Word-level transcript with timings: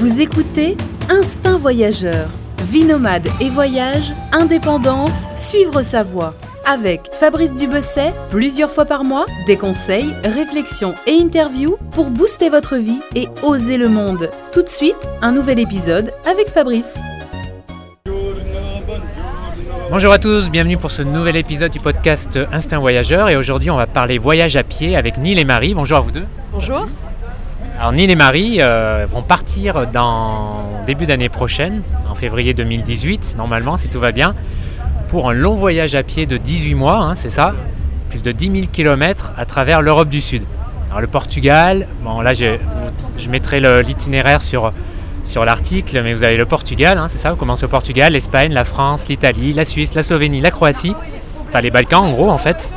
Vous 0.00 0.22
écoutez 0.22 0.76
Instinct 1.10 1.58
Voyageur. 1.58 2.30
Vie 2.62 2.84
nomade 2.84 3.28
et 3.38 3.50
voyage, 3.50 4.14
indépendance, 4.32 5.26
suivre 5.36 5.82
sa 5.82 6.02
voie. 6.02 6.32
Avec 6.64 7.12
Fabrice 7.12 7.52
Dubesset, 7.52 8.14
plusieurs 8.30 8.70
fois 8.70 8.86
par 8.86 9.04
mois, 9.04 9.26
des 9.46 9.58
conseils, 9.58 10.14
réflexions 10.24 10.94
et 11.06 11.20
interviews 11.20 11.76
pour 11.90 12.06
booster 12.06 12.48
votre 12.48 12.76
vie 12.76 13.00
et 13.14 13.28
oser 13.42 13.76
le 13.76 13.90
monde. 13.90 14.30
Tout 14.54 14.62
de 14.62 14.70
suite, 14.70 14.96
un 15.20 15.32
nouvel 15.32 15.58
épisode 15.58 16.14
avec 16.24 16.48
Fabrice. 16.48 16.98
Bonjour 19.90 20.12
à 20.14 20.18
tous, 20.18 20.48
bienvenue 20.48 20.78
pour 20.78 20.92
ce 20.92 21.02
nouvel 21.02 21.36
épisode 21.36 21.72
du 21.72 21.78
podcast 21.78 22.38
Instinct 22.52 22.78
Voyageur 22.78 23.28
et 23.28 23.36
aujourd'hui 23.36 23.70
on 23.70 23.76
va 23.76 23.86
parler 23.86 24.16
voyage 24.16 24.56
à 24.56 24.62
pied 24.62 24.96
avec 24.96 25.18
Neil 25.18 25.38
et 25.38 25.44
Marie. 25.44 25.74
Bonjour 25.74 25.98
à 25.98 26.00
vous 26.00 26.10
deux. 26.10 26.24
Bonjour. 26.52 26.86
Alors 27.80 27.92
Neil 27.92 28.10
et 28.10 28.14
Marie 28.14 28.56
euh, 28.58 29.06
vont 29.08 29.22
partir 29.22 29.86
dans 29.86 30.82
début 30.86 31.06
d'année 31.06 31.30
prochaine, 31.30 31.82
en 32.10 32.14
février 32.14 32.52
2018, 32.52 33.36
normalement 33.38 33.78
si 33.78 33.88
tout 33.88 33.98
va 33.98 34.12
bien, 34.12 34.34
pour 35.08 35.30
un 35.30 35.32
long 35.32 35.54
voyage 35.54 35.94
à 35.94 36.02
pied 36.02 36.26
de 36.26 36.36
18 36.36 36.74
mois, 36.74 36.98
hein, 36.98 37.14
c'est 37.14 37.30
ça 37.30 37.54
Plus 38.10 38.20
de 38.20 38.32
10 38.32 38.52
000 38.52 38.66
km 38.70 39.32
à 39.34 39.46
travers 39.46 39.80
l'Europe 39.80 40.10
du 40.10 40.20
Sud. 40.20 40.42
Alors 40.90 41.00
le 41.00 41.06
Portugal, 41.06 41.88
bon 42.02 42.20
là 42.20 42.34
je, 42.34 42.58
mettrai 43.30 43.60
l'itinéraire 43.82 44.42
sur, 44.42 44.74
sur 45.24 45.46
l'article, 45.46 46.02
mais 46.02 46.12
vous 46.12 46.22
avez 46.22 46.36
le 46.36 46.44
Portugal, 46.44 46.98
hein, 46.98 47.06
c'est 47.08 47.16
ça 47.16 47.30
Vous 47.30 47.36
commencez 47.36 47.64
au 47.64 47.68
Portugal, 47.68 48.12
l'Espagne, 48.12 48.52
la 48.52 48.64
France, 48.64 49.08
l'Italie, 49.08 49.54
la 49.54 49.64
Suisse, 49.64 49.94
la 49.94 50.02
Slovénie, 50.02 50.42
la 50.42 50.50
Croatie, 50.50 50.94
enfin 51.48 51.62
les 51.62 51.70
Balkans 51.70 52.04
en 52.04 52.12
gros 52.12 52.28
en 52.28 52.36
fait, 52.36 52.70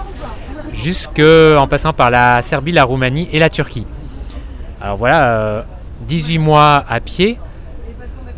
jusqu'en 0.73 1.67
passant 1.67 1.92
par 1.92 2.09
la 2.09 2.42
Serbie, 2.42 2.72
la 2.72 2.86
Roumanie 2.86 3.28
et 3.34 3.40
la 3.40 3.50
Turquie. 3.50 3.86
Alors 4.84 4.98
voilà, 4.98 5.40
euh, 5.40 5.62
18 6.02 6.38
mois 6.40 6.84
à 6.90 7.00
pied. 7.00 7.40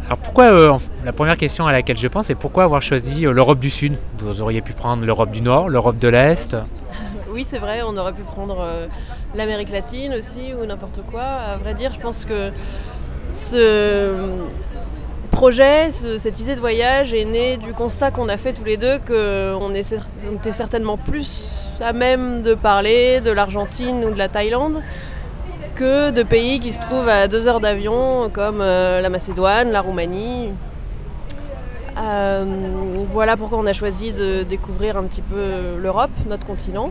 Alors 0.05 0.19
pourquoi, 0.19 0.45
euh, 0.45 0.73
la 1.03 1.11
première 1.11 1.38
question 1.38 1.65
à 1.65 1.71
laquelle 1.71 1.97
je 1.97 2.07
pense, 2.07 2.27
c'est 2.27 2.35
pourquoi 2.35 2.63
avoir 2.65 2.83
choisi 2.83 3.25
euh, 3.25 3.31
l'Europe 3.31 3.57
du 3.59 3.71
Sud? 3.71 3.97
Vous 4.19 4.41
auriez 4.41 4.61
pu 4.61 4.73
prendre 4.73 5.03
l'Europe 5.03 5.31
du 5.31 5.41
Nord, 5.41 5.67
l'Europe 5.69 5.97
de 5.97 6.07
l'Est? 6.07 6.55
Oui, 7.33 7.43
c'est 7.43 7.57
vrai, 7.57 7.81
on 7.85 7.97
aurait 7.97 8.13
pu 8.13 8.21
prendre 8.21 8.61
euh, 8.61 8.88
l'Amérique 9.33 9.69
latine 9.69 10.13
aussi 10.13 10.53
ou 10.57 10.66
n'importe 10.66 11.01
quoi. 11.11 11.23
À 11.23 11.57
vrai 11.57 11.73
dire, 11.73 11.91
je 11.93 11.99
pense 11.99 12.23
que 12.23 12.49
ce 13.33 14.16
projet, 15.31 15.91
ce- 15.91 16.17
cette 16.17 16.39
idée 16.39 16.55
de 16.55 16.61
voyage 16.61 17.13
est 17.13 17.25
née 17.25 17.57
du 17.57 17.73
constat 17.73 18.11
qu'on 18.11 18.29
a 18.29 18.38
fait 18.38 18.53
tous 18.53 18.63
les 18.63 18.77
deux 18.77 18.99
qu'on 18.99 19.73
était 19.73 20.51
certainement 20.53 20.95
plus 20.95 21.49
à 21.81 21.91
même 21.91 22.41
de 22.41 22.53
parler 22.53 23.19
de 23.19 23.31
l'Argentine 23.31 24.05
ou 24.05 24.11
de 24.11 24.17
la 24.17 24.29
Thaïlande 24.29 24.81
que 25.75 26.11
de 26.11 26.23
pays 26.23 26.59
qui 26.59 26.71
se 26.71 26.79
trouvent 26.79 27.09
à 27.09 27.27
deux 27.27 27.47
heures 27.47 27.59
d'avion 27.59 28.29
comme 28.31 28.61
euh, 28.61 29.01
la 29.01 29.09
Macédoine, 29.09 29.71
la 29.71 29.81
Roumanie. 29.81 30.49
Euh, 31.97 32.45
voilà 33.11 33.37
pourquoi 33.37 33.59
on 33.59 33.65
a 33.65 33.73
choisi 33.73 34.13
de 34.13 34.43
découvrir 34.43 34.97
un 34.97 35.03
petit 35.03 35.21
peu 35.21 35.77
l'Europe, 35.81 36.11
notre 36.27 36.45
continent, 36.45 36.89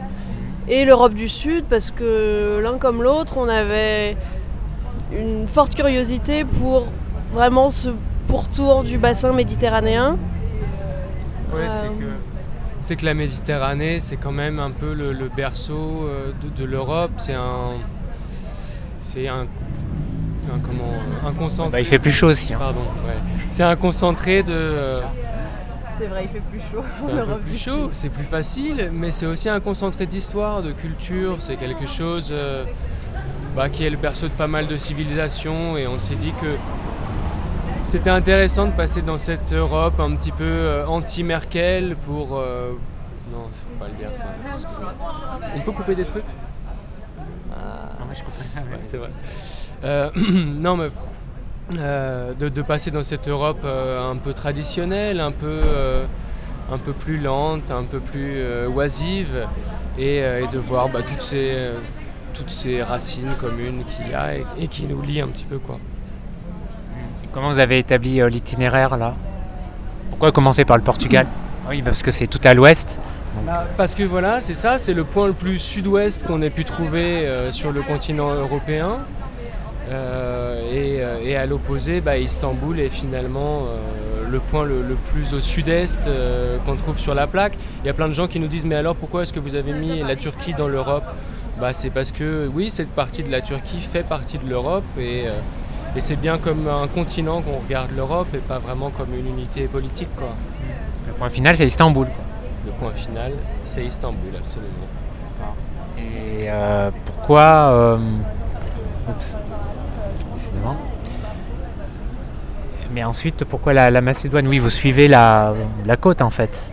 et 0.69 0.85
l'Europe 0.85 1.15
du 1.15 1.29
Sud, 1.29 1.65
parce 1.69 1.91
que 1.91 2.61
l'un 2.63 2.79
comme 2.79 3.03
l'autre, 3.03 3.35
on 3.37 3.49
avait 3.49 4.17
une 5.13 5.47
forte 5.47 5.75
curiosité 5.75 6.45
pour 6.45 6.87
vraiment 7.33 7.71
ce 7.71 7.89
pourtour 8.29 8.83
du 8.83 8.99
bassin 8.99 9.33
méditerranéen. 9.33 10.17
Ouais, 11.55 11.67
Euh, 11.69 11.81
c'est 12.81 12.97
que, 12.97 13.07
la 13.07 13.15
Méditerranée, 13.15 14.01
c'est 14.01 14.17
quand 14.17 14.33
même 14.33 14.59
un 14.59 14.71
peu 14.71 14.93
le, 14.93 15.13
le 15.13 15.29
berceau 15.29 16.09
de, 16.43 16.49
de 16.49 16.65
l'Europe. 16.65 17.13
C'est 17.17 17.35
un, 17.35 17.79
c'est 19.05 19.29
un, 19.29 19.43
un- 19.43 20.59
comment, 20.65 20.85
euh, 20.93 21.29
un 21.29 21.33
concentré. 21.33 21.71
Bah, 21.73 21.81
il 21.81 21.87
fait 21.87 21.99
plus 21.99 22.11
chaud 22.13 22.29
aussi. 22.29 22.55
hein. 22.55 22.59
Pardon. 22.59 22.81
ouais. 23.07 23.15
C'est 23.53 23.63
un 23.63 23.77
concentré 23.77 24.43
de. 24.43 24.53
euh, 24.53 25.01
C'est 25.97 26.07
vrai, 26.07 26.25
il 26.25 26.29
fait 26.31 26.41
plus 26.51 26.61
chaud 26.61 26.83
c'est 26.99 27.13
peu 27.13 27.19
Europe 27.19 27.41
plus 27.45 27.57
chaud, 27.57 27.89
c'est 27.93 28.09
plus 28.09 28.25
facile, 28.25 28.91
mais 28.93 29.11
c'est 29.13 29.27
aussi 29.27 29.49
un 29.49 29.61
concentré 29.61 30.07
d'histoire, 30.07 30.63
de 30.63 30.73
culture. 30.73 31.37
C'est 31.39 31.57
quelque 31.57 31.87
chose 31.87 32.31
euh, 32.33 32.65
bah, 33.55 33.69
qui 33.69 33.85
est 33.85 33.91
le 33.91 33.97
berceau 33.97 34.27
de 34.27 34.33
pas 34.33 34.49
mal 34.49 34.67
de 34.67 34.77
civilisations, 34.77 35.77
et 35.77 35.87
on 35.87 35.99
s'est 35.99 36.17
dit 36.17 36.33
que 36.41 36.47
c'était 37.85 38.11
intéressant 38.11 38.65
de 38.67 38.73
passer 38.73 39.03
dans 39.03 39.19
cette 39.19 39.53
Europe 39.53 40.01
un 40.01 40.17
petit 40.17 40.33
peu 40.33 40.43
euh, 40.45 40.87
anti-Merkel 40.87 41.97
pour. 42.07 42.39
euh, 42.39 42.71
Non, 43.31 43.47
faut 43.53 43.79
pas 43.85 43.87
le 43.91 43.95
dire 44.05 44.11
ça. 44.17 44.27
On 45.57 45.61
peut 45.61 45.73
couper 45.73 45.95
des 45.95 46.05
trucs? 46.05 46.25
Ouais, 48.57 48.79
c'est 48.85 48.97
vrai. 48.97 49.11
Euh, 49.85 50.11
non, 50.17 50.77
mais 50.77 50.89
euh, 51.77 52.35
de, 52.35 52.49
de 52.49 52.63
passer 52.63 52.91
dans 52.91 53.03
cette 53.03 53.29
Europe 53.29 53.61
euh, 53.65 54.11
un 54.11 54.17
peu 54.17 54.33
traditionnelle, 54.33 55.21
un 55.21 55.33
peu, 55.33 55.47
euh, 55.65 56.05
un 56.71 56.79
peu 56.79 56.93
plus 56.93 57.19
lente, 57.19 57.71
un 57.71 57.85
peu 57.85 58.01
plus 58.01 58.35
euh, 58.39 58.69
oisive, 58.69 59.47
et, 59.99 60.23
euh, 60.23 60.45
et 60.45 60.47
de 60.49 60.59
voir 60.59 60.89
bah, 60.89 61.01
toutes, 61.03 61.23
ces, 61.23 61.71
toutes 62.35 62.51
ces 62.51 62.83
racines 62.83 63.33
communes 63.41 63.85
qu'il 63.85 64.11
y 64.11 64.15
a 64.15 64.37
et, 64.37 64.45
et 64.59 64.69
qui 64.69 64.87
nous 64.87 65.01
lient 65.03 65.23
un 65.23 65.29
petit 65.29 65.47
peu. 65.47 65.59
Quoi. 65.59 65.79
Comment 67.33 67.49
vous 67.49 67.59
avez 67.59 67.79
établi 67.79 68.21
euh, 68.21 68.29
l'itinéraire 68.29 68.97
là? 68.97 69.15
Pourquoi 70.11 70.31
commencer 70.33 70.65
par 70.65 70.77
le 70.77 70.83
Portugal? 70.83 71.27
Oui, 71.67 71.81
parce 71.81 72.03
que 72.03 72.11
c'est 72.11 72.27
tout 72.27 72.41
à 72.45 72.53
l'ouest. 72.53 72.99
Bah, 73.47 73.67
parce 73.77 73.95
que 73.95 74.03
voilà, 74.05 74.41
c'est 74.41 74.55
ça, 74.55 74.79
c'est 74.79 74.95
le 74.95 75.05
point 75.05 75.27
le 75.27 75.33
plus 75.35 75.59
sud-ouest 75.59 76.25
qu'on 76.25 76.41
ait 76.41 76.51
pu 76.51 76.65
trouver 76.65 77.27
euh, 77.27 77.53
sur 77.53 77.73
le 77.73 77.83
continent 77.83 78.33
européen. 78.33 78.99
Euh, 79.91 80.63
et, 80.73 81.03
euh, 81.03 81.19
et 81.23 81.37
à 81.37 81.45
l'opposé, 81.45 82.01
bah, 82.01 82.17
Istanbul 82.17 82.81
est 82.81 82.89
finalement 82.89 83.65
euh, 83.65 84.27
le 84.31 84.39
point 84.39 84.65
le, 84.65 84.81
le 84.81 84.95
plus 84.95 85.35
au 85.35 85.41
sud-est 85.41 86.01
euh, 86.07 86.57
qu'on 86.65 86.77
trouve 86.77 86.99
sur 86.99 87.15
la 87.15 87.27
plaque. 87.27 87.53
Il 87.83 87.87
y 87.87 87.91
a 87.91 87.93
plein 87.93 88.09
de 88.09 88.15
gens 88.15 88.27
qui 88.29 88.41
nous 88.41 88.47
disent 88.47 88.65
mais 88.65 88.77
alors 88.77 88.97
pourquoi 88.97 89.23
est-ce 89.25 89.33
que 89.35 89.41
vous 89.41 89.57
avez 89.57 89.73
mis 89.75 90.01
la 90.01 90.17
Turquie 90.17 90.55
dans 90.55 90.69
l'Europe? 90.69 91.05
Bah, 91.61 91.75
C'est 91.75 91.91
parce 91.91 92.13
que 92.13 92.51
oui, 92.55 92.71
cette 92.71 92.89
partie 92.89 93.23
de 93.23 93.31
la 93.31 93.43
Turquie 93.43 93.81
fait 93.81 94.05
partie 94.05 94.39
de 94.39 94.49
l'Europe 94.49 94.85
et, 94.99 95.25
euh, 95.27 95.33
et 95.95 96.01
c'est 96.01 96.17
bien 96.17 96.39
comme 96.39 96.67
un 96.67 96.87
continent 96.89 97.43
qu'on 97.43 97.59
regarde 97.59 97.91
l'Europe 97.95 98.29
et 98.35 98.39
pas 98.39 98.59
vraiment 98.59 98.89
comme 98.91 99.15
une 99.15 99.29
unité 99.29 99.65
politique. 99.65 100.09
Quoi. 100.17 100.35
Le 101.07 101.13
point 101.13 101.29
final, 101.29 101.57
c'est 101.57 101.67
Istanbul. 101.67 102.07
quoi. 102.07 102.25
Le 102.67 102.73
point 102.73 102.93
final, 102.93 103.33
c'est 103.65 103.85
Istanbul, 103.85 104.33
absolument. 104.39 104.89
Et 105.99 106.47
euh, 106.49 106.91
pourquoi 107.05 107.43
euh, 107.43 107.99
oups, 109.09 109.39
décidément. 110.35 110.77
Mais 112.93 113.05
ensuite, 113.05 113.45
pourquoi 113.45 113.75
la, 113.75 113.91
la 113.91 114.01
Macédoine? 114.01 114.47
Oui, 114.49 114.59
vous 114.59 114.71
suivez 114.71 115.09
la, 115.09 115.53
la 115.85 115.97
côte 115.97 116.23
en 116.23 116.31
fait. 116.31 116.73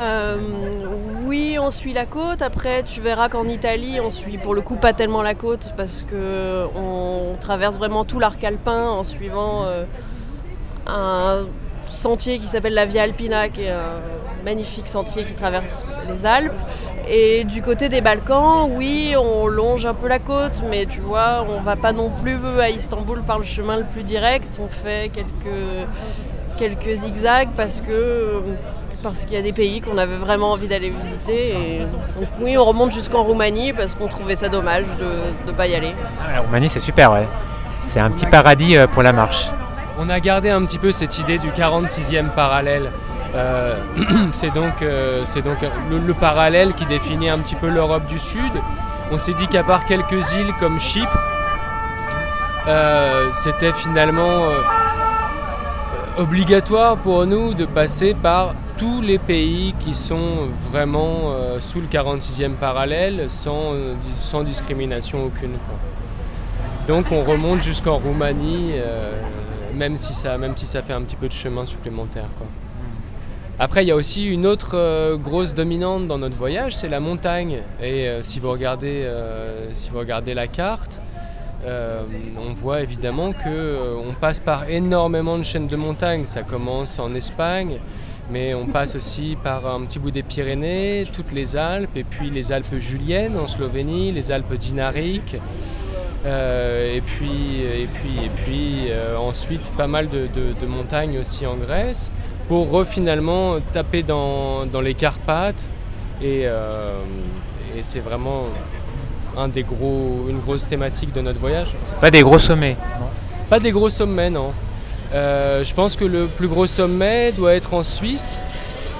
Euh, 0.00 0.36
oui, 1.24 1.56
on 1.60 1.70
suit 1.70 1.92
la 1.92 2.06
côte. 2.06 2.42
Après, 2.42 2.82
tu 2.82 3.00
verras 3.00 3.28
qu'en 3.28 3.48
Italie, 3.48 4.00
on 4.00 4.10
suit 4.10 4.38
pour 4.38 4.54
le 4.54 4.60
coup 4.60 4.76
pas 4.76 4.92
tellement 4.92 5.22
la 5.22 5.34
côte 5.34 5.72
parce 5.76 6.04
que 6.08 6.66
on 6.76 7.36
traverse 7.40 7.78
vraiment 7.78 8.04
tout 8.04 8.18
l'arc 8.18 8.42
alpin 8.44 8.90
en 8.90 9.04
suivant 9.04 9.64
euh, 9.64 9.84
un 10.86 11.46
sentier 11.92 12.38
qui 12.38 12.46
s'appelle 12.46 12.74
la 12.74 12.86
Via 12.86 13.02
Alpina, 13.02 13.48
qui 13.48 13.62
est 13.62 13.70
un 13.70 14.00
magnifique 14.44 14.88
sentier 14.88 15.24
qui 15.24 15.34
traverse 15.34 15.84
les 16.08 16.26
Alpes. 16.26 16.52
Et 17.08 17.44
du 17.44 17.62
côté 17.62 17.88
des 17.88 18.00
Balkans, 18.00 18.68
oui, 18.70 19.14
on 19.18 19.46
longe 19.46 19.86
un 19.86 19.94
peu 19.94 20.08
la 20.08 20.18
côte, 20.18 20.62
mais 20.70 20.86
tu 20.86 21.00
vois, 21.00 21.44
on 21.48 21.60
va 21.60 21.76
pas 21.76 21.92
non 21.92 22.10
plus 22.10 22.38
à 22.60 22.70
Istanbul 22.70 23.22
par 23.22 23.38
le 23.38 23.44
chemin 23.44 23.76
le 23.76 23.84
plus 23.84 24.04
direct. 24.04 24.60
On 24.62 24.68
fait 24.68 25.10
quelques, 26.58 26.96
zigzags 26.96 27.50
parce 27.56 27.80
que 27.80 28.42
parce 29.02 29.24
qu'il 29.24 29.34
y 29.34 29.36
a 29.36 29.42
des 29.42 29.52
pays 29.52 29.80
qu'on 29.80 29.98
avait 29.98 30.16
vraiment 30.16 30.52
envie 30.52 30.68
d'aller 30.68 30.90
visiter. 30.90 31.80
Donc 32.16 32.28
oui, 32.40 32.56
on 32.56 32.64
remonte 32.64 32.92
jusqu'en 32.92 33.24
Roumanie 33.24 33.72
parce 33.72 33.96
qu'on 33.96 34.06
trouvait 34.06 34.36
ça 34.36 34.48
dommage 34.48 34.84
de 35.00 35.48
ne 35.50 35.52
pas 35.52 35.66
y 35.66 35.74
aller. 35.74 35.92
Ah, 36.20 36.34
la 36.34 36.40
Roumanie, 36.40 36.68
c'est 36.68 36.78
super, 36.78 37.10
ouais. 37.10 37.26
C'est 37.82 37.98
un 37.98 38.10
petit 38.10 38.26
paradis 38.26 38.76
euh, 38.76 38.86
pour 38.86 39.02
la 39.02 39.12
marche. 39.12 39.48
On 40.04 40.08
a 40.08 40.18
gardé 40.18 40.50
un 40.50 40.64
petit 40.64 40.78
peu 40.78 40.90
cette 40.90 41.20
idée 41.20 41.38
du 41.38 41.50
46e 41.50 42.30
parallèle. 42.30 42.90
Euh, 43.34 43.76
c'est 44.32 44.50
donc, 44.52 44.82
euh, 44.82 45.24
le, 45.90 45.98
le 45.98 46.12
parallèle 46.12 46.74
qui 46.74 46.84
définit 46.84 47.30
un 47.30 47.38
petit 47.38 47.54
peu 47.54 47.70
l'Europe 47.70 48.04
du 48.06 48.18
Sud. 48.18 48.52
On 49.10 49.16
s'est 49.16 49.32
dit 49.32 49.46
qu'à 49.46 49.64
part 49.64 49.86
quelques 49.86 50.32
îles 50.32 50.52
comme 50.60 50.78
Chypre, 50.78 51.18
euh, 52.68 53.30
c'était 53.32 53.72
finalement 53.72 54.42
obligatoire 56.18 56.98
pour 56.98 57.24
nous 57.24 57.54
de 57.54 57.64
passer 57.64 58.12
par 58.12 58.52
tous 58.76 59.00
les 59.00 59.16
pays 59.16 59.74
qui 59.80 59.94
sont 59.94 60.48
vraiment 60.70 61.32
sous 61.58 61.80
le 61.80 61.86
46e 61.86 62.50
parallèle 62.50 63.30
sans, 63.30 63.72
dis- 63.72 64.20
sans 64.20 64.42
discrimination 64.42 65.24
aucune. 65.24 65.54
Donc 66.86 67.06
on 67.12 67.22
remonte 67.24 67.62
jusqu'en 67.62 67.96
Roumanie, 67.96 68.72
même, 69.74 69.96
si 69.96 70.14
ça, 70.14 70.38
même 70.38 70.56
si 70.56 70.66
ça 70.66 70.82
fait 70.82 70.92
un 70.92 71.02
petit 71.02 71.16
peu 71.16 71.28
de 71.28 71.32
chemin 71.32 71.66
supplémentaire. 71.66 72.28
Après, 73.58 73.84
il 73.84 73.88
y 73.88 73.92
a 73.92 73.96
aussi 73.96 74.26
une 74.26 74.46
autre 74.46 74.72
euh, 74.74 75.16
grosse 75.16 75.54
dominante 75.54 76.08
dans 76.08 76.18
notre 76.18 76.36
voyage, 76.36 76.74
c'est 76.74 76.88
la 76.88 77.00
montagne. 77.00 77.60
Et 77.80 78.08
euh, 78.08 78.22
si, 78.22 78.40
vous 78.40 78.50
regardez, 78.50 79.02
euh, 79.04 79.72
si 79.72 79.90
vous 79.90 79.98
regardez 79.98 80.34
la 80.34 80.46
carte, 80.46 81.00
on 81.64 82.52
voit 82.54 82.82
évidemment 82.82 83.32
qu'on 83.32 84.14
passe 84.20 84.40
par 84.40 84.68
énormément 84.68 85.38
de 85.38 85.44
chaînes 85.44 85.68
de 85.68 85.76
montagnes. 85.76 86.26
Ça 86.26 86.42
commence 86.42 86.98
en 86.98 87.14
Espagne, 87.14 87.78
mais 88.32 88.52
on 88.52 88.66
passe 88.66 88.96
aussi 88.96 89.36
par 89.40 89.66
un 89.66 89.84
petit 89.84 90.00
bout 90.00 90.10
des 90.10 90.24
Pyrénées, 90.24 91.06
toutes 91.12 91.30
les 91.30 91.56
Alpes, 91.56 91.96
et 91.96 92.02
puis 92.02 92.30
les 92.30 92.50
Alpes 92.50 92.78
juliennes 92.78 93.38
en 93.38 93.46
Slovénie, 93.46 94.10
les 94.10 94.32
Alpes 94.32 94.54
dinariques, 94.54 95.36
euh, 96.24 96.96
et 96.96 97.00
puis, 97.00 97.62
et 97.62 97.88
puis, 97.92 98.24
et 98.24 98.28
puis 98.28 98.86
euh, 98.90 99.16
ensuite 99.16 99.70
pas 99.76 99.86
mal 99.86 100.08
de, 100.08 100.66
montagnes 100.66 101.18
aussi 101.18 101.46
en 101.46 101.56
Grèce, 101.56 102.10
pour 102.48 102.84
finalement 102.86 103.58
taper 103.72 104.02
dans, 104.02 104.66
les 104.82 104.94
Carpates, 104.94 105.68
euh, 106.22 107.00
et, 107.76 107.82
c'est 107.82 108.00
vraiment 108.00 108.44
un 109.36 109.48
des 109.48 109.62
gros, 109.62 110.26
une 110.28 110.40
grosse 110.40 110.66
thématique 110.68 111.12
de 111.12 111.20
notre 111.20 111.40
voyage. 111.40 111.68
Pas 112.00 112.10
des 112.10 112.22
gros 112.22 112.38
sommets 112.38 112.76
Pas 113.48 113.58
des 113.58 113.72
gros 113.72 113.90
sommets, 113.90 114.30
non. 114.30 114.52
Je 115.12 115.74
pense 115.74 115.96
que 115.96 116.04
le 116.04 116.26
plus 116.26 116.48
gros 116.48 116.66
sommet 116.66 117.32
doit 117.32 117.54
être 117.54 117.74
en 117.74 117.82
Suisse. 117.82 118.40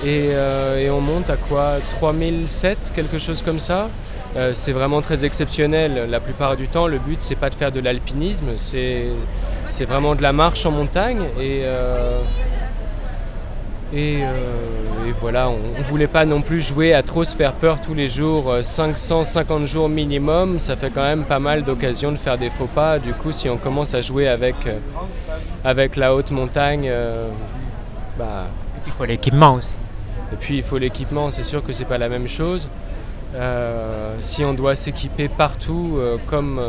Euh, 0.05 0.79
et, 0.79 0.91
on 0.91 1.01
monte 1.01 1.31
à 1.31 1.37
quoi? 1.37 1.75
3007, 1.99 2.93
quelque 2.95 3.19
chose 3.19 3.43
comme 3.43 3.61
ça. 3.61 3.89
Euh, 4.37 4.53
c'est 4.55 4.73
vraiment 4.73 5.01
très 5.01 5.25
exceptionnel. 5.25 6.09
La 6.11 6.21
plupart 6.21 6.57
du 6.57 6.69
temps, 6.69 6.87
le 6.87 6.99
but, 6.99 7.19
c'est 7.21 7.35
pas 7.35 7.51
de 7.51 7.55
faire 7.55 7.73
de 7.73 7.81
l'alpinisme, 7.81 8.51
c'est, 8.57 9.09
vraiment 9.87 10.15
de 10.15 10.23
la 10.23 10.33
marche 10.33 10.65
en 10.67 10.71
montagne. 10.71 11.23
Et, 11.41 11.63
et, 13.95 14.23
voilà, 15.21 15.51
on, 15.51 15.79
ne 15.79 15.85
voulait 15.85 16.07
pas 16.07 16.25
non 16.25 16.41
plus 16.41 16.63
jouer 16.63 16.95
à 16.95 17.03
trop 17.03 17.23
se 17.25 17.37
faire 17.37 17.53
peur 17.53 17.81
tous 17.81 17.95
les 17.95 18.09
jours. 18.09 18.57
550 18.63 19.67
jours 19.67 19.89
minimum, 19.89 20.59
ça 20.59 20.77
fait 20.77 20.91
quand 20.91 21.03
même 21.03 21.25
pas 21.25 21.39
mal 21.39 21.63
d'occasions 21.63 22.11
de 22.11 22.17
faire 22.17 22.39
des 22.39 22.49
faux 22.49 22.67
pas. 22.67 22.99
Du 22.99 23.13
coup, 23.13 23.31
si 23.31 23.49
on 23.49 23.59
commence 23.59 23.93
à 23.95 24.01
jouer 24.01 24.27
avec 24.29 24.57
avec 25.65 25.97
la 25.97 26.15
haute 26.15 26.31
montagne. 26.31 26.89
Euh, 26.89 27.29
bah, 28.19 28.47
il 28.87 28.93
faut 28.93 29.05
l'équipement 29.05 29.55
aussi. 29.55 29.75
Et 30.33 30.37
puis 30.37 30.57
il 30.57 30.63
faut 30.63 30.79
l'équipement, 30.79 31.31
c'est 31.31 31.43
sûr 31.43 31.63
que 31.63 31.73
c'est 31.73 31.85
pas 31.85 31.99
la 31.99 32.09
même 32.09 32.29
chose. 32.29 32.69
Euh, 33.35 34.17
si 34.21 34.45
on 34.45 34.53
doit 34.53 34.77
s'équiper 34.77 35.29
partout 35.29 35.95
euh, 35.97 36.19
comme, 36.27 36.61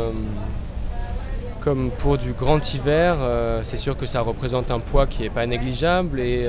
comme 1.60 1.90
pour 1.90 2.18
du 2.18 2.32
grand 2.32 2.74
hiver, 2.74 3.16
c'est 3.62 3.76
sûr 3.76 3.96
que 3.96 4.06
ça 4.06 4.20
représente 4.20 4.70
un 4.70 4.80
poids 4.80 5.06
qui 5.06 5.22
n'est 5.22 5.30
pas 5.30 5.46
négligeable 5.46 6.20
et, 6.20 6.48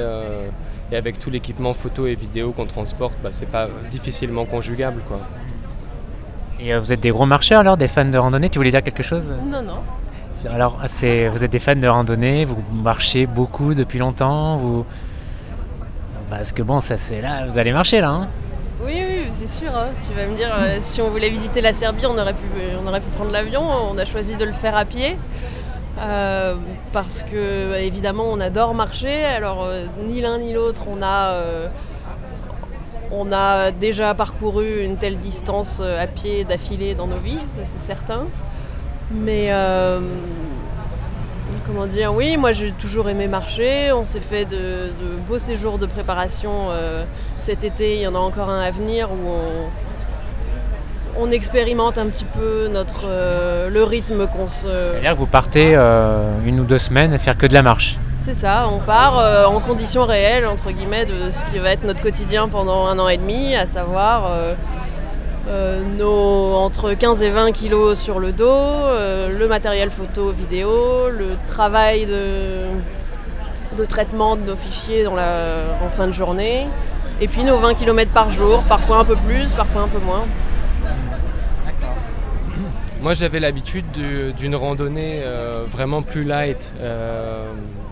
avec 0.96 1.20
tout 1.20 1.30
l'équipement 1.30 1.74
photo 1.74 2.08
et 2.08 2.16
vidéo 2.16 2.52
qu'on 2.52 2.66
transporte, 2.66 3.16
bah, 3.24 3.30
c'est 3.32 3.50
pas 3.50 3.68
difficilement 3.92 4.46
conjugable. 4.46 5.02
Quoi. 5.08 5.20
Et 6.60 6.78
vous 6.78 6.94
êtes 6.94 7.02
des 7.02 7.10
gros 7.10 7.26
marcheurs 7.26 7.60
alors, 7.60 7.76
des 7.76 7.88
fans 7.88 8.06
de 8.06 8.18
randonnée 8.18 8.50
Tu 8.50 8.60
voulais 8.60 8.72
dire 8.72 8.84
quelque 8.84 9.04
chose? 9.04 9.34
Non, 9.46 9.62
non. 9.62 9.80
Alors, 10.50 10.80
vous 10.82 11.44
êtes 11.44 11.52
des 11.52 11.60
fans 11.60 11.76
de 11.76 11.88
randonnée, 11.88 12.46
vous 12.46 12.64
marchez 12.72 13.26
beaucoup 13.26 13.74
depuis 13.74 14.00
longtemps, 14.00 14.58
vous... 14.58 14.86
Parce 16.30 16.52
que 16.52 16.62
bon, 16.62 16.80
ça 16.80 16.98
c'est 16.98 17.22
là, 17.22 17.46
vous 17.48 17.58
allez 17.58 17.72
marcher 17.72 18.02
là. 18.02 18.10
Hein 18.10 18.28
c'est 19.36 19.50
sûr. 19.50 19.76
Hein. 19.76 19.90
Tu 20.08 20.14
vas 20.14 20.28
me 20.28 20.36
dire, 20.36 20.50
euh, 20.58 20.78
si 20.80 21.02
on 21.02 21.10
voulait 21.10 21.30
visiter 21.30 21.60
la 21.60 21.74
Serbie, 21.74 22.06
on 22.06 22.18
aurait 22.18 22.34
pu, 22.34 22.48
on 22.82 22.88
aurait 22.88 23.02
pu 23.02 23.10
prendre 23.10 23.32
l'avion. 23.32 23.62
On 23.92 23.98
a 23.98 24.06
choisi 24.06 24.38
de 24.38 24.46
le 24.46 24.54
faire 24.54 24.76
à 24.78 24.86
pied. 24.86 25.18
Euh, 26.00 26.56
parce 26.92 27.24
que 27.24 27.78
évidemment 27.80 28.26
on 28.30 28.40
adore 28.40 28.74
marcher. 28.74 29.24
Alors 29.24 29.64
euh, 29.64 29.86
ni 30.08 30.20
l'un 30.20 30.40
ni 30.40 30.52
l'autre 30.52 30.82
on 30.90 31.02
a 31.02 31.42
on 33.12 33.32
a 33.32 33.72
déjà 33.72 34.14
parcouru 34.14 34.84
une 34.84 34.98
telle 34.98 35.20
distance 35.20 35.80
à 35.80 36.06
pied 36.08 36.44
d'affilée 36.44 36.96
dans 36.96 37.08
nos 37.08 37.16
vies, 37.16 37.40
c'est 37.66 37.82
certain. 37.82 38.26
Mais 39.12 39.48
euh, 39.52 40.02
comment 41.66 41.88
dire, 41.88 42.14
oui, 42.14 42.38
moi 42.38 42.52
j'ai 42.52 42.72
toujours 42.72 43.10
aimé 43.10 43.28
marcher. 43.28 43.92
On 43.92 44.06
s'est 44.06 44.20
fait 44.20 44.46
de, 44.46 44.92
beaux 45.28 45.40
séjours 45.40 45.78
de 45.78 45.86
préparation 45.86 46.70
euh, 46.70 47.04
cet 47.38 47.64
été. 47.64 47.96
Il 47.96 48.02
y 48.02 48.08
en 48.08 48.16
a 48.16 48.20
encore 48.20 48.50
un 48.50 48.62
à 48.62 48.72
venir 48.72 49.10
où 49.12 49.30
on, 51.18 51.32
expérimente 51.32 51.98
un 51.98 52.08
petit 52.08 52.26
peu 52.26 52.68
notre, 52.68 53.06
euh, 53.06 53.70
le 53.70 53.84
rythme 53.84 54.28
qu'on 54.28 54.48
se. 54.48 54.68
C'est-à-dire 54.68 55.14
que 55.14 55.18
vous 55.18 55.26
partez 55.26 55.76
une 56.46 56.60
ou 56.60 56.66
deux 56.66 56.78
semaines 56.78 57.14
à 57.14 57.20
faire 57.20 57.38
que 57.38 57.48
de 57.48 57.54
la 57.54 57.62
marche 57.62 57.98
c'est 58.18 58.34
ça, 58.34 58.68
on 58.74 58.80
part 58.80 59.18
en 59.48 59.60
conditions 59.60 60.04
réelles, 60.04 60.48
entre 60.48 60.72
guillemets, 60.72 61.06
de 61.06 61.30
ce 61.30 61.46
qui 61.46 61.60
va 61.60 61.70
être 61.70 61.84
notre 61.84 62.02
quotidien 62.02 62.48
pendant 62.48 62.88
un 62.88 62.98
an 62.98 63.08
et 63.08 63.18
demi, 63.18 63.56
à 63.56 63.68
savoir 63.68 64.32
euh, 64.32 64.56
nos 65.48 66.54
entre 66.56 66.94
15 66.94 67.22
et 67.22 67.30
20 67.30 67.52
kilos 67.52 68.00
sur 68.00 68.20
le 68.20 68.32
dos, 68.32 68.50
euh, 68.50 69.38
le 69.38 69.48
matériel 69.48 69.92
photo, 69.92 70.32
vidéo, 70.32 71.10
le 71.10 71.38
travail 71.48 72.06
de, 72.06 72.64
de 73.78 73.86
traitement 73.86 74.36
de 74.36 74.42
nos 74.42 74.56
fichiers 74.56 75.06
en 75.08 75.90
fin 75.92 76.08
de 76.08 76.14
journée, 76.14 76.66
et 77.22 77.28
puis 77.28 77.44
nos 77.44 77.58
20 77.58 77.76
km 77.76 78.12
par 78.12 78.32
jour, 78.32 78.64
parfois 78.64 78.98
un 78.98 79.06
peu 79.06 79.16
plus, 79.16 79.54
parfois 79.54 79.84
un 79.84 79.88
peu 79.88 80.00
moins. 80.00 80.26
Moi 83.02 83.14
j'avais 83.14 83.40
l'habitude 83.40 83.86
d'une 84.36 84.56
randonnée 84.56 85.22
euh, 85.24 85.66
vraiment 85.68 86.02
plus 86.02 86.24
light. 86.24 86.74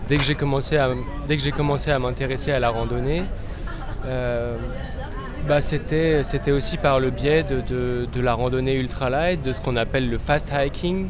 dès 0.08 0.16
que 0.16 0.24
j'ai 0.24 0.34
commencé 0.34 0.76
à 0.76 1.98
m'intéresser 2.00 2.50
à 2.50 2.58
la 2.58 2.70
randonnée, 2.70 3.22
bah, 5.46 5.60
c'était, 5.60 6.22
aussi 6.52 6.78
par 6.78 7.00
le 7.00 7.10
biais 7.10 7.44
de, 7.44 8.20
la 8.20 8.34
randonnée 8.34 8.74
ultralight, 8.76 9.42
de 9.42 9.52
ce 9.52 9.60
qu'on 9.60 9.76
appelle 9.76 10.08
le 10.08 10.18
fast 10.18 10.50
hiking, 10.52 11.08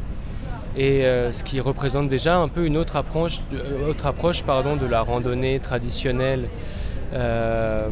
et 0.76 1.04
euh, 1.04 1.31
ce 1.31 1.44
qui 1.44 1.60
représente 1.60 2.08
déjà 2.08 2.36
un 2.36 2.48
peu 2.48 2.66
une 2.66 2.76
autre 2.76 2.96
approche, 2.96 3.40
euh, 3.52 3.88
autre 3.88 4.06
approche 4.06 4.42
pardon, 4.42 4.75
de 4.76 4.86
la 4.86 5.02
randonnée 5.02 5.60
traditionnelle. 5.60 6.48
Euh, 7.12 7.88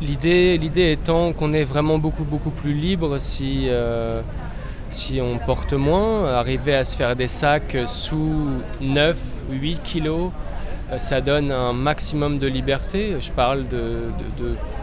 l'idée, 0.00 0.56
l'idée 0.56 0.92
étant 0.92 1.32
qu'on 1.32 1.52
est 1.52 1.64
vraiment 1.64 1.98
beaucoup, 1.98 2.22
beaucoup 2.22 2.50
plus 2.50 2.74
libre 2.74 3.18
si, 3.18 3.68
si 4.90 5.20
on 5.20 5.38
porte 5.38 5.72
moins, 5.72 6.32
arriver 6.32 6.76
à 6.76 6.84
se 6.84 6.96
faire 6.96 7.16
des 7.16 7.28
sacs 7.28 7.76
sous 7.86 8.46
9, 8.80 9.20
8 9.50 9.82
kilos 9.82 10.30
ça 10.96 11.20
donne 11.20 11.52
un 11.52 11.72
maximum 11.72 12.38
de 12.38 12.46
liberté. 12.46 13.16
Je 13.20 13.30
parle 13.30 13.68
de, 13.68 14.10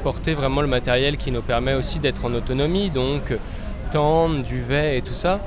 porter 0.03 0.35
vraiment 0.35 0.61
le 0.61 0.67
matériel 0.67 1.17
qui 1.17 1.31
nous 1.31 1.41
permet 1.41 1.73
aussi 1.73 1.97
d'être 1.99 2.25
en 2.25 2.33
autonomie, 2.33 2.91
donc 2.91 3.35
tente, 3.91 4.43
duvet 4.43 4.97
et 4.97 5.01
tout 5.01 5.15
ça. 5.15 5.39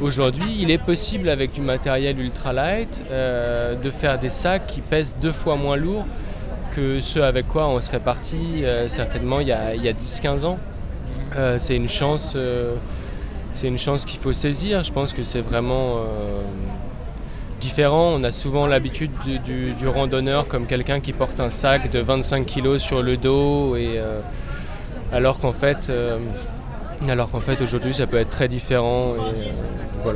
Aujourd'hui, 0.00 0.56
il 0.58 0.70
est 0.70 0.82
possible 0.82 1.28
avec 1.28 1.52
du 1.52 1.60
matériel 1.60 2.18
ultralight 2.18 3.04
euh, 3.10 3.74
de 3.74 3.90
faire 3.90 4.18
des 4.18 4.30
sacs 4.30 4.66
qui 4.66 4.80
pèsent 4.80 5.14
deux 5.20 5.32
fois 5.32 5.56
moins 5.56 5.76
lourd 5.76 6.06
que 6.72 7.00
ceux 7.00 7.24
avec 7.24 7.48
quoi 7.48 7.68
on 7.68 7.80
serait 7.80 8.00
parti 8.00 8.64
euh, 8.64 8.88
certainement 8.88 9.40
il 9.40 9.48
y 9.48 9.52
a, 9.52 9.74
10-15 9.74 10.44
ans. 10.44 10.58
c'est 11.58 11.76
une 11.76 11.88
chance, 11.88 12.36
c'est 13.52 13.68
une 13.68 13.78
chance 13.78 14.06
qu'il 14.06 14.20
faut 14.20 14.32
saisir. 14.32 14.82
Je 14.82 14.92
pense 14.92 15.12
que 15.12 15.22
c'est 15.22 15.40
vraiment 15.40 16.00
On 17.78 18.24
a 18.24 18.30
souvent 18.30 18.66
l'habitude 18.66 19.10
du, 19.44 19.88
randonneur 19.88 20.48
comme 20.48 20.66
quelqu'un 20.66 21.00
qui 21.00 21.12
porte 21.12 21.40
un 21.40 21.50
sac 21.50 21.90
de 21.90 21.98
25 21.98 22.46
kg 22.46 22.78
sur 22.78 23.02
le 23.02 23.16
dos, 23.16 23.76
et, 23.76 23.94
euh, 23.96 24.20
alors 25.12 25.40
qu'en 25.40 25.52
fait, 25.52 25.88
euh, 25.90 26.18
fait 27.40 27.60
aujourd'hui 27.60 27.92
ça 27.92 28.06
peut 28.06 28.16
être 28.16 28.30
très 28.30 28.48
différent. 28.48 29.14
Euh, 29.14 30.12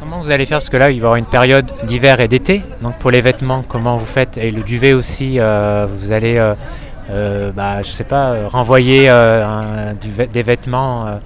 comment 0.00 0.20
vous 0.20 0.30
allez 0.30 0.44
faire? 0.44 0.58
Parce 0.58 0.68
que 0.68 0.76
là 0.76 0.90
il 0.90 1.00
va 1.00 1.04
y 1.04 1.06
avoir 1.06 1.16
une 1.16 1.26
période 1.26 1.70
d'hiver 1.84 2.20
et 2.20 2.28
d'été. 2.28 2.62
Donc 2.82 2.98
pour 2.98 3.10
les 3.10 3.20
vêtements, 3.20 3.62
comment 3.66 3.96
vous 3.96 4.06
faites? 4.06 4.36
Et 4.36 4.50
le 4.50 4.62
duvet 4.62 4.92
aussi, 4.92 5.38
vous 5.38 6.12
allez, 6.12 6.52
bah, 7.08 7.82
je 7.82 7.90
sais 7.90 8.04
pas, 8.04 8.48
renvoyer 8.48 9.08
des 10.32 10.42
vêtements 10.42 11.20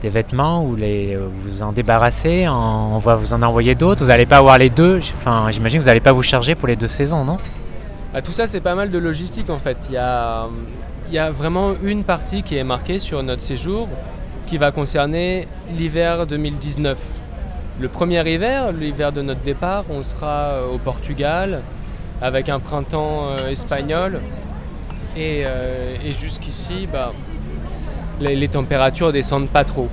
des 0.00 0.08
vêtements 0.08 0.64
ou 0.64 0.76
les, 0.76 1.14
euh, 1.14 1.28
vous 1.30 1.62
en 1.62 1.72
débarrasser, 1.72 2.46
on 2.48 2.98
va 2.98 3.14
vous 3.16 3.34
en 3.34 3.42
envoyer 3.42 3.74
d'autres, 3.74 4.02
vous 4.02 4.08
n'allez 4.08 4.26
pas 4.26 4.38
avoir 4.38 4.58
les 4.58 4.70
deux, 4.70 4.98
enfin 5.16 5.50
j'imagine 5.50 5.78
que 5.78 5.84
vous 5.84 5.88
n'allez 5.88 6.00
pas 6.00 6.12
vous 6.12 6.22
charger 6.22 6.54
pour 6.54 6.68
les 6.68 6.76
deux 6.76 6.88
saisons, 6.88 7.24
non? 7.24 7.36
Bah, 8.12 8.22
Tout 8.22 8.32
ça 8.32 8.46
c'est 8.46 8.60
pas 8.60 8.74
mal 8.74 8.90
de 8.90 8.98
logistique 8.98 9.50
en 9.50 9.58
fait. 9.58 9.76
Il 9.88 9.94
y 9.94 9.98
a, 9.98 10.46
il 11.08 11.14
y 11.14 11.18
a 11.18 11.30
vraiment 11.30 11.72
une 11.82 12.04
partie 12.04 12.42
qui 12.42 12.56
est 12.56 12.64
marquée 12.64 12.98
sur 12.98 13.22
notre 13.22 13.42
séjour 13.42 13.88
qui 14.46 14.56
va 14.56 14.70
concerner 14.70 15.46
l'hiver 15.76 16.26
2019. 16.26 16.98
Le 17.80 17.88
premier 17.88 18.20
hiver, 18.28 18.72
l'hiver 18.72 19.12
de 19.12 19.22
notre 19.22 19.42
départ, 19.42 19.84
on 19.90 20.02
sera 20.02 20.50
euh, 20.52 20.74
au 20.74 20.78
Portugal 20.78 21.62
avec 22.20 22.48
un 22.48 22.58
printemps 22.58 23.28
euh, 23.30 23.50
espagnol. 23.50 24.20
Et, 25.16 25.40
et 26.04 26.12
jusqu'ici, 26.12 26.86
bah, 26.92 27.12
les, 28.20 28.48
températures 28.48 29.12
descendent 29.12 29.48
pas 29.48 29.64
trop. 29.64 29.88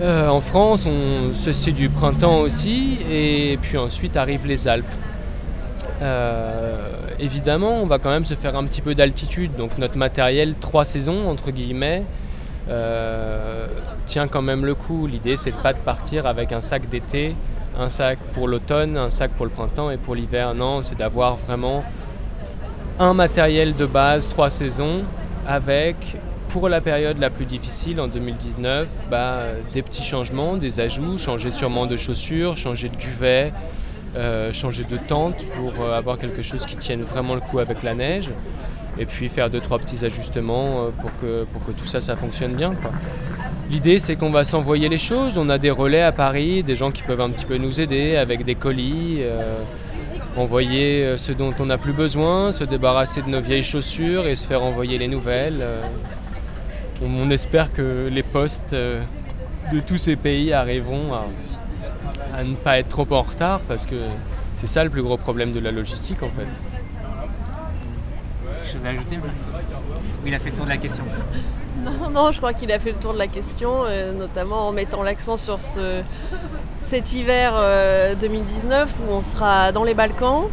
Euh, 0.00 0.28
en 0.28 0.40
France, 0.40 0.86
on, 0.86 1.70
du 1.70 1.88
printemps 1.88 2.38
aussi, 2.38 2.98
et 3.10 3.58
puis 3.62 3.78
ensuite 3.78 4.16
arrivent 4.16 4.46
les 4.46 4.66
Alpes. 4.68 4.84
Euh, 6.02 6.88
évidemment, 7.20 7.80
on 7.82 7.86
va 7.86 7.98
quand 7.98 8.10
même 8.10 8.24
se 8.24 8.34
faire 8.34 8.56
un 8.56 8.64
petit 8.64 8.80
peu 8.82 8.94
d'altitude, 8.94 9.52
donc 9.56 9.78
notre 9.78 9.96
matériel 9.96 10.54
trois 10.60 10.84
saisons 10.84 11.28
entre 11.28 11.50
guillemets 11.50 12.02
tient 14.06 14.28
quand 14.28 14.42
même 14.42 14.64
le 14.64 14.74
coup. 14.74 15.06
L'idée, 15.06 15.36
c'est 15.36 15.50
de 15.50 15.56
pas 15.56 15.72
de 15.72 15.78
partir 15.78 16.26
avec 16.26 16.52
un 16.52 16.60
sac 16.60 16.88
d'été, 16.88 17.34
un 17.78 17.88
sac 17.88 18.18
pour 18.32 18.48
l'automne, 18.48 18.96
un 18.96 19.10
sac 19.10 19.30
pour 19.32 19.46
le 19.46 19.50
printemps 19.50 19.90
et 19.90 19.96
pour 19.96 20.14
l'hiver. 20.14 20.54
Non, 20.54 20.82
c'est 20.82 20.98
d'avoir 20.98 21.36
vraiment 21.36 21.84
un 22.98 23.14
matériel 23.14 23.74
de 23.74 23.86
base, 23.86 24.28
trois 24.28 24.50
saisons, 24.50 25.02
avec 25.46 26.16
pour 26.54 26.68
la 26.68 26.80
période 26.80 27.18
la 27.18 27.30
plus 27.30 27.46
difficile 27.46 28.00
en 28.00 28.06
2019, 28.06 28.86
bah, 29.10 29.38
des 29.72 29.82
petits 29.82 30.04
changements, 30.04 30.56
des 30.56 30.78
ajouts, 30.78 31.18
changer 31.18 31.50
sûrement 31.50 31.86
de 31.86 31.96
chaussures, 31.96 32.56
changer 32.56 32.88
de 32.88 32.94
duvet, 32.94 33.52
euh, 34.14 34.52
changer 34.52 34.84
de 34.84 34.96
tente 34.96 35.44
pour 35.56 35.72
euh, 35.84 35.98
avoir 35.98 36.16
quelque 36.16 36.42
chose 36.42 36.64
qui 36.64 36.76
tienne 36.76 37.02
vraiment 37.02 37.34
le 37.34 37.40
coup 37.40 37.58
avec 37.58 37.82
la 37.82 37.96
neige. 37.96 38.30
Et 39.00 39.04
puis 39.04 39.28
faire 39.28 39.50
deux 39.50 39.58
trois 39.58 39.80
petits 39.80 40.04
ajustements 40.04 40.84
euh, 40.84 40.90
pour, 41.00 41.10
que, 41.16 41.44
pour 41.52 41.64
que 41.64 41.72
tout 41.72 41.86
ça 41.86 42.00
ça 42.00 42.14
fonctionne 42.14 42.54
bien. 42.54 42.72
L'idée 43.68 43.98
c'est 43.98 44.14
qu'on 44.14 44.30
va 44.30 44.44
s'envoyer 44.44 44.88
les 44.88 44.98
choses. 44.98 45.36
On 45.38 45.48
a 45.48 45.58
des 45.58 45.72
relais 45.72 46.02
à 46.02 46.12
Paris, 46.12 46.62
des 46.62 46.76
gens 46.76 46.92
qui 46.92 47.02
peuvent 47.02 47.20
un 47.20 47.30
petit 47.30 47.46
peu 47.46 47.56
nous 47.56 47.80
aider 47.80 48.14
avec 48.14 48.44
des 48.44 48.54
colis 48.54 49.22
envoyer 50.36 51.16
ce 51.16 51.32
dont 51.32 51.54
on 51.58 51.66
n'a 51.66 51.78
plus 51.78 51.92
besoin, 51.92 52.52
se 52.52 52.62
débarrasser 52.62 53.22
de 53.22 53.28
nos 53.28 53.40
vieilles 53.40 53.64
chaussures 53.64 54.26
et 54.28 54.36
se 54.36 54.46
faire 54.46 54.62
envoyer 54.62 54.98
les 54.98 55.08
nouvelles 55.08 55.64
on, 57.02 57.30
espère 57.30 57.72
que 57.72 58.08
les 58.10 58.22
postes 58.22 58.72
euh, 58.72 59.00
de 59.72 59.80
tous 59.80 59.96
ces 59.96 60.16
pays 60.16 60.52
arriveront 60.52 61.12
à, 61.14 62.42
ne 62.42 62.54
pas 62.54 62.78
être 62.78 62.88
trop 62.88 63.06
en 63.10 63.22
retard 63.22 63.60
parce 63.60 63.86
que 63.86 63.96
c'est 64.56 64.66
ça 64.66 64.84
le 64.84 64.90
plus 64.90 65.02
gros 65.02 65.16
problème 65.16 65.52
de 65.52 65.60
la 65.60 65.70
logistique 65.70 66.22
en 66.22 66.28
fait. 66.28 66.46
Quelque 68.62 68.72
chose 68.72 68.84
à 68.84 68.88
ajouter 68.88 69.18
il 70.26 70.34
a 70.34 70.38
fait 70.38 70.50
le 70.50 70.56
tour 70.56 70.64
de 70.64 70.70
la 70.70 70.76
question. 70.76 71.04
Non, 71.84 72.08
non, 72.08 72.32
je 72.32 72.38
crois 72.38 72.54
qu'il 72.54 72.72
a 72.72 72.78
fait 72.78 72.92
le 72.92 72.96
tour 72.96 73.12
de 73.12 73.18
la 73.18 73.26
question, 73.26 73.82
euh, 73.84 74.12
notamment 74.12 74.68
en 74.68 74.72
mettant 74.72 75.02
l'accent 75.02 75.36
sur 75.36 75.60
ce, 75.60 76.02
cet 76.80 77.12
hiver 77.12 77.52
2019 78.18 78.72
euh, 78.72 79.04
où 79.04 79.12
on 79.12 79.20
sera 79.20 79.70
dans 79.70 79.84
les 79.84 79.92
Balkans, 79.92 80.44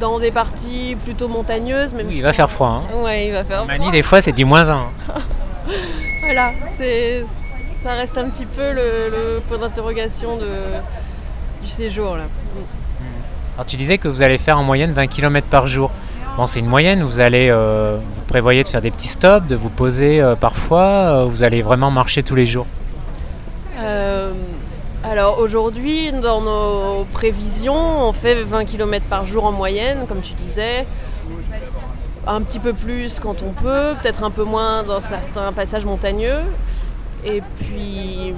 dans 0.00 0.18
des 0.18 0.32
parties 0.32 0.96
plutôt 1.04 1.28
montagneuses. 1.28 1.94
Même 1.94 2.10
il 2.10 2.22
va 2.22 2.32
faire 2.32 2.50
froid. 2.50 2.82
Hein. 2.82 3.04
Ouais, 3.04 3.28
il 3.28 3.32
va 3.32 3.44
faire 3.44 3.66
Mani, 3.66 3.92
des 3.92 4.02
fois, 4.02 4.20
c'est 4.20 4.32
du 4.32 4.44
moins 4.44 4.64
20. 4.64 4.90
voilà, 6.32 6.52
c'est, 6.70 7.26
ça 7.82 7.92
reste 7.92 8.16
un 8.16 8.30
petit 8.30 8.46
peu 8.46 8.72
le, 8.72 9.40
point 9.48 9.58
d'interrogation 9.58 10.38
de, 10.38 10.48
du 11.62 11.68
séjour. 11.68 12.16
Là. 12.16 12.24
Alors 13.54 13.66
tu 13.66 13.76
disais 13.76 13.98
que 13.98 14.08
vous 14.08 14.22
allez 14.22 14.38
faire 14.38 14.58
en 14.58 14.62
moyenne 14.62 14.92
20 14.92 15.08
km 15.08 15.46
par 15.48 15.66
jour. 15.66 15.90
Bon, 16.38 16.46
c'est 16.46 16.60
une 16.60 16.66
moyenne, 16.66 17.02
vous 17.02 17.20
allez, 17.20 17.50
euh, 17.50 17.98
vous 17.98 18.22
prévoyez 18.22 18.62
de 18.62 18.68
faire 18.68 18.80
des 18.80 18.90
petits 18.90 19.08
stops, 19.08 19.46
de 19.46 19.54
vous 19.54 19.68
poser 19.68 20.22
euh, 20.22 20.34
parfois, 20.34 20.80
euh, 20.80 21.24
vous 21.26 21.42
allez 21.42 21.60
vraiment 21.60 21.90
marcher 21.90 22.22
tous 22.22 22.34
les 22.34 22.46
jours 22.46 22.66
Alors 25.04 25.38
aujourd'hui, 25.40 26.12
dans 26.12 26.40
nos 26.40 27.04
prévisions, 27.12 28.08
on 28.08 28.14
fait 28.14 28.42
20 28.44 28.64
km 28.64 29.04
par 29.04 29.26
jour 29.26 29.44
en 29.44 29.52
moyenne, 29.52 30.06
comme 30.08 30.22
tu 30.22 30.32
disais 30.32 30.86
un 32.26 32.42
petit 32.42 32.58
peu 32.58 32.72
plus 32.72 33.18
quand 33.20 33.42
on 33.42 33.52
peut, 33.52 33.94
peut-être 34.00 34.22
un 34.22 34.30
peu 34.30 34.44
moins 34.44 34.82
dans 34.82 35.00
certains 35.00 35.52
passages 35.52 35.84
montagneux. 35.84 36.40
Et 37.24 37.42
puis, 37.58 38.34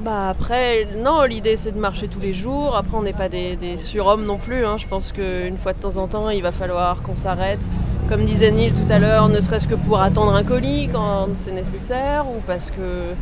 bah 0.00 0.30
après, 0.30 0.86
non, 0.96 1.24
l'idée 1.24 1.56
c'est 1.56 1.72
de 1.72 1.78
marcher 1.78 2.08
tous 2.08 2.20
les 2.20 2.34
jours. 2.34 2.76
Après, 2.76 2.96
on 2.96 3.02
n'est 3.02 3.12
pas 3.12 3.28
des, 3.28 3.78
surhommes 3.78 4.24
non 4.24 4.38
plus. 4.38 4.64
Hein. 4.64 4.76
Je 4.78 4.86
pense 4.86 5.12
qu'une 5.12 5.56
fois 5.56 5.72
de 5.72 5.80
temps 5.80 5.96
en 5.96 6.06
temps, 6.06 6.30
il 6.30 6.42
va 6.42 6.52
falloir 6.52 7.02
qu'on 7.02 7.16
s'arrête. 7.16 7.60
Comme 8.08 8.24
disait 8.24 8.50
Neil 8.50 8.72
tout 8.72 8.90
à 8.90 8.98
l'heure, 8.98 9.28
ne 9.28 9.40
serait-ce 9.40 9.68
que 9.68 9.74
pour 9.74 10.00
attendre 10.00 10.34
un 10.34 10.44
colis 10.44 10.88
quand 10.90 11.28
c'est 11.36 11.52
nécessaire 11.52 12.26
ou 12.26 12.40
parce 12.46 12.70
que 12.70 13.12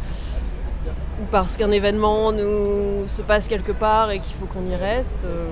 ou 1.21 1.25
parce 1.31 1.57
qu'un 1.57 1.71
événement 1.71 2.31
nous 2.31 3.09
se 3.09 3.23
passe 3.23 3.49
quelque 3.49 3.73
part 3.73 4.11
et 4.11 4.21
qu'il 4.21 4.35
faut 4.37 4.47
qu'on 4.47 4.71
y 4.71 4.77
reste. 4.77 5.25
Euh, 5.25 5.49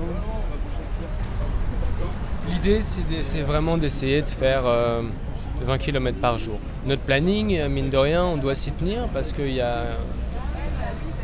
L'idée, 2.65 2.81
c'est 3.23 3.41
vraiment 3.41 3.77
d'essayer 3.77 4.23
de 4.23 4.29
faire 4.29 4.63
20 4.63 4.69
euh, 4.69 5.77
km 5.77 6.17
par 6.17 6.39
jour. 6.39 6.57
Notre 6.87 7.03
planning, 7.03 7.55
euh, 7.59 7.69
mine 7.69 7.91
de 7.91 7.97
rien, 7.97 8.25
on 8.25 8.37
doit 8.37 8.55
s'y 8.55 8.71
tenir 8.71 9.07
parce 9.13 9.33
qu'il 9.33 9.53
y 9.53 9.61
a 9.61 9.83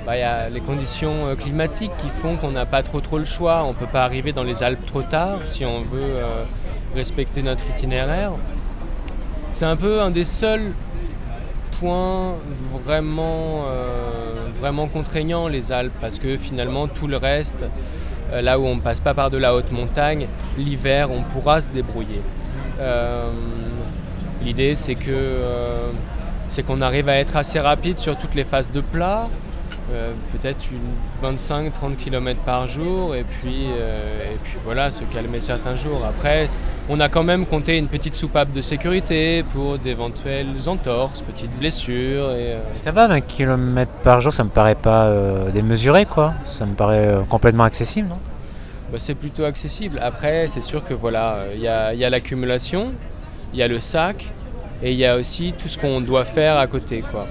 bah, 0.05 0.49
les 0.49 0.59
conditions 0.59 1.15
euh, 1.25 1.35
climatiques 1.35 1.97
qui 1.97 2.09
font 2.09 2.35
qu'on 2.35 2.51
n'a 2.51 2.67
pas 2.67 2.83
trop 2.83 3.01
trop 3.01 3.17
le 3.17 3.25
choix. 3.25 3.63
On 3.63 3.69
ne 3.69 3.73
peut 3.73 3.87
pas 3.87 4.03
arriver 4.03 4.33
dans 4.33 4.43
les 4.43 4.61
Alpes 4.61 4.85
trop 4.85 5.01
tard 5.01 5.39
si 5.43 5.65
on 5.65 5.81
veut 5.81 6.19
respecter 6.93 7.41
notre 7.41 7.67
itinéraire. 7.71 8.33
C'est 9.51 9.65
un 9.65 9.77
peu 9.77 9.99
un 9.99 10.11
des 10.11 10.25
seuls 10.25 10.73
points 11.79 12.35
vraiment, 12.85 13.65
vraiment 14.59 14.87
contraignants 14.87 15.47
les 15.47 15.71
Alpes 15.71 15.93
parce 16.01 16.19
que 16.19 16.37
finalement 16.37 16.87
tout 16.87 17.07
le 17.07 17.17
reste, 17.17 17.65
là 18.31 18.59
où 18.59 18.65
on 18.65 18.75
ne 18.75 18.81
passe 18.81 18.99
pas 18.99 19.13
par 19.13 19.29
de 19.29 19.37
la 19.37 19.53
haute 19.53 19.71
montagne, 19.71 20.27
l'hiver, 20.57 21.09
on 21.11 21.23
pourra 21.23 21.59
se 21.59 21.69
débrouiller. 21.69 22.21
Euh, 22.79 23.29
l'idée, 24.43 24.75
c'est 24.75 24.95
que 24.95 25.11
euh, 25.11 25.89
c'est 26.49 26.63
qu'on 26.63 26.81
arrive 26.81 27.09
à 27.09 27.15
être 27.15 27.35
assez 27.35 27.59
rapide 27.59 27.97
sur 27.97 28.17
toutes 28.17 28.35
les 28.35 28.43
phases 28.43 28.71
de 28.71 28.81
plat, 28.81 29.27
peut-être 30.31 30.63
25-30 31.23 31.95
km 31.97 32.39
par 32.41 32.67
jour, 32.67 33.15
et 33.15 33.23
puis, 33.23 33.65
et 33.65 34.37
puis 34.43 34.57
voilà, 34.63 34.91
se 34.91 35.03
calmer 35.05 35.41
certains 35.41 35.75
jours. 35.77 36.03
Après, 36.07 36.49
on 36.89 36.99
a 36.99 37.09
quand 37.09 37.23
même 37.23 37.45
compté 37.45 37.77
une 37.77 37.87
petite 37.87 38.15
soupape 38.15 38.51
de 38.51 38.61
sécurité 38.61 39.43
pour 39.43 39.77
d'éventuelles 39.77 40.67
entorses, 40.67 41.21
petites 41.21 41.57
blessures. 41.57 42.31
Et, 42.31 42.57
Ça 42.75 42.91
va, 42.91 43.07
20 43.07 43.21
km 43.21 43.91
par 44.03 44.21
jour, 44.21 44.33
ça 44.33 44.43
me 44.43 44.49
paraît 44.49 44.75
pas 44.75 45.11
démesuré, 45.53 46.05
quoi. 46.05 46.33
Ça 46.45 46.65
me 46.65 46.73
paraît 46.73 47.15
complètement 47.29 47.63
accessible, 47.63 48.09
non? 48.09 48.17
Bah, 48.91 48.97
c'est 48.99 49.15
plutôt 49.15 49.45
accessible. 49.45 49.99
Après, 50.01 50.49
c'est 50.49 50.61
sûr 50.61 50.83
que 50.83 50.93
voilà, 50.93 51.45
il 51.55 51.61
y 51.61 51.67
a, 51.67 52.09
l'accumulation, 52.09 52.91
il 53.53 53.59
y 53.59 53.63
a 53.63 53.67
le 53.69 53.79
sac, 53.79 54.25
et 54.83 54.91
il 54.91 54.97
y 54.97 55.05
a 55.05 55.15
aussi 55.15 55.53
tout 55.53 55.69
ce 55.69 55.79
qu'on 55.79 56.01
doit 56.01 56.25
faire 56.25 56.57
à 56.57 56.67
côté. 56.67 57.01
Quoi. 57.09 57.27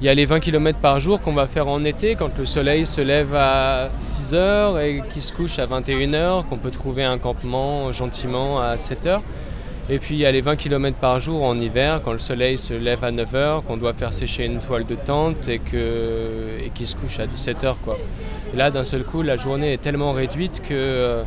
Il 0.00 0.06
y 0.06 0.08
a 0.08 0.14
les 0.14 0.24
20 0.24 0.40
km 0.40 0.78
par 0.78 0.98
jour 0.98 1.20
qu'on 1.20 1.34
va 1.34 1.46
faire 1.46 1.68
en 1.68 1.84
été 1.84 2.14
quand 2.14 2.30
le 2.38 2.46
soleil 2.46 2.86
se 2.86 3.02
lève 3.02 3.34
à 3.34 3.90
6 3.98 4.32
h 4.32 4.82
et 4.82 5.02
qu'il 5.12 5.20
se 5.20 5.30
couche 5.30 5.58
à 5.58 5.66
21 5.66 6.12
h, 6.12 6.46
qu'on 6.46 6.56
peut 6.56 6.70
trouver 6.70 7.04
un 7.04 7.18
campement 7.18 7.92
gentiment 7.92 8.62
à 8.62 8.78
7 8.78 9.04
h. 9.04 9.20
Et 9.90 9.98
puis 9.98 10.14
il 10.14 10.20
y 10.20 10.24
a 10.24 10.32
les 10.32 10.40
20 10.40 10.56
km 10.56 10.96
par 10.96 11.20
jour 11.20 11.42
en 11.42 11.60
hiver 11.60 12.00
quand 12.02 12.12
le 12.12 12.18
soleil 12.18 12.56
se 12.56 12.72
lève 12.72 13.04
à 13.04 13.10
9 13.10 13.32
h, 13.34 13.62
qu'on 13.64 13.76
doit 13.76 13.92
faire 13.92 14.14
sécher 14.14 14.46
une 14.46 14.58
toile 14.58 14.86
de 14.86 14.94
tente 14.94 15.48
et 15.48 15.58
qu'il 15.58 15.78
et 15.78 16.86
se 16.86 16.96
couche 16.96 17.20
à 17.20 17.26
17 17.26 17.64
h. 17.64 17.74
Là, 18.56 18.70
d'un 18.70 18.84
seul 18.84 19.04
coup, 19.04 19.20
la 19.20 19.36
journée 19.36 19.74
est 19.74 19.82
tellement 19.82 20.12
réduite 20.12 20.62
que, 20.62 20.72
euh, 20.72 21.22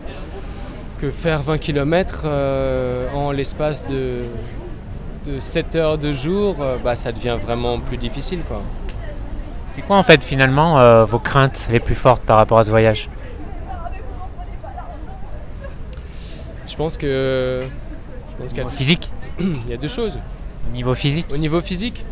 que 0.99 1.11
faire 1.11 1.43
20 1.43 1.59
km 1.59 2.23
euh, 2.25 3.07
en 3.13 3.31
l'espace 3.31 3.87
de, 3.87 4.23
7 5.39 5.75
heures 5.75 5.97
de 5.97 6.11
jour, 6.11 6.57
euh, 6.61 6.77
bah, 6.83 6.95
ça 6.95 7.11
devient 7.11 7.37
vraiment 7.41 7.79
plus 7.79 7.97
difficile. 7.97 8.39
Quoi. 8.47 8.61
C'est 9.73 9.81
quoi 9.81 9.97
en 9.97 10.03
fait 10.03 10.23
finalement 10.23 11.03
vos 11.05 11.17
craintes 11.17 11.67
les 11.71 11.79
plus 11.79 11.95
fortes 11.95 12.21
par 12.23 12.37
rapport 12.37 12.59
à 12.59 12.63
ce 12.63 12.69
voyage? 12.69 13.09
Je 16.67 16.75
pense 16.75 16.97
que... 16.97 17.59
Je 18.39 18.61
pense 18.61 18.73
physique? 18.73 19.09
Il 19.39 19.69
y 19.69 19.73
a 19.73 19.77
deux 19.77 19.87
choses. 19.87 20.19
Au 20.67 20.73
niveau 20.73 20.93
physique? 20.93 21.25
Au 21.33 21.37
niveau 21.37 21.61
physique? 21.61 22.03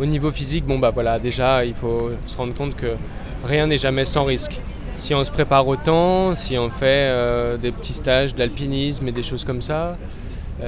Au 0.00 0.06
niveau 0.06 0.30
physique, 0.30 0.64
bon 0.64 0.78
bah 0.78 0.90
voilà, 0.90 1.18
déjà 1.18 1.64
il 1.64 1.74
faut 1.74 2.10
se 2.24 2.36
rendre 2.36 2.54
compte 2.54 2.74
que 2.74 2.96
rien 3.44 3.66
n'est 3.66 3.78
jamais 3.78 4.04
sans 4.04 4.24
risque. 4.24 4.60
Si 4.96 5.14
on 5.14 5.22
se 5.22 5.30
prépare 5.30 5.66
autant, 5.68 6.34
si 6.34 6.56
on 6.58 6.70
fait 6.70 7.08
euh, 7.10 7.56
des 7.56 7.72
petits 7.72 7.92
stages 7.92 8.34
d'alpinisme 8.34 9.06
et 9.08 9.12
des 9.12 9.22
choses 9.22 9.44
comme 9.44 9.60
ça, 9.60 9.74
euh, 9.76 9.94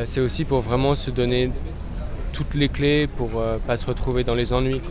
c'est 0.05 0.21
aussi 0.21 0.45
pour 0.45 0.61
vraiment 0.61 0.95
se 0.95 1.11
donner 1.11 1.51
toutes 2.33 2.55
les 2.55 2.69
clés 2.69 3.07
pour 3.07 3.31
ne 3.31 3.39
euh, 3.39 3.57
pas 3.65 3.77
se 3.77 3.87
retrouver 3.87 4.25
dans 4.25 4.35
les 4.35 4.53
ennuis. 4.53 4.83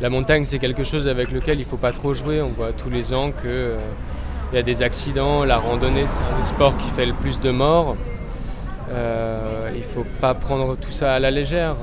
La 0.00 0.08
montagne, 0.08 0.44
c'est 0.44 0.58
quelque 0.58 0.84
chose 0.84 1.08
avec 1.08 1.32
lequel 1.32 1.58
il 1.58 1.64
ne 1.64 1.68
faut 1.68 1.76
pas 1.76 1.92
trop 1.92 2.14
jouer. 2.14 2.40
On 2.40 2.50
voit 2.50 2.72
tous 2.72 2.90
les 2.90 3.12
ans 3.12 3.32
qu'il 3.32 4.54
y 4.54 4.58
a 4.58 4.62
des 4.62 4.82
accidents. 4.82 5.44
La 5.44 5.58
randonnée, 5.58 6.04
c'est 6.06 6.34
un 6.34 6.38
des 6.38 6.46
sports 6.46 6.76
qui 6.78 6.88
fait 6.90 7.06
le 7.06 7.12
plus 7.12 7.40
de 7.40 7.50
morts. 7.50 7.96
il 8.88 8.94
ne 8.94 9.80
faut 9.80 10.06
pas 10.20 10.34
prendre 10.34 10.76
tout 10.76 10.92
ça 10.92 11.14
à 11.14 11.18
la 11.18 11.30
légère. 11.30 11.76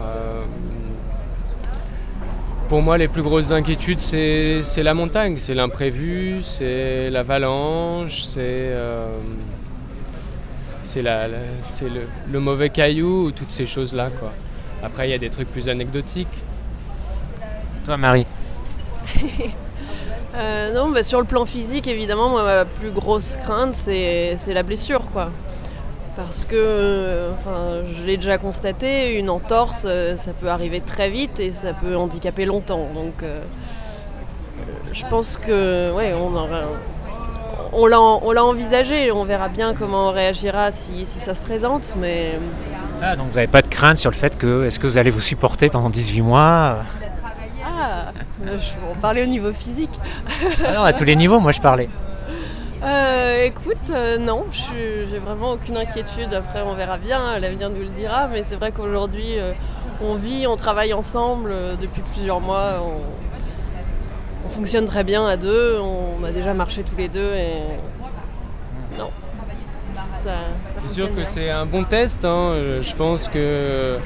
Pour 2.70 2.82
moi, 2.82 2.98
les 2.98 3.08
plus 3.08 3.24
grosses 3.24 3.52
inquiétudes, 3.52 4.00
c'est 4.00 4.84
la 4.84 4.94
montagne, 4.94 5.36
c'est 5.38 5.54
l'imprévu, 5.54 6.40
c'est 6.42 7.10
l'avalanche, 7.10 8.24
c'est 8.24 8.72
euh, 10.98 11.28
le, 11.82 12.02
le, 12.32 12.40
mauvais 12.40 12.70
caillou, 12.70 13.32
toutes 13.32 13.52
ces 13.52 13.66
choses-là. 13.66 14.10
Après, 14.84 15.08
il 15.08 15.12
y 15.12 15.16
a 15.16 15.18
des 15.18 15.30
trucs 15.30 15.52
plus 15.52 15.70
anecdotiques. 15.70 16.28
Toi, 17.86 17.98
Marie 17.98 18.26
euh, 20.36 20.74
Non, 20.74 20.90
bah, 20.90 21.04
sur 21.04 21.20
le 21.20 21.26
plan 21.26 21.46
physique, 21.46 21.88
évidemment, 21.88 22.30
ma 22.44 22.66
plus 22.66 22.92
grosse 22.92 23.38
crainte, 23.38 23.74
c'est 23.74 24.36
la 24.48 24.64
blessure. 24.64 25.04
quoi. 25.12 25.32
Parce 26.16 26.46
que, 26.46 27.32
enfin, 27.34 27.82
je 27.98 28.06
l'ai 28.06 28.18
déjà 28.18 28.38
constaté, 28.38 29.18
une 29.18 29.32
entorse, 29.32 29.86
euh, 29.88 30.16
ça 30.16 30.32
peut 30.34 30.48
arriver 30.48 30.80
très 30.80 31.10
vite 31.10 31.40
et 31.40 31.50
ça 31.52 31.74
peut 31.74 31.96
handicaper 31.96 32.46
longtemps. 32.46 32.88
Donc, 32.94 33.24
euh, 33.24 33.42
je 34.92 35.04
pense 35.10 35.38
que, 35.38 35.92
ouais, 35.94 36.14
on 36.14 36.36
aura- 36.36 36.68
on 37.76 37.86
l'a 37.86 38.00
on 38.00 38.32
l'a 38.32 38.44
envisagé. 38.44 39.12
On 39.12 39.24
verra 39.24 39.50
bien 39.50 39.74
comment 39.74 40.10
on 40.10 40.12
réagira 40.12 40.72
si, 40.72 41.06
si 41.06 41.20
ça 41.20 41.34
se 41.34 41.42
présente. 41.42 41.96
Mais 41.98 42.40
Ah, 43.02 43.16
donc 43.16 43.28
vous 43.30 43.36
n'avez 43.36 43.48
pas 43.48 43.62
de 43.62 43.68
crainte 43.68 43.98
sur 43.98 44.12
le 44.12 44.16
fait 44.16 44.38
que 44.38 44.66
est-ce 44.66 44.80
que 44.80 44.88
vous 44.88 44.98
allez 44.98 45.12
vous 45.12 45.22
supporter 45.22 45.70
pendant 45.70 45.90
18 45.90 46.22
mois? 46.22 46.78
Ah, 47.66 48.12
on 48.90 48.96
parlait 48.96 49.24
au 49.24 49.28
niveau 49.28 49.52
physique. 49.54 49.92
Ah 50.66 50.74
non, 50.74 50.84
à 50.84 50.94
tous 50.94 51.04
les 51.06 51.16
niveaux, 51.16 51.40
moi 51.40 51.52
je 51.52 51.62
parlais. 51.62 51.90
Euh, 52.84 53.46
écoute, 53.46 53.90
euh, 53.92 54.18
non, 54.18 54.44
j'ai 54.52 55.18
vraiment 55.20 55.54
aucune 55.54 55.78
inquiétude. 55.78 56.34
Après, 56.34 56.62
on 56.62 56.74
verra 56.74 56.98
bien, 56.98 57.40
l'avenir 57.40 57.70
nous 57.70 57.80
le 57.80 57.88
dira. 57.88 58.28
Mais 58.28 58.44
c'est 58.44 58.56
vrai 58.56 58.72
qu'aujourd'hui, 58.72 59.40
euh, 59.40 59.54
on 60.04 60.16
vit, 60.16 60.48
on 60.48 60.58
travaille 60.58 60.94
ensemble 60.94 61.54
depuis 61.82 62.02
plusieurs 62.14 62.42
mois. 62.42 62.82
On 62.84 63.00
fonctionne 64.54 64.86
très 64.86 65.04
bien 65.04 65.26
à 65.28 65.38
deux. 65.38 65.78
On 65.80 66.24
a 66.24 66.32
déjà 66.32 66.54
marché 66.54 66.84
tous 66.84 66.96
les 66.98 67.08
deux 67.10 67.32
et 67.34 67.54
non. 68.98 69.10
Ça, 70.16 70.30
ça 70.66 70.80
C'est 70.86 70.94
sûr 70.94 71.10
que 71.10 71.16
bien. 71.16 71.26
c'est 71.26 71.50
un 71.50 71.66
bon 71.66 71.84
test. 71.84 72.24
hein. 72.26 72.52
Euh, 72.54 72.82
Je 72.84 72.96
pense 72.96 73.28
que 73.28 73.98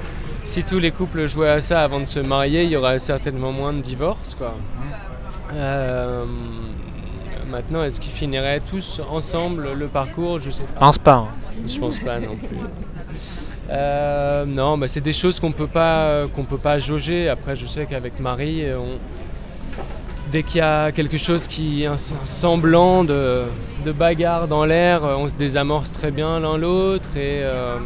si 0.46 0.64
tous 0.64 0.80
les 0.80 0.92
couples 0.92 1.28
jouaient 1.28 1.50
à 1.50 1.62
ça 1.62 1.84
avant 1.84 2.00
de 2.00 2.06
se 2.06 2.20
marier, 2.20 2.64
il 2.64 2.70
y 2.70 2.76
aurait 2.76 3.00
certainement 3.00 3.52
moins 3.52 3.74
de 3.74 3.82
divorces. 3.82 4.34
Quoi. 4.36 4.54
Euh, 5.54 6.26
maintenant, 7.50 7.84
est-ce 7.84 8.00
qu'ils 8.02 8.12
finiraient 8.14 8.62
tous 8.62 9.02
ensemble 9.10 9.74
le 9.74 9.88
parcours? 9.88 10.40
Je 10.40 10.50
sais 10.50 10.64
Je 10.68 10.74
pas. 10.74 10.80
pense 10.80 10.98
pas. 10.98 11.14
hein. 11.16 11.28
Je 11.68 11.80
pense 11.80 12.00
pas 12.00 12.20
non 12.20 12.36
plus. 12.36 12.58
Euh, 13.70 14.46
non, 14.46 14.78
bah, 14.78 14.88
c'est 14.88 15.02
des 15.02 15.12
choses 15.14 15.40
qu'on 15.42 15.52
peut 15.52 15.68
pas 15.68 16.24
qu'on 16.34 16.44
peut 16.44 16.58
pas 16.58 16.80
jauger. 16.80 17.28
Après, 17.30 17.56
je 17.56 17.66
sais 17.66 17.86
qu'avec 17.86 18.20
Marie, 18.20 18.64
on- 18.74 18.98
dès 20.32 20.44
qu'il 20.44 20.58
y 20.58 20.62
a 20.62 20.92
quelque 20.92 21.18
chose 21.18 21.48
qui 21.48 21.86
un, 21.86 21.94
un 21.94 22.26
semblant 22.26 23.04
de, 23.04 23.46
bagarre 23.98 24.50
dans 24.50 24.66
l'air, 24.66 25.06
euh, 25.06 25.16
on 25.16 25.30
se 25.30 25.36
désamorce 25.36 25.94
très 25.94 26.12
bien 26.12 26.42
l'un 26.42 26.58
l'autre 26.58 27.16
et, 27.16 27.42
euh, 27.44 27.78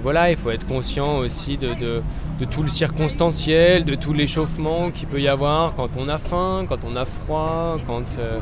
voilà, 0.00 0.30
il 0.30 0.36
faut 0.36 0.50
être 0.50 0.66
conscient 0.66 1.18
aussi 1.18 1.56
de, 1.56 2.02
tout 2.50 2.62
le 2.62 2.68
circonstanciel, 2.68 3.84
de 3.84 3.94
tout 3.94 4.12
l'échauffement 4.12 4.90
qu'il 4.90 5.08
peut 5.08 5.20
y 5.20 5.28
avoir 5.28 5.74
quand 5.74 5.96
on 5.96 6.08
a 6.08 6.18
faim, 6.18 6.66
quand 6.68 6.84
on 6.84 6.96
a 6.96 7.04
froid, 7.04 7.78
quand, 7.86 8.18
euh, 8.18 8.40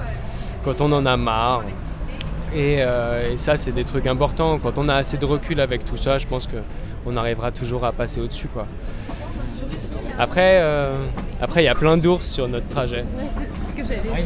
on 0.81 0.93
en 0.93 1.07
a 1.07 1.17
marre. 1.17 1.63
Et, 2.55 2.83
ça, 3.37 3.57
c'est 3.57 3.73
des 3.73 3.85
trucs 3.85 4.07
importants. 4.07 4.59
Quand 4.59 4.79
on 4.79 4.89
a 4.89 4.95
assez 4.95 5.17
de 5.19 5.25
recul 5.27 5.61
avec 5.61 5.85
tout 5.85 5.97
ça, 5.97 6.17
je 6.19 6.27
pense 6.27 6.47
qu'on 6.47 7.17
arrivera 7.17 7.51
toujours 7.51 7.85
à 7.85 7.93
passer 7.93 8.21
au-dessus. 8.21 8.49
Après, 10.19 10.59
euh, 10.61 10.95
après, 11.41 11.63
il 11.63 11.67
y 11.67 11.69
a 11.69 11.75
plein 11.75 11.97
d'ours 11.97 12.27
sur 12.27 12.49
notre 12.49 12.69
trajet. 12.69 13.05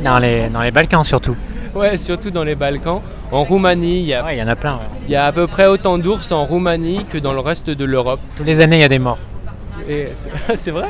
Dans 0.05 0.19
les, 0.19 0.49
dans 0.49 0.63
les 0.63 0.71
Balkans 0.71 1.05
surtout. 1.05 1.37
Ouais, 1.75 1.97
surtout 1.97 2.31
dans 2.31 2.45
les 2.45 2.55
Balkans. 2.55 3.01
En 3.33 3.45
Roumanie, 3.45 4.01
il 4.01 4.07
y 4.07 4.15
a, 4.15 4.25
Ouais, 4.25 4.37
il 4.37 4.39
y 4.39 4.43
en 4.43 4.49
a 4.49 4.57
plein. 4.57 4.75
ouais. 4.75 4.81
il 5.07 5.11
y 5.13 5.17
a 5.17 5.27
à 5.27 5.33
peu 5.33 5.47
près 5.47 5.67
autant 5.67 5.99
d'ours 5.99 6.33
en 6.33 6.45
Roumanie 6.45 7.05
que 7.09 7.19
dans 7.19 7.33
le 7.33 7.41
reste 7.41 7.71
de 7.71 7.85
l'Europe. 7.85 8.21
Tous 8.37 8.45
les 8.45 8.61
années, 8.61 8.77
il 8.77 8.81
y 8.81 8.85
a 8.85 8.89
des 8.89 8.99
morts. 8.99 9.19
Et 9.89 10.09
c'est- 10.15 10.57
c'est 10.57 10.71
vrai? 10.71 10.89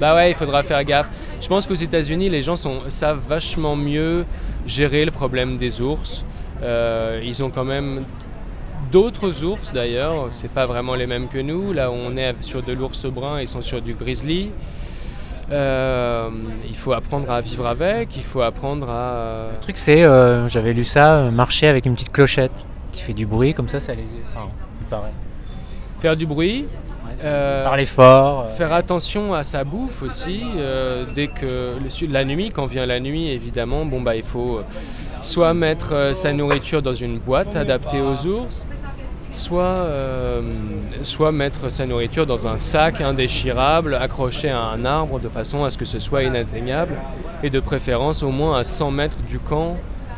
Bah 0.00 0.14
ouais, 0.14 0.30
il 0.30 0.34
faudra 0.36 0.62
faire 0.62 0.82
gaffe. 0.84 1.08
Je 1.40 1.48
pense 1.48 1.66
qu'aux 1.66 1.74
États-Unis, 1.74 2.28
les 2.28 2.42
gens 2.42 2.56
sont, 2.56 2.80
savent 2.88 3.22
vachement 3.28 3.76
mieux 3.76 4.24
gérer 4.66 5.04
le 5.04 5.10
problème 5.10 5.56
des 5.56 5.80
ours. 5.80 6.24
Euh, 6.62 7.20
ils 7.24 7.42
ont 7.42 7.50
quand 7.50 7.64
même 7.64 8.04
d'autres 8.92 9.42
ours 9.42 9.72
d'ailleurs. 9.72 10.28
C'est 10.30 10.50
pas 10.52 10.66
vraiment 10.66 10.94
les 10.94 11.06
mêmes 11.08 11.28
que 11.28 11.38
nous. 11.38 11.72
Là, 11.72 11.90
on 11.90 12.16
est 12.16 12.40
sur 12.42 12.62
de 12.62 12.72
l'ours 12.72 13.06
brun, 13.06 13.40
ils 13.40 13.48
sont 13.48 13.62
sur 13.62 13.80
du 13.82 13.94
grizzly. 13.94 14.50
Euh, 15.50 16.30
il 16.68 16.76
faut 16.76 16.92
apprendre 16.92 17.30
à 17.30 17.40
vivre 17.40 17.66
avec. 17.66 18.16
Il 18.16 18.22
faut 18.22 18.42
apprendre 18.42 18.88
à. 18.88 19.48
Le 19.54 19.60
truc, 19.60 19.76
c'est, 19.76 20.02
euh, 20.04 20.46
j'avais 20.48 20.72
lu 20.72 20.84
ça, 20.84 21.16
euh, 21.16 21.30
marcher 21.30 21.66
avec 21.66 21.84
une 21.86 21.94
petite 21.94 22.12
clochette 22.12 22.66
qui 22.92 23.02
fait 23.02 23.12
du 23.14 23.26
bruit, 23.26 23.52
comme 23.54 23.68
ça, 23.68 23.80
ça 23.80 23.94
les. 23.94 24.04
Enfin, 24.34 24.48
il 24.80 24.86
paraît. 24.86 25.12
faire 25.98 26.16
du 26.16 26.26
bruit. 26.26 26.66
euh, 27.24 27.64
Parler 27.64 27.86
fort. 27.86 28.48
Faire 28.50 28.72
attention 28.72 29.34
à 29.34 29.42
sa 29.44 29.64
bouffe 29.64 30.02
aussi. 30.02 30.42
dès 31.14 31.28
que 31.28 31.76
le 31.82 32.12
la 32.12 32.24
nuit, 32.24 32.50
quand 32.54 32.66
vient 32.66 32.86
la 32.86 33.00
nuit, 33.00 33.30
évidemment, 33.30 33.84
bon 33.84 34.00
bah 34.00 34.16
il 34.16 34.22
faut 34.22 34.60
soit 35.20 35.54
mettre 35.54 36.12
sa 36.14 36.32
nourriture 36.32 36.82
dans 36.82 36.94
une 36.94 37.18
boîte 37.18 37.54
adaptée 37.56 38.00
aux 38.00 38.26
ours, 38.26 38.64
soit, 39.32 39.62
euh, 39.62 40.40
soit 41.02 41.32
mettre 41.32 41.70
sa 41.70 41.86
nourriture 41.86 42.26
dans 42.26 42.46
un 42.46 42.58
sac 42.58 43.00
indéchirable 43.00 43.94
accroché 43.94 44.50
à 44.50 44.60
un 44.60 44.84
arbre 44.84 45.18
de 45.18 45.28
façon 45.28 45.64
à 45.64 45.70
ce 45.70 45.78
que 45.78 45.84
ce 45.84 45.98
soit 45.98 46.22
inatteignable 46.22 46.94
et 47.42 47.50
de 47.50 47.60
préférence 47.60 48.22
au 48.22 48.30
moins 48.30 48.58
à 48.58 48.64
100 48.64 48.90
mètres 48.90 49.22
du 49.28 49.38
camp 49.38 49.76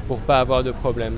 pour 0.08 0.18
pas 0.18 0.40
avoir 0.40 0.62
de 0.62 0.72
problème. 0.72 1.14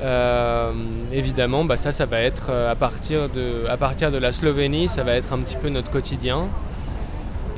Euh, 0.00 0.72
évidemment, 1.12 1.64
bah 1.64 1.76
ça, 1.76 1.90
ça 1.90 2.06
va 2.06 2.20
être 2.20 2.48
euh, 2.50 2.70
à 2.70 2.76
partir, 2.76 3.28
de, 3.28 4.18
la 4.18 4.32
Slovénie, 4.32 4.88
ça 4.88 5.02
va 5.02 5.14
être 5.14 5.32
un 5.32 5.38
petit 5.38 5.56
peu 5.56 5.68
notre 5.68 5.90
quotidien. 5.90 6.46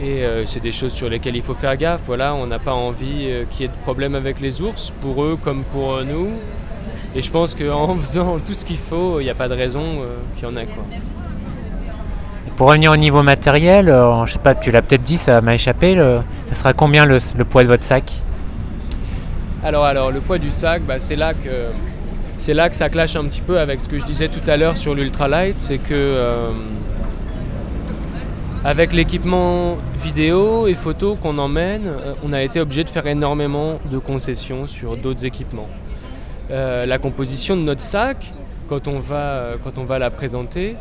Et 0.03 0.25
c'est 0.47 0.61
des 0.61 0.73
choses 0.73 0.95
sur 0.95 1.11
lesquelles 1.11 1.37
il 1.37 1.43
faut 1.43 1.53
faire 1.53 1.77
gaffe. 1.77 2.01
Voilà, 2.07 2.35
on 2.35 2.47
n'a 2.47 2.59
pas 2.59 2.73
envie 2.73 3.29
qu'il 3.51 3.61
y 3.61 3.65
ait 3.65 3.69
de 3.69 3.83
problème 3.83 4.15
avec 4.15 4.41
les 4.41 4.63
ours, 4.63 4.95
pour 5.03 5.23
eux 5.23 5.37
comme 5.45 5.63
pour 5.63 6.03
nous. 6.05 6.31
Et 7.15 7.23
je 7.23 7.31
pense 7.31 7.55
qu'en 7.55 7.97
faisant 8.01 8.39
tout 8.39 8.55
ce 8.55 8.65
qu'il 8.65 8.79
faut, 8.79 9.21
il 9.21 9.25
n'y 9.25 9.31
a 9.31 9.35
pas 9.35 9.49
de 9.49 9.55
raison 9.55 9.81
euh, 9.83 10.17
qu'il 10.37 10.49
y 10.49 10.53
en 10.53 10.57
ait. 10.57 10.67
Quoi. 10.67 10.85
Pour 12.57 12.69
revenir 12.69 12.93
au 12.93 12.97
niveau 12.97 13.23
matériel, 13.23 13.89
euh, 13.89 14.25
je 14.27 14.35
sais 14.35 14.39
pas, 14.39 14.55
tu 14.55 14.71
l'as 14.71 14.83
peut-être 14.83 15.03
dit, 15.03 15.17
ça 15.17 15.41
m'a 15.41 15.55
échappé. 15.55 15.95
le- 15.95 16.21
ça 16.49 16.55
sera 16.55 16.73
combien 16.73 17.07
le, 17.07 17.19
le 17.37 17.45
poids 17.45 17.63
de 17.63 17.69
votre 17.69 17.85
sac? 17.85 18.13
Alors, 19.65 19.85
alors, 19.85 20.11
le 20.11 20.21
poids 20.21 20.39
du 20.39 20.51
sac, 20.51 20.83
bah, 20.83 20.97
c'est 21.01 21.17
là 21.17 21.35
que 21.35 21.49
c'est 22.39 22.55
là 22.55 22.71
que 22.71 22.75
ça 22.75 22.89
clash 22.89 23.17
un 23.17 23.25
petit 23.25 23.43
peu 23.43 23.59
avec 23.59 23.81
ce 23.83 23.89
que 23.89 23.99
je 23.99 24.05
disais 24.07 24.29
tout 24.29 24.41
à 24.49 24.57
l'heure 24.57 24.77
sur 24.77 24.95
l'ultralight, 24.95 25.59
c'est 25.59 25.77
que 25.77 25.93
euh, 25.93 26.51
avec 28.65 28.93
l'équipement 28.95 29.77
vidéo 30.03 30.67
et 30.67 30.75
photo 30.75 31.17
qu'on 31.17 31.37
emmène, 31.39 31.91
on 32.25 32.33
a 32.33 32.43
été 32.43 32.61
obligé 32.61 32.85
de 32.85 32.89
faire 32.91 33.07
énormément 33.07 33.79
de 33.91 33.99
concessions 33.99 34.67
sur 34.67 34.97
d'autres 34.97 35.25
équipements. 35.27 35.69
Euh, 36.51 36.87
la 36.87 36.99
composition 36.99 37.57
de 37.57 37.63
notre 37.63 37.81
sac, 37.81 38.27
quand 38.69 38.89
on 38.89 38.99
va, 38.99 39.53
quand 39.63 39.79
on 39.79 39.85
va 39.85 39.99
la 39.99 40.11
présenter, 40.11 40.77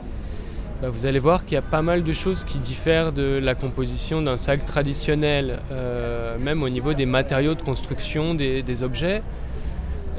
bah, 0.81 0.89
vous 0.89 1.05
allez 1.05 1.19
voir 1.19 1.45
qu'il 1.45 1.55
y 1.55 1.57
a 1.57 1.61
pas 1.61 1.81
mal 1.81 2.03
de 2.03 2.13
choses 2.13 2.45
qui 2.45 2.57
diffèrent 2.57 3.11
de 3.11 3.39
la 3.41 3.53
composition 3.53 4.21
d'un 4.21 4.37
sac 4.37 4.65
traditionnel, 4.65 5.59
euh, 5.71 6.37
même 6.39 6.63
au 6.63 6.69
niveau 6.69 6.93
des 6.93 7.05
matériaux 7.05 7.55
de 7.55 7.61
construction 7.61 8.33
des, 8.33 8.83
objets. 8.83 9.21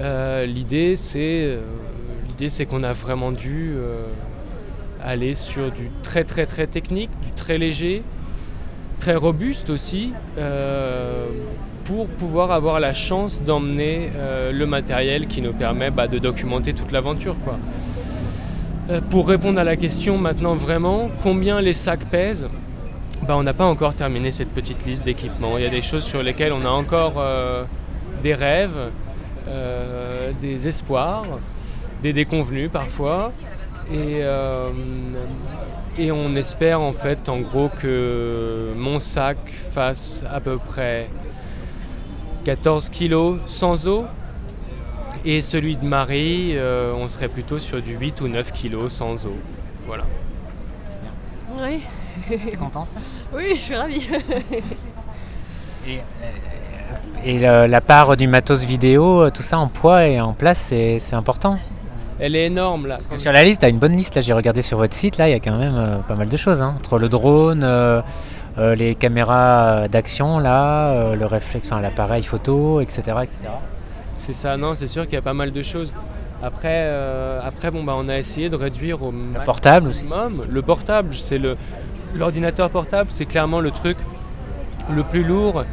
Euh, 0.00 0.44
L'idée, 0.46 0.96
c'est 0.96 1.44
euh, 1.44 1.60
qu'on 2.68 2.82
a 2.82 2.92
vraiment 2.92 3.32
dû 3.32 3.72
euh, 3.74 4.06
aller 5.02 5.34
sur 5.34 5.70
du 5.70 5.90
très 6.02 6.24
très 6.24 6.46
très 6.46 6.66
technique, 6.66 7.10
du 7.22 7.32
très 7.32 7.58
léger, 7.58 8.02
très 8.98 9.14
robuste 9.14 9.70
aussi, 9.70 10.12
euh, 10.38 11.26
pour 11.90 12.06
pouvoir 12.06 12.52
avoir 12.52 12.78
la 12.78 12.94
chance 12.94 13.42
d'emmener 13.42 14.10
euh, 14.14 14.52
le 14.52 14.64
matériel 14.64 15.26
qui 15.26 15.42
nous 15.42 15.52
permet 15.52 15.90
bah, 15.90 16.06
de 16.06 16.18
documenter 16.18 16.72
toute 16.72 16.92
l'aventure. 16.92 17.34
Euh, 18.88 19.00
pour 19.10 19.26
répondre 19.26 19.58
à 19.58 19.64
la 19.64 19.74
question 19.74 20.16
maintenant 20.16 20.54
vraiment, 20.54 21.10
combien 21.24 21.60
les 21.60 21.72
sacs 21.72 22.04
pèsent? 22.04 22.48
Bah, 23.26 23.34
On 23.36 23.42
n'a 23.42 23.54
pas 23.54 23.64
encore 23.64 23.96
terminé 23.96 24.30
cette 24.30 24.50
petite 24.50 24.86
liste 24.86 25.04
d'équipements. 25.04 25.58
Il 25.58 25.64
y 25.64 25.66
a 25.66 25.70
des 25.70 25.82
choses 25.82 26.04
sur 26.04 26.22
lesquelles 26.22 26.52
on 26.52 26.64
a 26.64 26.68
encore 26.68 27.14
euh, 27.16 27.64
des 28.22 28.34
rêves, 28.34 28.90
des 30.40 30.68
espoirs, 30.68 31.24
des 32.04 32.12
déconvenus 32.12 32.70
parfois. 32.70 33.32
Et, 33.92 34.20
et 35.98 36.12
on 36.12 36.36
espère 36.36 36.80
en 36.80 36.92
fait 36.92 37.28
en 37.28 37.40
gros 37.40 37.68
que 37.68 38.72
mon 38.76 39.00
sac 39.00 39.38
fasse 39.48 40.24
à 40.32 40.38
peu 40.38 40.58
près 40.58 41.08
14 42.44 42.88
kilos 42.90 43.38
sans 43.46 43.86
eau 43.88 44.04
et 45.24 45.42
celui 45.42 45.76
de 45.76 45.84
Marie, 45.84 46.52
euh, 46.56 46.92
on 46.96 47.06
serait 47.08 47.28
plutôt 47.28 47.58
sur 47.58 47.82
du 47.82 47.96
8 47.96 48.20
ou 48.22 48.28
9 48.28 48.52
kilos 48.52 48.92
sans 48.92 49.26
eau. 49.26 49.36
Voilà. 49.86 50.04
Oui, 51.62 51.80
T'es 52.28 52.56
content 52.56 52.86
oui, 53.34 53.50
je 53.54 53.60
suis 53.60 53.74
ravie. 53.76 54.08
Et, 55.86 56.00
et 57.24 57.38
le- 57.38 57.66
la 57.66 57.80
part 57.80 58.16
du 58.16 58.26
matos 58.26 58.60
vidéo, 58.62 59.22
euh, 59.22 59.30
tout 59.30 59.42
ça 59.42 59.58
en 59.58 59.68
poids 59.68 60.06
et 60.06 60.20
en 60.20 60.32
place, 60.32 60.58
c'est 60.58 60.98
c'est 60.98 61.16
important. 61.16 61.58
Elle 62.18 62.36
est 62.36 62.46
énorme 62.46 62.86
là. 62.86 62.96
Parce 62.96 63.06
que 63.06 63.16
sur 63.16 63.32
la 63.32 63.42
liste, 63.44 63.60
tu 63.60 63.66
as 63.66 63.70
une 63.70 63.78
bonne 63.78 63.96
liste. 63.96 64.14
Là, 64.14 64.20
j'ai 64.20 64.34
regardé 64.34 64.60
sur 64.62 64.76
votre 64.76 64.94
site. 64.94 65.16
Là, 65.16 65.28
il 65.28 65.32
y 65.32 65.34
a 65.34 65.40
quand 65.40 65.56
même 65.56 65.74
euh, 65.76 65.96
pas 66.06 66.14
mal 66.14 66.28
de 66.28 66.36
choses. 66.36 66.60
hein. 66.62 66.74
Entre 66.76 66.98
le 66.98 67.08
drone, 67.08 67.62
euh, 67.64 68.02
euh, 68.60 68.74
les 68.74 68.94
caméras 68.94 69.88
d'action, 69.88 70.38
là, 70.38 70.90
euh, 70.92 71.16
le 71.16 71.26
réflexe, 71.26 71.70
enfin, 71.72 71.80
l'appareil 71.80 72.22
photo, 72.22 72.80
etc., 72.80 73.00
etc. 73.22 73.38
C'est 74.16 74.32
ça, 74.32 74.56
non, 74.56 74.74
c'est 74.74 74.86
sûr 74.86 75.04
qu'il 75.04 75.14
y 75.14 75.18
a 75.18 75.22
pas 75.22 75.34
mal 75.34 75.50
de 75.50 75.62
choses. 75.62 75.92
Après, 76.42 76.84
euh, 76.84 77.40
après 77.44 77.70
bon, 77.70 77.84
bah, 77.84 77.94
on 77.96 78.08
a 78.08 78.18
essayé 78.18 78.48
de 78.48 78.56
réduire 78.56 79.02
au 79.02 79.12
Le 79.12 79.44
portable 79.44 79.88
aussi. 79.88 80.04
maximum. 80.04 80.46
Le 80.48 80.62
portable, 80.62 81.14
c'est 81.14 81.38
le 81.38 81.56
l'ordinateur 82.14 82.70
portable, 82.70 83.08
c'est 83.12 83.24
clairement 83.26 83.60
le 83.60 83.70
truc 83.70 83.96
le 84.92 85.04
plus 85.04 85.22
lourd 85.22 85.64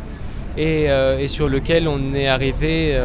et, 0.55 0.83
et 0.83 1.27
sur 1.27 1.49
lequel 1.49 1.87
on 1.87 2.13
est 2.13 2.27
arrivé 2.27 2.95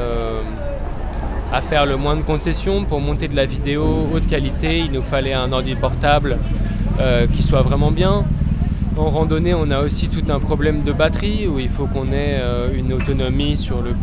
à 1.52 1.60
faire 1.60 1.84
le 1.86 1.96
moins 1.96 2.16
de 2.16 2.22
concessions 2.22 2.84
pour 2.84 3.00
monter 3.00 3.28
de 3.28 3.36
la 3.36 3.44
vidéo 3.44 4.08
haute 4.12 4.26
qualité. 4.26 4.80
Il 4.80 4.92
nous 4.92 5.02
fallait 5.02 5.34
un 5.34 5.52
ordi 5.52 5.74
portable 5.74 6.38
euh, 7.00 7.26
qui 7.26 7.42
soit 7.42 7.62
vraiment 7.62 7.90
bien. 7.90 8.24
En 8.96 9.08
randonnée, 9.08 9.54
on 9.54 9.70
a 9.70 9.80
aussi 9.80 10.08
tout 10.08 10.30
un 10.30 10.38
problème 10.38 10.82
de 10.82 10.92
batterie 10.92 11.48
où 11.48 11.58
il 11.58 11.70
faut 11.70 11.86
qu'on 11.86 12.08
ait 12.08 12.38
euh, 12.40 12.76
une 12.76 12.92
autonomie 12.92 13.56
sur 13.56 13.80
le, 13.80 13.94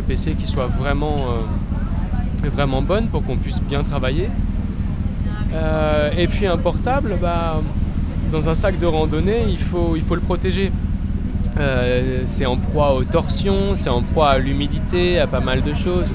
PC 0.00 0.32
qui 0.38 0.46
soit 0.46 0.66
vraiment, 0.66 1.16
euh, 1.16 2.48
vraiment 2.48 2.80
bonne 2.80 3.08
pour 3.08 3.22
qu'on 3.24 3.36
puisse 3.36 3.60
bien 3.60 3.82
travailler. 3.82 4.30
Euh, 5.52 6.10
et 6.16 6.26
puis 6.28 6.46
un 6.46 6.56
portable, 6.56 7.18
bah, 7.20 7.60
dans 8.30 8.48
un 8.48 8.54
sac 8.54 8.78
de 8.78 8.86
randonnée, 8.86 9.44
il 9.48 9.58
faut, 9.58 9.94
le 9.94 10.20
protéger. 10.20 10.72
C'est 12.24 12.46
en 12.46 12.56
proie 12.56 12.94
aux 12.94 13.04
torsions, 13.04 13.74
c'est 13.74 13.90
en 13.90 14.02
proie 14.02 14.30
à 14.30 14.38
l'humidité, 14.38 15.18
à 15.18 15.26
pas 15.26 15.40
mal 15.40 15.62
de 15.62 15.74
choses. 15.74 16.06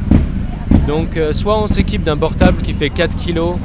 Donc 0.88 1.20
soit 1.34 1.62
on 1.62 1.68
s'équipe 1.68 2.04
d'un 2.04 2.18
portable 2.18 2.62
qui 2.64 2.74
fait 2.74 2.90
4 2.90 3.18
kg, 3.18 3.58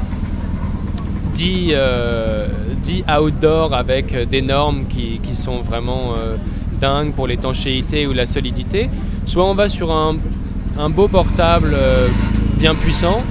dit, 1.39 1.69
euh, 1.71 2.47
dit 2.83 3.01
outdoor 3.07 3.73
avec 3.73 4.27
des 4.29 4.41
normes 4.41 4.83
qui, 4.87 5.19
sont 5.33 5.61
vraiment 5.61 6.15
euh, 6.17 6.35
dingues 6.81 7.13
pour 7.13 7.27
l'étanchéité 7.27 8.07
ou 8.07 8.13
la 8.13 8.25
solidité, 8.25 8.89
soit 9.25 9.45
on 9.45 9.55
va 9.55 9.69
sur 9.69 9.89
un, 9.89 10.15
beau 10.89 11.07
portable 11.07 11.71
euh, 11.73 12.07
bien 12.57 12.75
puissant, 12.75 13.21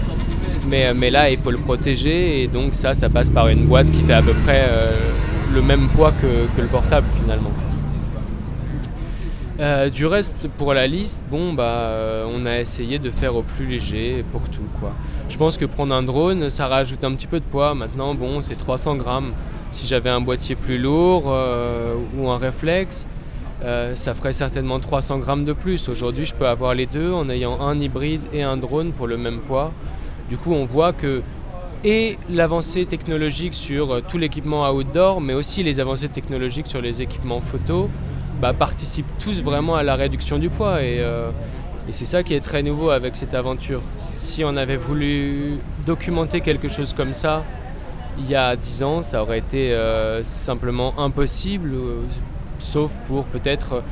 mais, 0.70 1.10
là 1.10 1.28
il 1.28 1.38
faut 1.38 1.50
le 1.50 1.58
protéger 1.58 2.42
et 2.42 2.46
donc 2.46 2.72
ça, 2.72 2.94
ça 2.94 3.10
passe 3.10 3.28
par 3.28 3.48
une 3.48 3.66
boîte 3.66 3.90
qui 3.90 4.00
fait 4.02 4.14
à 4.14 4.22
peu 4.22 4.32
près 4.46 4.64
le 5.54 5.60
même 5.60 5.86
poids 5.88 6.12
que 6.22 6.62
le 6.62 6.68
portable 6.68 7.06
finalement. 7.20 7.52
Euh, 9.60 9.90
du 9.90 10.06
reste, 10.06 10.48
pour 10.56 10.72
la 10.72 10.86
liste, 10.86 11.24
bon, 11.28 11.52
bah, 11.52 11.64
euh, 11.64 12.24
on 12.32 12.46
a 12.46 12.60
essayé 12.60 13.00
de 13.00 13.10
faire 13.10 13.34
au 13.34 13.42
plus 13.42 13.66
léger 13.66 14.24
pour 14.30 14.42
tout, 14.42 14.62
quoi. 14.78 14.92
Je 15.28 15.36
pense 15.36 15.58
que 15.58 15.64
prendre 15.64 15.92
un 15.94 16.04
drone, 16.04 16.48
ça 16.48 16.68
rajoute 16.68 17.02
un 17.02 17.12
petit 17.14 17.26
peu 17.26 17.40
de 17.40 17.44
poids. 17.44 17.74
Maintenant, 17.74 18.14
bon, 18.14 18.40
c'est 18.40 18.54
300 18.54 18.94
grammes. 18.94 19.32
Si 19.72 19.86
j'avais 19.86 20.10
un 20.10 20.20
boîtier 20.20 20.54
plus 20.54 20.78
lourd 20.78 21.24
euh, 21.26 21.96
ou 22.16 22.28
un 22.28 22.38
réflexe, 22.38 23.06
ça 23.94 24.14
ferait 24.14 24.32
certainement 24.32 24.78
300 24.78 25.18
grammes 25.18 25.44
de 25.44 25.52
plus. 25.52 25.88
Aujourd'hui, 25.88 26.24
je 26.24 26.34
peux 26.34 26.46
avoir 26.46 26.74
les 26.74 26.86
deux 26.86 27.12
en 27.12 27.28
ayant 27.28 27.60
un 27.60 27.76
hybride 27.80 28.20
et 28.32 28.44
un 28.44 28.56
drone 28.56 28.92
pour 28.92 29.08
le 29.08 29.16
même 29.18 29.40
poids. 29.40 29.72
Du 30.30 30.36
coup, 30.36 30.52
on 30.52 30.64
voit 30.64 30.92
que 30.92 31.22
et 31.84 32.16
l'avancée 32.30 32.86
technologique 32.86 33.54
sur 33.54 34.00
tout 34.06 34.18
l'équipement 34.18 34.70
outdoor, 34.70 35.20
mais 35.20 35.34
aussi 35.34 35.64
les 35.64 35.80
avancées 35.80 36.08
technologiques 36.08 36.68
sur 36.68 36.80
les 36.80 37.02
équipements 37.02 37.40
photo, 37.40 37.90
bah, 38.40 38.52
participent 38.52 39.06
tous 39.22 39.42
vraiment 39.42 39.74
à 39.76 39.82
la 39.82 39.94
réduction 39.96 40.38
du 40.38 40.48
poids. 40.50 40.82
Et, 40.82 40.98
euh, 41.00 41.30
et 41.88 41.92
c'est 41.92 42.04
ça 42.04 42.22
qui 42.22 42.34
est 42.34 42.40
très 42.40 42.62
nouveau 42.62 42.90
avec 42.90 43.16
cette 43.16 43.34
aventure. 43.34 43.80
Si 44.18 44.44
on 44.44 44.56
avait 44.56 44.76
voulu 44.76 45.58
documenter 45.86 46.40
quelque 46.40 46.68
chose 46.68 46.92
comme 46.92 47.12
ça 47.12 47.42
il 48.20 48.28
y 48.28 48.34
a 48.34 48.56
10 48.56 48.82
ans, 48.82 49.02
ça 49.02 49.22
aurait 49.22 49.38
été 49.38 49.72
euh, 49.72 50.24
simplement 50.24 50.92
impossible, 50.98 51.70
euh, 51.72 52.00
sauf 52.58 52.90
pour 53.06 53.22
peut-être 53.26 53.82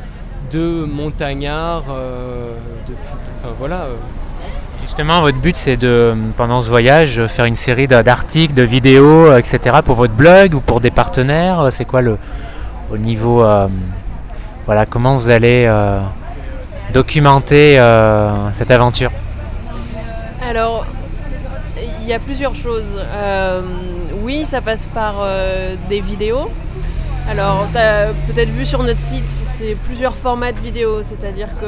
deux 0.50 0.85
montagnards. 0.85 1.85
enfin 1.88 3.54
voilà. 3.59 3.87
Justement, 4.82 5.20
votre 5.20 5.38
but, 5.38 5.54
c'est 5.56 5.76
de, 5.76 6.14
pendant 6.37 6.61
ce 6.61 6.68
voyage, 6.68 7.24
faire 7.26 7.44
une 7.44 7.56
série 7.56 7.87
d'a- 7.87 8.02
d'articles, 8.02 8.54
de 8.54 8.62
vidéos, 8.62 9.37
etc. 9.37 9.76
pour 9.85 9.94
votre 9.94 10.12
blog 10.14 10.54
ou 10.54 10.61
pour 10.61 10.80
des 10.80 10.90
partenaires. 10.90 11.68
C'est 11.70 11.85
quoi 11.85 12.02
le 12.02 12.18
au 12.92 12.98
niveau, 12.98 13.44
voilà, 14.66 14.85
comment 14.85 15.16
vous 15.16 15.31
allez 15.31 15.64
euh, 15.68 16.00
documenter 16.92 17.79
euh, 17.79 18.52
cette 18.52 18.72
aventure? 18.72 19.12
Alors, 20.42 20.85
il 22.00 22.09
y 22.09 22.12
a 22.12 22.18
plusieurs 22.18 22.57
choses. 22.57 22.96
Euh, 22.98 23.62
oui, 24.22 24.44
ça 24.44 24.61
passe 24.61 24.88
par 24.88 25.24
des 25.88 26.00
vidéos. 26.00 26.50
Alors, 27.31 27.68
tu 27.72 27.79
as 27.79 28.09
peut-être 28.26 28.50
vu 28.50 28.66
sur 28.66 28.83
notre 28.83 28.98
site, 29.00 29.29
c'est 29.29 29.76
plusieurs 29.87 30.16
formats 30.16 30.52
de 30.52 30.59
vidéos, 30.59 31.02
c'est-à-dire 31.02 31.48
que 31.61 31.66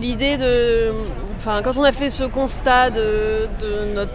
l'idée 0.00 0.36
de. 0.36 0.92
Enfin, 1.38 1.62
quand 1.62 1.78
on 1.78 1.84
a 1.84 1.92
fait 1.92 2.10
ce 2.10 2.24
constat 2.24 2.90
de, 2.90 3.48
de 3.60 3.94
notre 3.94 4.12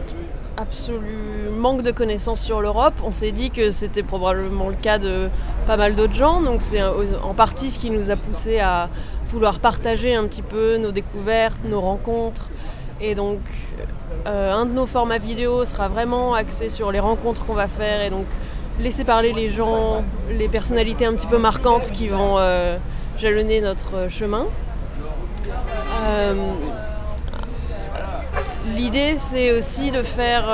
absolu 0.58 1.40
manque 1.62 1.84
de 1.84 1.91
connaissances 1.91 2.41
sur 2.41 2.60
l'Europe, 2.60 2.95
on 3.06 3.13
s'est 3.13 3.32
dit 3.32 3.52
que 3.52 3.71
c'était 3.71 4.04
probablement 4.04 4.67
le 4.67 4.76
cas 4.76 4.97
de 4.97 5.30
pas 5.67 5.78
mal 5.78 5.95
d'autres 5.95 6.13
gens. 6.13 6.41
Donc, 6.41 6.60
c'est 6.60 6.82
en 6.84 7.34
partie 7.34 7.71
ce 7.71 7.80
qui 7.80 7.91
nous 7.91 8.10
a 8.10 8.15
poussé 8.15 8.60
à 8.60 8.89
vouloir 9.30 9.60
partager 9.60 10.15
un 10.15 10.26
petit 10.26 10.41
peu 10.41 10.78
nos 10.78 10.91
découvertes, 10.91 11.60
nos 11.63 11.80
rencontres. 11.80 12.50
Et 13.00 13.15
donc, 13.15 13.39
euh, 14.28 14.54
un 14.54 14.65
de 14.65 14.74
nos 14.74 14.88
formats 14.88 15.19
vidéo 15.19 15.63
sera 15.65 15.88
vraiment 15.88 16.34
axé 16.34 16.69
sur 16.69 16.91
les 16.91 17.00
rencontres 17.00 17.45
qu'on 17.45 17.54
va 17.54 17.67
faire 17.67 18.02
et 18.02 18.10
donc 18.10 18.26
laisser 18.80 19.04
parler 19.04 19.32
les 19.32 19.50
gens, 19.50 20.04
les 20.38 20.47
personnalités 20.47 21.06
un 21.06 21.13
petit 21.13 21.28
peu 21.28 21.38
marquantes 21.38 21.91
qui 21.91 22.08
vont 22.08 22.38
euh, 22.38 22.78
jalonner 23.17 23.62
notre 23.62 24.10
chemin. 24.10 24.45
Euh, 26.06 26.34
L'idée, 28.76 29.15
c'est 29.15 29.52
aussi 29.58 29.91
de 29.91 30.04
faire 30.04 30.45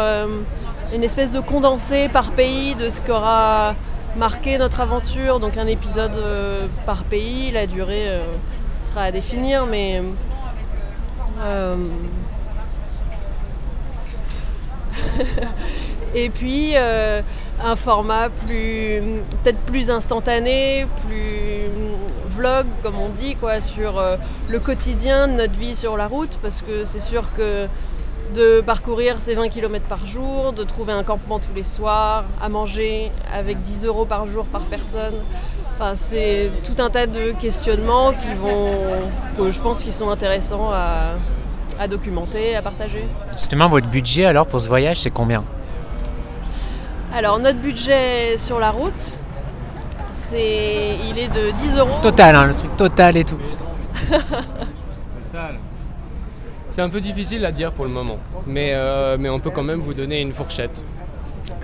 une 0.93 1.04
espèce 1.04 1.32
de 1.34 1.39
condensé 1.39 2.08
par 2.10 2.32
pays 2.32 2.76
de 2.76 2.89
ce 2.89 3.02
qu'aura 3.02 3.76
marqué 4.15 4.58
notre 4.58 4.82
aventure. 4.82 5.39
Donc 5.39 5.58
un 5.58 5.67
épisode 5.67 6.15
euh, 6.15 6.67
par 6.86 7.04
pays, 7.04 7.52
la 7.52 7.67
durée 7.67 8.08
euh, 8.08 8.23
sera 8.84 9.04
à 9.04 9.12
définir, 9.12 9.65
mais 9.65 10.02
euh, 11.41 11.76
et 16.15 16.30
puis 16.30 16.76
un 16.78 17.76
format 17.76 18.30
plus 18.30 19.02
peut-être 19.43 19.60
plus 19.62 19.91
instantané, 19.91 20.88
plus 21.08 21.69
vlog 22.36 22.65
comme 22.84 23.00
on 23.00 23.10
dit 23.10 23.36
quoi 23.36 23.62
sur 23.62 24.02
le 24.47 24.60
quotidien 24.60 25.28
de 25.28 25.34
notre 25.34 25.54
vie 25.54 25.76
sur 25.76 25.97
la 25.97 26.08
route 26.08 26.38
parce 26.41 26.62
que 26.62 26.86
c'est 26.86 27.00
sûr 27.00 27.23
que 27.36 27.67
de 28.34 28.62
parcourir 28.62 29.20
ces 29.20 29.36
20 29.36 29.50
km 29.50 29.86
par 29.86 30.06
jour, 30.06 30.54
de 30.54 30.63
trouver 30.63 30.94
un 30.94 31.04
campement 31.04 31.40
tous 31.40 31.54
les 31.56 31.63
soirs, 31.63 32.26
à 32.42 32.50
manger 32.50 33.12
avec 33.34 33.62
10 33.62 33.86
euros 33.86 34.06
par 34.06 34.28
jour 34.28 34.46
par 34.46 34.62
personne. 34.62 35.16
Enfin, 35.74 35.94
c'est 35.96 36.52
tout 36.63 36.82
un 36.82 36.90
tas 36.90 37.06
de 37.06 37.32
questionnements 37.34 38.12
qui 38.12 38.34
vont, 38.40 38.72
que 39.38 39.52
je 39.52 39.60
pense 39.60 39.84
qui 39.84 39.92
sont 39.92 40.10
intéressants 40.10 40.72
à, 40.72 41.13
à 41.80 41.88
documenter, 41.88 42.56
à 42.56 42.62
partager. 42.62 43.04
Justement, 43.38 43.70
votre 43.70 43.88
budget 43.88 44.26
alors 44.26 44.48
pour 44.48 44.60
ce 44.60 44.68
voyage, 44.68 45.02
c'est 45.02 45.12
combien? 45.12 45.44
Alors 47.13 47.40
notre 47.40 47.60
budget 47.60 48.38
sur 48.38 48.60
la 48.60 48.72
route, 48.72 49.16
c'est, 50.12 50.98
il 51.10 51.20
est 51.20 51.30
de 51.30 51.52
10 51.52 51.78
euros. 51.78 52.00
Total, 52.02 52.36
hein, 52.36 52.46
le 52.46 52.54
truc 52.56 52.76
total 52.78 53.18
et 53.18 53.24
tout. 53.24 53.40
C'est 56.78 56.84
un 56.84 56.90
peu 56.90 57.02
difficile 57.02 57.44
à 57.44 57.52
dire 57.52 57.72
pour 57.72 57.86
le 57.86 57.92
moment, 57.92 58.20
mais, 58.46 58.74
euh, 58.74 59.18
mais 59.20 59.30
on 59.30 59.40
peut 59.40 59.50
quand 59.50 59.63
même 59.63 59.80
vous 59.80 59.96
donner 59.96 60.22
une 60.22 60.32
fourchette. 60.32 60.86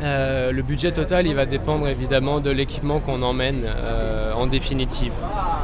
Euh, 0.02 0.52
le 0.52 0.64
budget 0.64 0.92
total, 0.92 1.28
il 1.28 1.36
va 1.36 1.46
dépendre 1.46 1.88
évidemment 1.88 2.40
de 2.40 2.50
l'équipement 2.50 3.00
qu'on 3.00 3.22
emmène 3.22 3.62
euh, 3.64 4.34
en 4.34 4.48
définitive. 4.48 5.12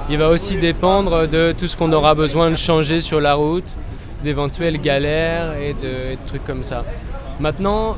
Il 0.08 0.20
va 0.20 0.30
aussi 0.30 0.58
dépendre 0.58 1.28
de 1.28 1.52
tout 1.58 1.66
ce 1.66 1.76
qu'on 1.76 1.92
aura 1.94 2.14
besoin 2.14 2.52
de 2.52 2.56
changer 2.58 3.02
sur 3.02 3.20
la 3.20 3.34
route, 3.34 3.76
d'éventuelles 4.24 4.80
galères 4.80 5.56
et 5.58 5.74
de, 5.74 6.16
trucs 6.28 6.46
comme 6.46 6.64
ça. 6.64 6.86
Maintenant, 7.40 7.96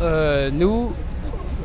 nous, 0.54 0.94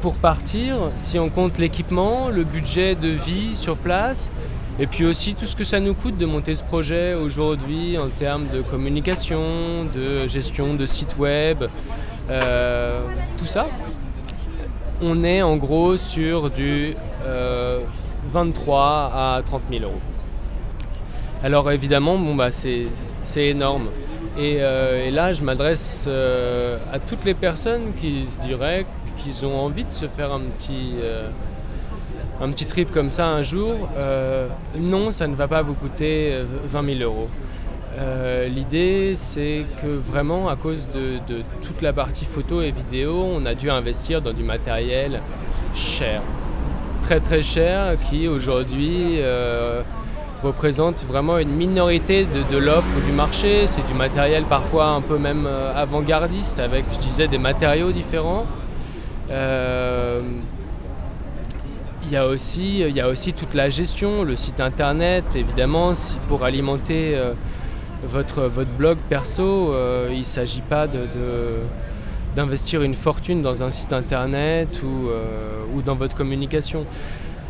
pour 0.00 0.14
partir, 0.14 0.78
si 0.96 1.16
on 1.20 1.28
compte 1.28 1.58
l'équipement, 1.58 2.28
le 2.28 2.42
budget 2.42 2.96
de 2.96 3.06
vie 3.06 3.54
sur 3.54 3.76
place, 3.76 4.32
et 4.78 4.86
puis 4.86 5.04
aussi 5.06 5.34
tout 5.34 5.46
ce 5.46 5.56
que 5.56 5.64
ça 5.64 5.80
nous 5.80 5.94
coûte 5.94 6.16
de 6.16 6.26
monter 6.26 6.54
ce 6.54 6.64
projet 6.64 7.14
aujourd'hui 7.14 7.96
en 7.98 8.08
termes 8.08 8.46
de 8.52 8.62
communication, 8.62 9.84
de 9.94 10.26
gestion 10.26 10.74
de 10.74 10.86
site 10.86 11.16
web, 11.18 11.64
euh, 12.30 13.00
tout 13.38 13.46
ça, 13.46 13.66
on 15.00 15.24
est 15.24 15.42
en 15.42 15.56
gros 15.56 15.96
sur 15.96 16.50
du 16.50 16.94
euh, 17.24 17.80
23 18.26 19.12
à 19.14 19.42
30 19.44 19.62
000 19.70 19.84
euros. 19.84 20.00
Alors 21.42 21.70
évidemment, 21.70 22.18
bon, 22.18 22.34
bah, 22.34 22.50
c'est 22.50 22.88
énorme. 23.36 23.86
Et, 24.38 24.58
euh, 24.60 25.06
et 25.06 25.10
là, 25.10 25.32
je 25.32 25.42
m'adresse 25.42 26.06
euh, 26.08 26.78
à 26.92 26.98
toutes 26.98 27.24
les 27.24 27.34
personnes 27.34 27.92
qui 27.98 28.26
se 28.26 28.46
diraient 28.46 28.84
qu'ils 29.16 29.46
ont 29.46 29.58
envie 29.58 29.84
de 29.84 29.92
se 29.92 30.08
faire 30.08 30.34
un 30.34 30.40
petit, 30.40 30.94
euh, 31.00 31.28
un 32.40 32.50
petit 32.50 32.66
trip 32.66 32.90
comme 32.90 33.12
ça 33.12 33.28
un 33.28 33.42
jour. 33.42 33.74
Euh, 33.96 34.48
non, 34.78 35.10
ça 35.10 35.26
ne 35.26 35.34
va 35.34 35.48
pas 35.48 35.62
vous 35.62 35.74
coûter 35.74 36.30
euh, 36.32 36.44
20 36.66 36.98
000 36.98 37.00
euros. 37.00 37.28
Euh, 37.98 38.48
l'idée, 38.48 39.14
c'est 39.16 39.64
que 39.80 39.86
vraiment, 39.86 40.48
à 40.48 40.56
cause 40.56 40.88
de, 40.90 41.18
toute 41.62 41.80
la 41.80 41.92
partie 41.92 42.26
photo 42.26 42.60
et 42.60 42.70
vidéo, 42.70 43.26
on 43.34 43.46
a 43.46 43.54
dû 43.54 43.70
investir 43.70 44.20
dans 44.20 44.32
du 44.32 44.42
matériel 44.42 45.20
cher. 45.74 46.20
Très 47.02 47.20
très 47.20 47.42
cher, 47.42 47.96
qui 48.10 48.28
aujourd'hui 48.28 49.18
euh, 49.18 49.80
représente 50.42 51.04
vraiment 51.04 51.38
une 51.38 51.52
minorité 51.52 52.26
de, 52.50 52.58
l'offre 52.58 53.00
du 53.06 53.12
marché. 53.12 53.66
C'est 53.66 53.86
du 53.86 53.94
matériel 53.94 54.44
parfois 54.44 54.88
un 54.88 55.00
peu 55.00 55.16
même 55.16 55.46
euh, 55.46 55.72
avant-gardiste, 55.74 56.58
avec, 56.58 56.84
je 56.92 56.98
disais, 56.98 57.28
des 57.28 57.38
matériaux 57.38 57.92
différents. 57.92 58.44
Il 62.06 62.12
y, 62.12 62.16
a 62.16 62.26
aussi, 62.26 62.80
il 62.80 62.94
y 62.96 63.00
a 63.00 63.08
aussi 63.08 63.32
toute 63.32 63.54
la 63.54 63.68
gestion, 63.68 64.22
le 64.22 64.36
site 64.36 64.60
internet, 64.60 65.24
évidemment, 65.34 65.92
pour 66.28 66.44
alimenter 66.44 67.16
votre, 68.06 68.42
votre 68.42 68.70
blog 68.70 68.98
perso, 69.08 69.72
euh, 69.72 70.08
il 70.12 70.20
ne 70.20 70.24
s'agit 70.24 70.60
pas 70.60 70.86
de, 70.86 71.00
d'investir 72.34 72.82
une 72.82 72.94
fortune 72.94 73.42
dans 73.42 73.62
un 73.62 73.70
site 73.70 73.92
internet 73.92 74.82
ou, 74.82 75.08
euh, 75.08 75.62
ou 75.74 75.82
dans 75.82 75.94
votre 75.94 76.14
communication. 76.14 76.86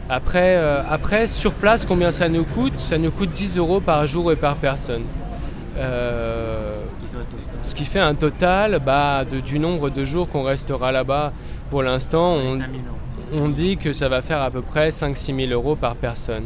Après, 0.09 0.57
euh, 0.57 0.83
après, 0.89 1.27
sur 1.27 1.53
place, 1.55 1.85
combien 1.85 2.11
ça 2.11 2.29
nous 2.29 2.45
coûte? 2.45 2.79
Ça 2.79 2.97
nous 2.99 3.11
coûte 3.11 3.31
10 3.31 3.59
euros 3.59 3.81
par 3.81 4.07
jour 4.07 4.31
et 4.33 4.37
par 4.37 4.57
personne. 4.57 5.05
ce 7.59 7.75
qui 7.75 7.85
fait 7.85 8.01
un 8.01 8.15
total 8.15 8.81
bah, 8.85 9.25
du 9.25 9.59
nombre 9.59 9.91
de 9.91 10.05
jours 10.05 10.29
qu'on 10.29 10.45
restera 10.45 10.93
là-bas. 10.93 11.33
Pour 11.71 11.83
l'instant, 11.83 12.39
on, 13.35 13.49
dit 13.49 13.77
que 13.77 13.93
ça 13.93 14.09
va 14.09 14.23
faire 14.23 14.41
à 14.41 14.51
peu 14.51 14.63
près 14.63 14.91
5-6 14.91 15.47
000 15.49 15.53
euros 15.53 15.77
par 15.77 15.97
personne. 15.97 16.45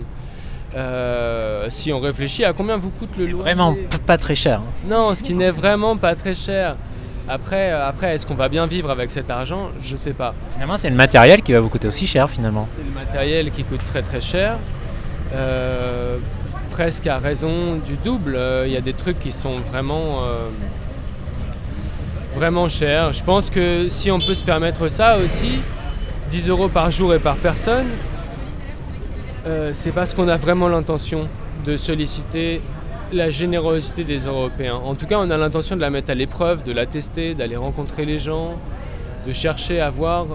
Euh, 0.76 1.66
si 1.68 1.92
on 1.92 2.00
réfléchit 2.00 2.44
à 2.44 2.52
combien 2.52 2.76
vous 2.76 2.90
coûte 2.90 3.10
le 3.18 3.26
loyer. 3.26 3.42
Vraiment 3.42 3.76
pas 4.06 4.18
très 4.18 4.34
cher. 4.34 4.60
Hein. 4.60 4.88
Non, 4.88 5.14
ce 5.14 5.22
qui 5.22 5.34
n'est 5.34 5.50
vraiment 5.50 5.96
pas 5.96 6.14
très 6.14 6.34
cher. 6.34 6.76
Après, 7.28 7.72
euh, 7.72 7.88
après 7.88 8.14
est-ce 8.14 8.26
qu'on 8.26 8.34
va 8.34 8.48
bien 8.48 8.66
vivre 8.66 8.90
avec 8.90 9.10
cet 9.10 9.30
argent? 9.30 9.70
Je 9.82 9.96
sais 9.96 10.12
pas. 10.12 10.34
Finalement, 10.52 10.76
c'est 10.76 10.90
le 10.90 10.96
matériel 10.96 11.42
qui 11.42 11.52
va 11.52 11.60
vous 11.60 11.68
coûter 11.68 11.88
aussi 11.88 12.06
cher 12.06 12.30
finalement. 12.30 12.66
C'est 12.68 12.84
le 12.84 12.92
matériel 12.92 13.50
qui 13.50 13.64
coûte 13.64 13.84
très 13.84 14.02
très 14.02 14.20
cher. 14.20 14.58
Euh, 15.34 16.18
presque 16.70 17.06
à 17.06 17.18
raison 17.18 17.76
du 17.84 17.96
double. 17.96 18.38
Il 18.66 18.72
y 18.72 18.76
a 18.76 18.80
des 18.80 18.94
trucs 18.94 19.18
qui 19.18 19.32
sont 19.32 19.56
vraiment, 19.56 20.22
vraiment 22.36 22.68
chers. 22.68 23.12
Je 23.12 23.24
pense 23.24 23.50
que 23.50 23.88
si 23.88 24.10
on 24.10 24.18
peut 24.18 24.34
se 24.34 24.44
permettre 24.44 24.88
ça 24.88 25.18
aussi, 25.18 25.60
10 26.30 26.48
euros 26.48 26.68
par 26.68 26.92
jour 26.92 27.12
et 27.12 27.18
par 27.18 27.34
personne, 27.34 27.88
euh, 29.46 29.70
c'est 29.74 29.90
parce 29.90 30.14
qu'on 30.14 30.28
a 30.28 30.36
vraiment 30.36 30.68
l'intention 30.68 31.26
de 31.66 31.76
solliciter 31.76 32.60
la 33.12 33.30
générosité 33.30 34.04
des 34.04 34.26
Européens. 34.26 34.76
En 34.76 34.94
tout 34.94 35.06
cas, 35.06 35.18
on 35.18 35.28
a 35.30 35.36
l'intention 35.36 35.74
de 35.74 35.80
la 35.80 35.90
mettre 35.90 36.12
à 36.12 36.14
l'épreuve, 36.14 36.62
de 36.62 36.70
la 36.70 36.86
tester, 36.86 37.34
d'aller 37.34 37.56
rencontrer 37.56 38.04
les 38.04 38.20
gens, 38.20 38.52
de 39.26 39.32
chercher 39.32 39.80
à 39.80 39.90
voir 39.90 40.26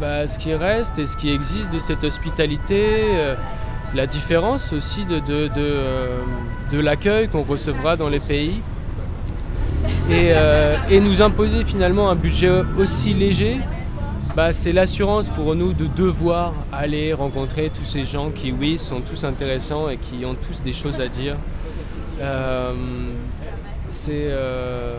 bah, 0.00 0.26
ce 0.26 0.36
qui 0.36 0.52
reste 0.52 0.98
et 0.98 1.06
ce 1.06 1.16
qui 1.16 1.30
existe 1.30 1.72
de 1.72 1.78
cette 1.78 2.02
hospitalité, 2.02 2.82
euh, 3.14 3.36
la 3.94 4.08
différence 4.08 4.72
aussi 4.72 5.04
de, 5.04 5.22
euh, 5.30 6.22
l'accueil 6.72 7.28
qu'on 7.28 7.44
recevra 7.44 7.96
dans 7.96 8.08
les 8.08 8.20
pays. 8.20 8.60
et 10.10 11.00
nous 11.00 11.22
imposer 11.22 11.64
finalement 11.64 12.10
un 12.10 12.14
budget 12.14 12.50
aussi 12.78 13.14
léger 13.14 13.60
bah, 14.36 14.52
c'est 14.52 14.72
l'assurance 14.72 15.28
pour 15.28 15.54
nous 15.54 15.72
de 15.72 15.86
devoir 15.86 16.54
aller 16.72 17.12
rencontrer 17.12 17.70
tous 17.70 17.84
ces 17.84 18.04
gens 18.04 18.30
qui, 18.30 18.50
oui, 18.50 18.78
sont 18.78 19.00
tous 19.00 19.22
intéressants 19.22 19.88
et 19.88 19.96
qui 19.96 20.24
ont 20.24 20.34
tous 20.34 20.60
des 20.62 20.72
choses 20.72 21.00
à 21.00 21.06
dire. 21.06 21.36
Euh, 22.20 22.72
euh, 24.08 24.96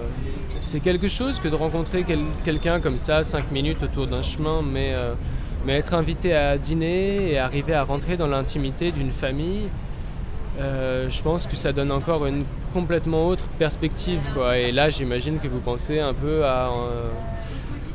c'est 0.61 0.79
quelque 0.79 1.09
chose 1.09 1.41
que 1.41 1.49
de 1.49 1.55
rencontrer 1.55 2.05
quelqu'un 2.45 2.79
comme 2.79 2.97
ça, 2.97 3.25
cinq 3.25 3.51
minutes 3.51 3.83
autour 3.83 4.07
d'un 4.07 4.21
chemin, 4.21 4.61
mais, 4.61 4.93
euh, 4.95 5.13
mais 5.65 5.73
être 5.73 5.95
invité 5.95 6.33
à 6.33 6.57
dîner 6.57 7.31
et 7.31 7.37
arriver 7.37 7.73
à 7.73 7.83
rentrer 7.83 8.15
dans 8.15 8.27
l'intimité 8.27 8.91
d'une 8.91 9.11
famille, 9.11 9.67
je 10.57 11.21
pense 11.21 11.45
que 11.45 11.57
ça 11.57 11.73
donne 11.73 11.91
encore 11.91 12.25
une 12.25 12.45
complètement 12.73 13.27
autre 13.27 13.49
perspective. 13.59 14.21
Et 14.55 14.71
là, 14.71 14.89
j'imagine 14.89 15.39
que 15.39 15.49
vous 15.49 15.59
pensez 15.59 15.99
un 15.99 16.13
peu 16.13 16.45
à 16.45 16.71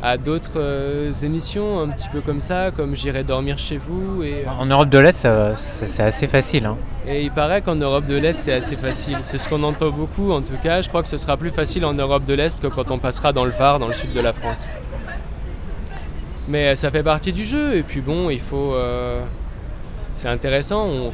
à 0.03 0.17
d'autres 0.17 0.59
euh, 0.59 1.13
émissions 1.23 1.81
un 1.81 1.89
petit 1.89 2.09
peu 2.09 2.21
comme 2.21 2.41
ça, 2.41 2.71
comme 2.71 2.97
J'irai 2.97 3.23
dormir 3.23 3.59
chez 3.59 3.77
vous. 3.77 4.23
Et, 4.23 4.45
en 4.47 4.67
Europe 4.67 4.89
de 4.89 4.99
l'Est, 4.99 5.27
c'est 5.57 6.03
assez 6.03 6.27
facile. 6.27 6.67
Hein. 6.67 6.77
Et 7.07 7.23
il 7.23 7.31
paraît 7.31 7.63
qu'en 7.63 7.77
Europe 7.77 8.07
de 8.07 8.17
l'Est, 8.17 8.33
c'est 8.33 8.53
assez 8.53 8.77
facile. 8.77 9.19
C'est 9.25 9.39
ce 9.39 9.49
qu'on 9.49 9.63
entend 9.63 9.91
beaucoup 9.91 10.33
en 10.33 10.41
tout 10.41 10.57
cas. 10.63 10.83
Je 10.83 10.89
crois 10.89 11.03
que 11.03 11.09
ce 11.09 11.17
sera 11.17 11.37
plus 11.37 11.51
facile 11.51 11.85
en 11.85 11.95
Europe 11.95 12.25
de 12.25 12.35
l'Est 12.35 12.61
que 12.61 12.67
quand 12.67 12.91
on 12.91 12.99
passera 12.99 13.33
dans 13.33 13.45
le 13.45 13.51
Var, 13.51 13.79
dans 13.79 13.89
le 13.89 13.95
sud 13.95 14.13
de 14.13 14.21
la 14.21 14.33
France. 14.33 14.69
Mais 16.49 16.69
euh, 16.69 16.75
ça 16.75 16.91
fait 16.91 17.03
partie 17.03 17.33
du 17.33 17.45
jeu. 17.45 17.77
Et 17.77 17.83
puis 17.83 18.01
bon, 18.01 18.31
il 18.31 18.41
faut... 18.41 18.75
Euh, 18.75 19.23
c'est 20.15 20.29
intéressant, 20.29 20.87
on, 20.87 21.13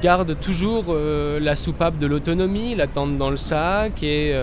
garde 0.00 0.38
toujours 0.40 0.96
la 1.38 1.54
soupape 1.54 1.98
de 1.98 2.06
l'autonomie, 2.06 2.74
la 2.74 2.86
tente 2.86 3.18
dans 3.18 3.28
le 3.28 3.36
sac 3.36 4.02
et, 4.02 4.42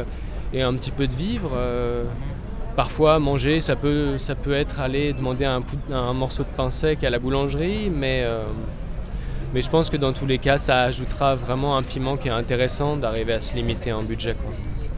et 0.54 0.62
un 0.62 0.74
petit 0.76 0.92
peu 0.92 1.08
de 1.08 1.14
vivre. 1.14 1.50
Parfois, 2.76 3.20
manger, 3.20 3.62
ça 3.62 3.76
peut, 3.76 4.18
ça 4.18 4.36
peut 4.36 4.54
être 4.54 4.82
aller 4.82 5.14
demander 5.14 5.46
un, 5.46 5.62
un 5.94 6.14
morceau 6.14 6.44
de 6.44 6.50
pain 6.58 6.70
sec 6.70 7.04
à 7.06 7.10
la 7.10 7.20
boulangerie, 7.20 7.90
mais, 7.94 8.22
euh, 8.24 8.44
mais 9.54 9.62
je 9.62 9.70
pense 9.70 9.90
que 9.90 9.96
dans 9.96 10.12
tous 10.12 10.26
les 10.26 10.40
cas, 10.40 10.58
ça 10.58 10.82
ajoutera 10.82 11.36
vraiment 11.36 11.78
un 11.78 11.84
piment 11.84 12.18
qui 12.18 12.28
est 12.28 12.32
intéressant 12.32 12.98
d'arriver 12.98 13.34
à 13.34 13.40
se 13.42 13.54
limiter 13.54 13.94
en 13.94 14.04
budget. 14.04 14.36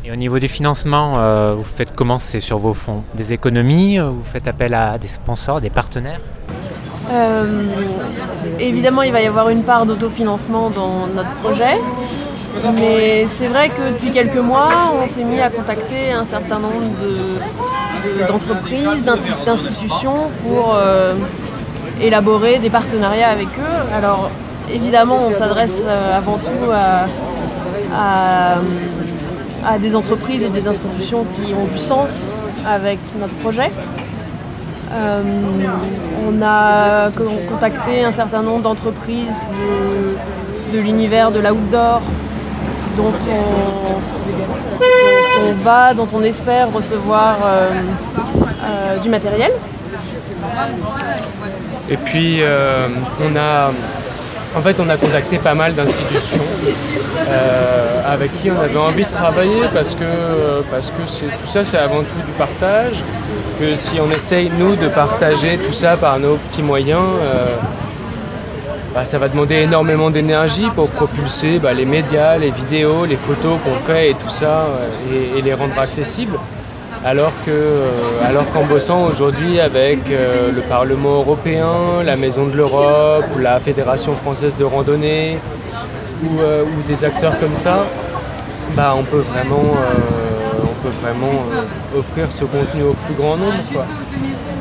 Et 0.04 0.12
au 0.12 0.16
niveau 0.16 0.40
du 0.40 0.48
financement, 0.48 1.14
euh, 1.18 1.54
vous 1.56 1.64
faites 1.64 1.94
comment 1.94 2.18
C'est 2.18 2.40
sur 2.40 2.58
vos 2.58 2.74
fonds? 2.74 3.04
Des 3.14 3.34
économies 3.34 4.00
Vous 4.00 4.24
faites 4.24 4.48
appel 4.48 4.74
à 4.74 4.98
des 4.98 5.08
sponsors, 5.08 5.62
des 5.62 5.70
partenaires? 5.70 6.22
Euh, 7.12 7.64
Évidemment, 8.60 9.04
il 9.04 9.12
va 9.12 9.22
y 9.22 9.28
avoir 9.28 9.50
une 9.50 9.64
part 9.64 9.86
d'autofinancement 9.86 10.70
dans 10.72 11.08
notre 11.14 11.32
projet. 11.44 11.78
Mais 12.80 13.28
c'est 13.28 13.48
vrai 13.48 13.70
que 13.70 13.94
depuis 13.94 14.12
quelques 14.12 14.38
mois, 14.38 14.70
on 15.02 15.08
s'est 15.08 15.24
mis 15.24 15.40
à 15.40 15.50
contacter 15.50 16.12
un 16.12 16.26
certain 16.26 16.60
nombre 16.60 16.82
d'entreprises, 18.28 19.04
d'institutions 19.04 20.30
pour 20.44 20.76
euh, 20.76 21.14
élaborer 22.02 22.60
des 22.60 22.70
partenariats 22.70 23.30
avec 23.30 23.48
eux. 23.48 23.96
Alors 23.96 24.30
évidemment, 24.72 25.20
on 25.28 25.34
s'adresse 25.34 25.84
euh, 25.86 26.18
avant 26.18 26.38
tout 26.38 26.72
à, 26.72 27.06
des 29.80 29.96
entreprises 29.96 30.44
et 30.44 30.50
des 30.50 30.68
institutions 30.68 31.26
qui 31.36 31.54
ont 31.54 31.66
du 31.66 31.78
sens 31.78 32.36
avec 32.66 33.00
notre 33.20 33.34
projet. 33.36 33.72
Euh, 34.94 35.22
on 36.26 36.42
a 36.42 37.10
contacté 37.50 38.06
un 38.06 38.12
certain 38.12 38.42
nombre 38.42 38.64
d'entreprises 38.64 39.46
de, 40.72 40.78
de 40.78 40.82
l'univers 40.82 41.32
de 41.32 41.40
l'outdoor, 41.40 42.02
dont 42.98 43.14
on, 45.48 45.52
va, 45.64 45.94
dont 45.94 46.08
on 46.14 46.24
espère 46.24 46.72
recevoir 46.74 47.38
euh, 47.46 47.70
euh, 48.64 48.98
du 48.98 49.10
matériel. 49.10 49.52
Et 51.90 51.98
puis 51.98 52.42
euh, 52.42 52.88
on 53.22 53.36
a 53.36 53.72
en 54.56 54.62
fait, 54.62 54.76
on 54.80 54.90
a 54.90 54.98
contacté 54.98 55.38
pas 55.38 55.54
mal 55.54 55.76
d'institutions 55.76 56.42
avec 58.08 58.32
qui 58.42 58.50
on 58.50 58.60
avait 58.60 58.78
envie 58.78 59.04
de 59.04 59.12
travailler 59.12 59.62
parce 59.74 59.94
que, 59.94 60.64
parce 60.72 60.90
que 60.90 61.02
tout 61.04 61.46
ça, 61.46 61.64
c'est 61.64 61.78
avant 61.78 62.00
tout 62.00 62.26
du 62.26 62.32
partage. 62.38 63.04
Que 63.60 63.76
si 63.76 64.00
on 64.00 64.10
essaye, 64.10 64.50
nous, 64.58 64.76
de 64.76 64.88
partager 64.88 65.58
tout 65.58 65.74
ça 65.74 65.98
par 65.98 66.18
nos 66.20 66.38
petits 66.38 66.64
moyens, 66.64 67.04
bah, 68.98 69.06
ça 69.06 69.20
va 69.20 69.30
demander 69.30 69.58
énormément 69.58 70.10
d'énergie 70.10 70.68
pour 70.74 70.90
propulser 70.90 71.60
bah, 71.60 71.72
les 71.72 71.86
médias, 71.86 72.36
les 72.40 72.50
vidéos, 72.50 73.06
les 73.06 73.16
photos 73.16 73.60
qu'on 73.64 73.76
fait 73.86 74.10
et 74.10 74.14
tout 74.16 74.28
ça, 74.28 74.66
euh, 74.66 75.38
et, 75.38 75.44
les 75.44 75.54
rendre 75.54 75.78
accessibles. 75.78 76.36
Alors 77.06 77.32
qu'en 77.46 77.52
euh, 77.52 78.42
qu'en 78.52 78.64
bossant 78.64 79.06
aujourd'hui 79.06 79.60
avec 79.60 80.00
euh, 80.10 80.52
le 80.52 80.62
Parlement 80.62 81.18
européen, 81.18 82.02
la 82.04 82.16
Maison 82.16 82.48
de 82.48 82.58
l'Europe, 82.58 83.38
la 83.40 83.60
Fédération 83.60 84.16
française 84.16 84.58
de 84.58 84.64
randonnée, 84.64 85.38
ou, 86.24 86.88
des 86.88 87.06
acteurs 87.06 87.40
comme 87.40 87.56
ça, 87.56 87.86
bah, 88.76 88.96
on 88.98 89.04
peut 89.04 89.24
vraiment, 89.32 89.76
on 90.64 90.76
peut 90.82 90.96
vraiment 91.04 91.44
offrir 91.96 92.32
ce 92.32 92.46
contenu 92.46 92.82
au 92.82 92.94
plus 92.94 93.14
grand 93.14 93.38
nombre. 93.38 93.62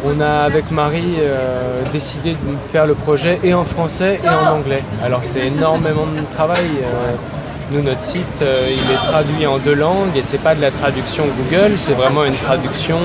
On 0.04 0.20
a 0.20 0.42
avec 0.42 0.70
Marie 0.70 1.16
euh, 1.18 1.82
décidé 1.92 2.32
de 2.32 2.36
faire 2.62 2.86
le 2.86 2.94
projet 2.94 3.38
et 3.42 3.54
en 3.54 3.64
français 3.64 4.20
et 4.22 4.28
en 4.28 4.56
anglais. 4.56 4.82
Alors 5.04 5.20
c'est 5.22 5.46
énormément 5.46 6.06
de 6.06 6.34
travail. 6.34 6.64
Euh, 6.82 7.12
nous, 7.72 7.82
notre 7.82 8.00
site, 8.00 8.42
euh, 8.42 8.68
il 8.70 8.92
est 8.92 9.10
traduit 9.10 9.46
en 9.46 9.58
deux 9.58 9.74
langues 9.74 10.16
et 10.16 10.22
c'est 10.22 10.40
pas 10.40 10.54
de 10.54 10.60
la 10.60 10.70
traduction 10.70 11.24
Google, 11.26 11.72
c'est 11.76 11.94
vraiment 11.94 12.24
une 12.24 12.36
traduction 12.36 12.98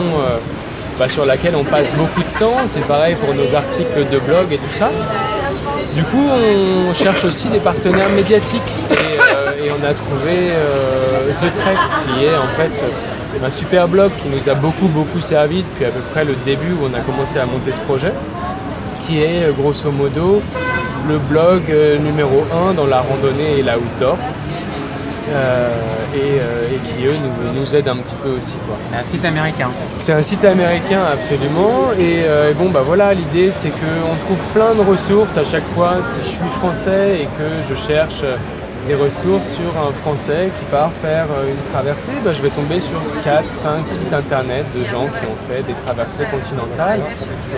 bah, 0.99 1.09
sur 1.09 1.25
laquelle 1.25 1.55
on 1.55 1.63
passe 1.63 1.95
beaucoup 1.95 2.21
de 2.21 2.39
temps. 2.39 2.57
C'est 2.67 2.85
pareil 2.85 3.15
pour 3.15 3.33
nos 3.33 3.55
articles 3.55 4.07
de 4.11 4.19
blog 4.19 4.51
et 4.51 4.57
tout 4.57 4.71
ça. 4.71 4.89
Du 5.95 6.03
coup, 6.03 6.23
on 6.23 6.93
cherche 6.93 7.25
aussi 7.25 7.47
des 7.47 7.59
partenaires 7.59 8.09
médiatiques. 8.15 8.61
et 8.91 9.71
on 9.71 9.83
a 9.83 9.93
trouvé 9.93 10.51
The 11.31 11.53
Trek, 11.53 11.77
qui 12.07 12.25
est 12.25 12.35
en 12.35 12.47
fait 12.55 12.71
un 13.43 13.49
super 13.49 13.87
blog 13.87 14.11
qui 14.21 14.29
nous 14.29 14.49
a 14.49 14.53
beaucoup 14.53 14.87
beaucoup 14.87 15.19
servi 15.19 15.63
depuis 15.63 15.85
à 15.85 15.89
peu 15.89 16.01
près 16.11 16.25
le 16.25 16.35
début 16.45 16.73
où 16.73 16.85
on 16.91 16.93
a 16.93 17.01
commencé 17.01 17.39
à 17.39 17.45
monter 17.45 17.71
ce 17.71 17.81
projet, 17.81 18.13
qui 19.05 19.21
est 19.21 19.51
grosso 19.57 19.91
modo 19.91 20.41
le 21.07 21.17
blog 21.17 21.63
numéro 22.03 22.43
1 22.69 22.73
dans 22.73 22.85
la 22.85 23.01
randonnée 23.01 23.59
et 23.59 23.63
la 23.63 23.77
outdoor. 23.77 24.17
et, 26.13 26.41
qui 26.83 27.05
eux 27.05 27.15
nous, 27.55 27.75
aident 27.75 27.89
un 27.89 27.97
petit 27.97 28.15
peu 28.15 28.29
aussi. 28.29 28.57
C'est 28.91 28.97
un 28.97 29.03
site 29.03 29.25
américain. 29.25 29.69
C'est 29.99 30.13
un 30.13 30.21
site 30.21 30.45
américain 30.45 31.01
absolument. 31.11 31.91
Et, 31.99 32.23
bon 32.57 32.69
bah 32.69 32.83
voilà, 32.85 33.13
l'idée 33.13 33.49
c'est 33.49 33.69
qu'on 33.69 34.15
trouve 34.25 34.43
plein 34.53 34.73
de 34.75 34.87
ressources 34.87 35.37
à 35.37 35.43
chaque 35.43 35.65
fois. 35.65 35.95
Si 36.03 36.21
je 36.23 36.35
suis 36.35 36.49
français 36.59 37.21
et 37.21 37.25
que 37.25 37.67
je 37.67 37.75
cherche 37.75 38.23
des 38.87 38.95
ressources 38.95 39.55
sur 39.55 39.77
un 39.77 39.91
Français 39.91 40.49
qui 40.57 40.65
part 40.65 40.91
faire 41.01 41.25
euh, 41.37 41.51
une 41.51 41.71
traversée, 41.71 42.13
ben, 42.23 42.33
je 42.33 42.41
vais 42.41 42.49
tomber 42.49 42.79
sur 42.79 42.99
4, 43.23 43.49
5 43.49 43.85
sites 43.85 44.13
internet 44.13 44.65
de 44.75 44.83
gens 44.83 45.05
qui 45.05 45.25
ont 45.25 45.45
fait 45.45 45.63
des 45.63 45.73
traversées 45.73 46.25
continentales. 46.25 47.01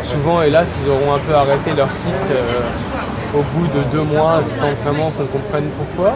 Souvent, 0.04 0.42
hélas, 0.42 0.78
ils 0.84 0.90
auront 0.90 1.14
un 1.14 1.20
peu 1.20 1.34
arrêté 1.34 1.72
leur 1.76 1.92
site 1.92 2.10
euh, 2.32 3.38
au 3.38 3.44
bout 3.56 3.68
de 3.68 3.84
deux 3.92 4.04
mois 4.04 4.44
sans 4.44 4.72
vraiment 4.84 5.12
qu'on 5.12 5.26
comprenne 5.26 5.70
pourquoi. 5.78 6.14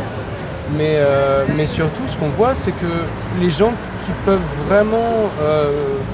Mais, 0.78 0.96
euh, 0.98 1.46
mais 1.56 1.66
surtout, 1.66 2.04
ce 2.08 2.18
qu'on 2.18 2.30
voit, 2.30 2.54
c'est 2.54 2.72
que 2.72 3.40
les 3.40 3.50
gens 3.50 3.72
qui 4.06 4.12
peuvent 4.26 4.40
vraiment 4.70 5.30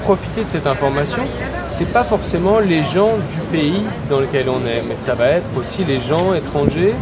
profiter 0.02 0.42
de 0.42 0.48
cette 0.48 0.66
information, 0.66 1.22
c'est 1.68 1.92
pas 1.92 2.02
forcément 2.02 2.58
les 2.58 2.82
gens 2.82 3.10
du 3.32 3.40
pays 3.52 3.82
dans 4.10 4.18
lequel 4.18 4.48
on 4.48 4.66
est, 4.66 4.82
mais 4.88 4.96
ça 4.96 5.14
va 5.14 5.26
être 5.28 5.48
aussi 5.56 5.84
les 5.84 6.00
gens 6.00 6.34
étrangers 6.34 6.94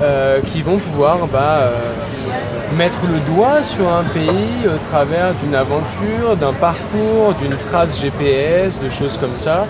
euh, 0.00 0.40
qui 0.52 0.62
vont 0.62 0.76
pouvoir 0.76 1.18
bah, 1.32 1.58
euh, 1.58 1.72
mettre 2.76 2.98
le 3.12 3.18
doigt 3.34 3.64
sur 3.64 3.88
un 3.92 4.04
pays 4.04 4.66
au 4.66 4.78
travers 4.90 5.34
d'une 5.42 5.56
aventure, 5.56 6.36
d'un 6.38 6.52
parcours, 6.52 7.34
d'une 7.40 7.50
trace 7.50 8.00
GPS, 8.00 8.78
de 8.78 8.90
choses 8.90 9.18
comme 9.18 9.36
ça. 9.36 9.66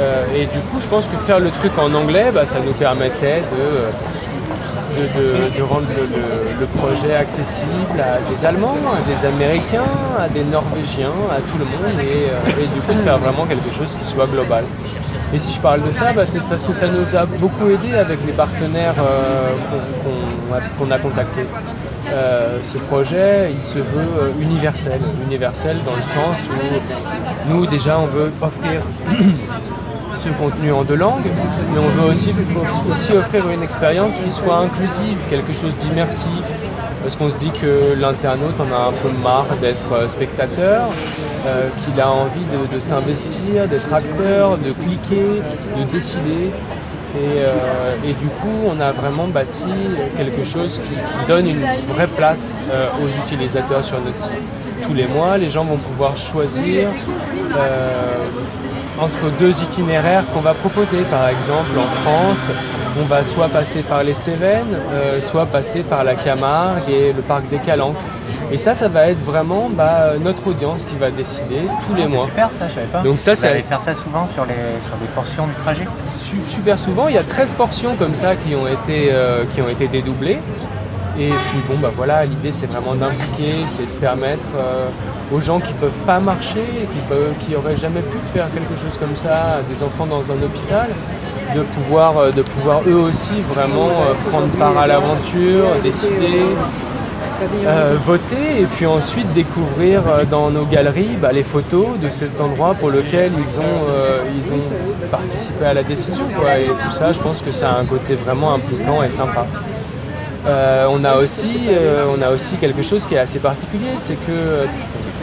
Euh, 0.00 0.24
et 0.34 0.46
du 0.46 0.58
coup, 0.58 0.80
je 0.80 0.88
pense 0.88 1.06
que 1.06 1.16
faire 1.18 1.38
le 1.38 1.50
truc 1.50 1.70
en 1.78 1.94
anglais, 1.94 2.32
bah, 2.34 2.44
ça 2.44 2.58
nous 2.58 2.72
permettait 2.72 3.44
de, 5.56 5.62
rendre 5.62 5.86
le, 6.58 6.66
projet 6.80 7.14
accessible 7.14 8.00
à 8.00 8.18
des 8.28 8.44
Allemands, 8.44 8.74
à 8.92 9.08
des 9.08 9.24
Américains, 9.24 9.82
à 10.18 10.28
des 10.28 10.42
Norvégiens, 10.42 11.14
à 11.30 11.36
tout 11.36 11.58
le 11.58 11.64
monde, 11.64 12.00
et, 12.00 12.60
et 12.60 12.66
du 12.66 12.80
coup 12.80 12.92
de 12.92 12.98
faire 12.98 13.18
vraiment 13.18 13.44
quelque 13.44 13.72
chose 13.72 13.94
qui 13.94 14.04
soit 14.04 14.26
global. 14.26 14.64
Et 15.34 15.38
si 15.40 15.52
je 15.52 15.60
parle 15.60 15.82
de 15.82 15.90
ça, 15.90 16.12
bah, 16.12 16.22
c'est 16.28 16.40
parce 16.44 16.62
que 16.62 16.72
ça 16.72 16.86
nous 16.86 17.16
a 17.16 17.26
beaucoup 17.26 17.66
aidé 17.68 17.92
avec 17.96 18.24
les 18.24 18.32
partenaires 18.32 18.94
euh, 19.00 19.50
qu'on 20.78 20.90
a, 20.92 20.98
contactés. 21.00 21.46
Euh, 22.08 22.58
ce 22.62 22.78
projet, 22.78 23.50
il 23.52 23.60
se 23.60 23.80
veut 23.80 24.08
euh, 24.20 24.30
universel. 24.40 25.00
Universel 25.26 25.78
dans 25.84 25.96
le 25.96 26.02
sens 26.02 26.38
où 26.52 27.50
nous, 27.50 27.66
déjà, 27.66 27.98
on 27.98 28.06
veut 28.06 28.30
offrir 28.40 28.80
ce 30.16 30.28
contenu 30.28 30.70
en 30.70 30.84
deux 30.84 30.94
langues, 30.94 31.26
mais 31.72 31.80
on 31.80 31.88
veut 32.00 32.10
aussi, 32.12 32.32
aussi 32.88 33.12
offrir 33.14 33.50
une 33.50 33.64
expérience 33.64 34.20
qui 34.20 34.30
soit 34.30 34.58
inclusive, 34.58 35.18
quelque 35.28 35.52
chose 35.52 35.76
d'immersif, 35.78 36.44
parce 37.04 37.16
qu'on 37.16 37.30
se 37.30 37.36
dit 37.36 37.50
que 37.50 37.94
l'internaute 38.00 38.58
en 38.58 38.74
a 38.74 38.88
un 38.88 38.92
peu 38.92 39.10
marre 39.22 39.46
d'être 39.60 39.92
euh, 39.92 40.08
spectateur, 40.08 40.88
euh, 41.46 41.68
qu'il 41.84 42.00
a 42.00 42.10
envie 42.10 42.46
de, 42.72 42.80
s'investir, 42.80 43.68
d'être 43.68 43.92
acteur, 43.92 44.56
de 44.56 44.72
cliquer, 44.72 45.42
de 45.78 45.92
décider. 45.92 46.50
Euh, 47.16 47.94
et, 48.04 48.14
du 48.14 48.26
coup, 48.28 48.58
on 48.66 48.80
a 48.80 48.90
vraiment 48.90 49.26
bâti 49.26 49.64
quelque 50.16 50.42
chose 50.44 50.80
qui, 50.88 50.96
donne 51.28 51.46
une 51.46 51.60
vraie 51.88 52.06
place 52.06 52.58
aux 53.02 53.08
utilisateurs 53.22 53.84
sur 53.84 54.00
notre 54.00 54.18
site. 54.18 54.32
Tous 54.86 54.94
les 54.94 55.06
mois, 55.06 55.36
les 55.36 55.50
gens 55.50 55.64
vont 55.64 55.76
pouvoir 55.76 56.16
choisir 56.16 56.88
entre 58.98 59.30
deux 59.38 59.62
itinéraires 59.62 60.24
qu'on 60.32 60.40
va 60.40 60.54
proposer. 60.54 61.02
Par 61.10 61.28
exemple, 61.28 61.78
en 61.78 62.02
France, 62.02 62.50
on 63.00 63.04
va 63.04 63.24
soit 63.24 63.48
passer 63.48 63.82
par 63.82 64.02
les 64.02 64.14
Cévennes, 64.14 64.76
euh, 64.92 65.20
soit 65.20 65.46
passer 65.46 65.82
par 65.82 66.04
la 66.04 66.14
Camargue 66.14 66.88
et 66.88 67.12
le 67.12 67.22
parc 67.22 67.48
des 67.48 67.58
Calanques. 67.58 67.96
Et 68.52 68.56
ça, 68.56 68.74
ça 68.74 68.88
va 68.88 69.08
être 69.08 69.18
vraiment 69.24 69.68
bah, 69.70 70.12
notre 70.20 70.46
audience 70.46 70.84
qui 70.84 70.96
va 70.96 71.10
décider 71.10 71.62
tous 71.86 71.94
les 71.94 72.06
mois. 72.06 72.26
Super 72.26 72.52
ça, 72.52 72.68
je 72.68 72.74
savais 72.74 72.86
pas. 72.86 73.00
Donc 73.00 73.18
ça, 73.18 73.34
Vous 73.34 73.44
allez 73.46 73.62
faire 73.62 73.80
ça 73.80 73.94
souvent 73.94 74.26
sur, 74.26 74.44
les, 74.44 74.80
sur 74.80 74.96
des 74.96 75.06
portions 75.06 75.46
du 75.46 75.54
trajet 75.54 75.84
Super 76.08 76.78
souvent, 76.78 77.08
il 77.08 77.14
y 77.14 77.18
a 77.18 77.22
13 77.22 77.54
portions 77.54 77.96
comme 77.96 78.14
ça 78.14 78.36
qui 78.36 78.54
ont 78.54 78.68
été, 78.68 79.08
euh, 79.10 79.44
qui 79.54 79.62
ont 79.62 79.68
été 79.68 79.88
dédoublées. 79.88 80.38
Et 81.18 81.30
puis 81.30 81.60
bon 81.68 81.76
bah 81.80 81.92
voilà, 81.94 82.24
l'idée 82.24 82.50
c'est 82.50 82.66
vraiment 82.66 82.96
d'impliquer, 82.96 83.64
c'est 83.68 83.84
de 83.84 84.00
permettre 84.00 84.48
euh, 84.56 84.88
aux 85.32 85.40
gens 85.40 85.60
qui 85.60 85.72
ne 85.72 85.78
peuvent 85.78 86.06
pas 86.06 86.18
marcher, 86.18 86.64
qui 86.92 87.00
peuvent, 87.08 87.34
qui 87.46 87.54
auraient 87.54 87.76
jamais 87.76 88.00
pu 88.00 88.18
faire 88.32 88.46
quelque 88.52 88.76
chose 88.82 88.98
comme 88.98 89.14
ça, 89.14 89.60
des 89.70 89.80
enfants 89.84 90.06
dans 90.06 90.32
un 90.32 90.42
hôpital, 90.42 90.88
de 91.54 91.62
pouvoir, 91.62 92.18
euh, 92.18 92.30
de 92.30 92.42
pouvoir 92.42 92.80
eux 92.86 92.94
aussi 92.94 93.34
vraiment 93.54 93.88
euh, 93.88 94.30
prendre 94.30 94.48
part 94.58 94.76
à 94.78 94.86
l'aventure, 94.86 95.66
décider, 95.82 96.44
voter 98.06 98.60
et 98.60 98.64
puis 98.64 98.86
ensuite 98.86 99.30
découvrir 99.32 100.02
dans 100.30 100.50
nos 100.50 100.64
galeries 100.64 101.16
bah, 101.20 101.30
les 101.32 101.42
photos 101.42 101.86
de 102.02 102.08
cet 102.08 102.40
endroit 102.40 102.74
pour 102.74 102.90
lequel 102.90 103.32
ils 103.36 103.60
ont, 103.60 103.84
ils 104.34 104.52
ont 104.52 105.08
participé 105.10 105.66
à 105.66 105.74
la 105.74 105.82
décision. 105.82 106.24
Et 106.56 106.66
tout 106.66 106.90
ça, 106.90 107.12
je 107.12 107.20
pense 107.20 107.42
que 107.42 107.50
ça 107.50 107.72
a 107.72 107.80
un 107.80 107.84
côté 107.84 108.14
vraiment 108.14 108.54
impliquant 108.54 109.02
et 109.02 109.10
sympa. 109.10 109.46
Euh, 110.46 110.86
on, 110.90 111.02
a 111.04 111.16
aussi, 111.16 111.48
euh, 111.68 112.04
on 112.14 112.20
a 112.20 112.30
aussi 112.30 112.56
quelque 112.56 112.82
chose 112.82 113.06
qui 113.06 113.14
est 113.14 113.18
assez 113.18 113.38
particulier, 113.38 113.92
c'est 113.96 114.16
que 114.26 114.66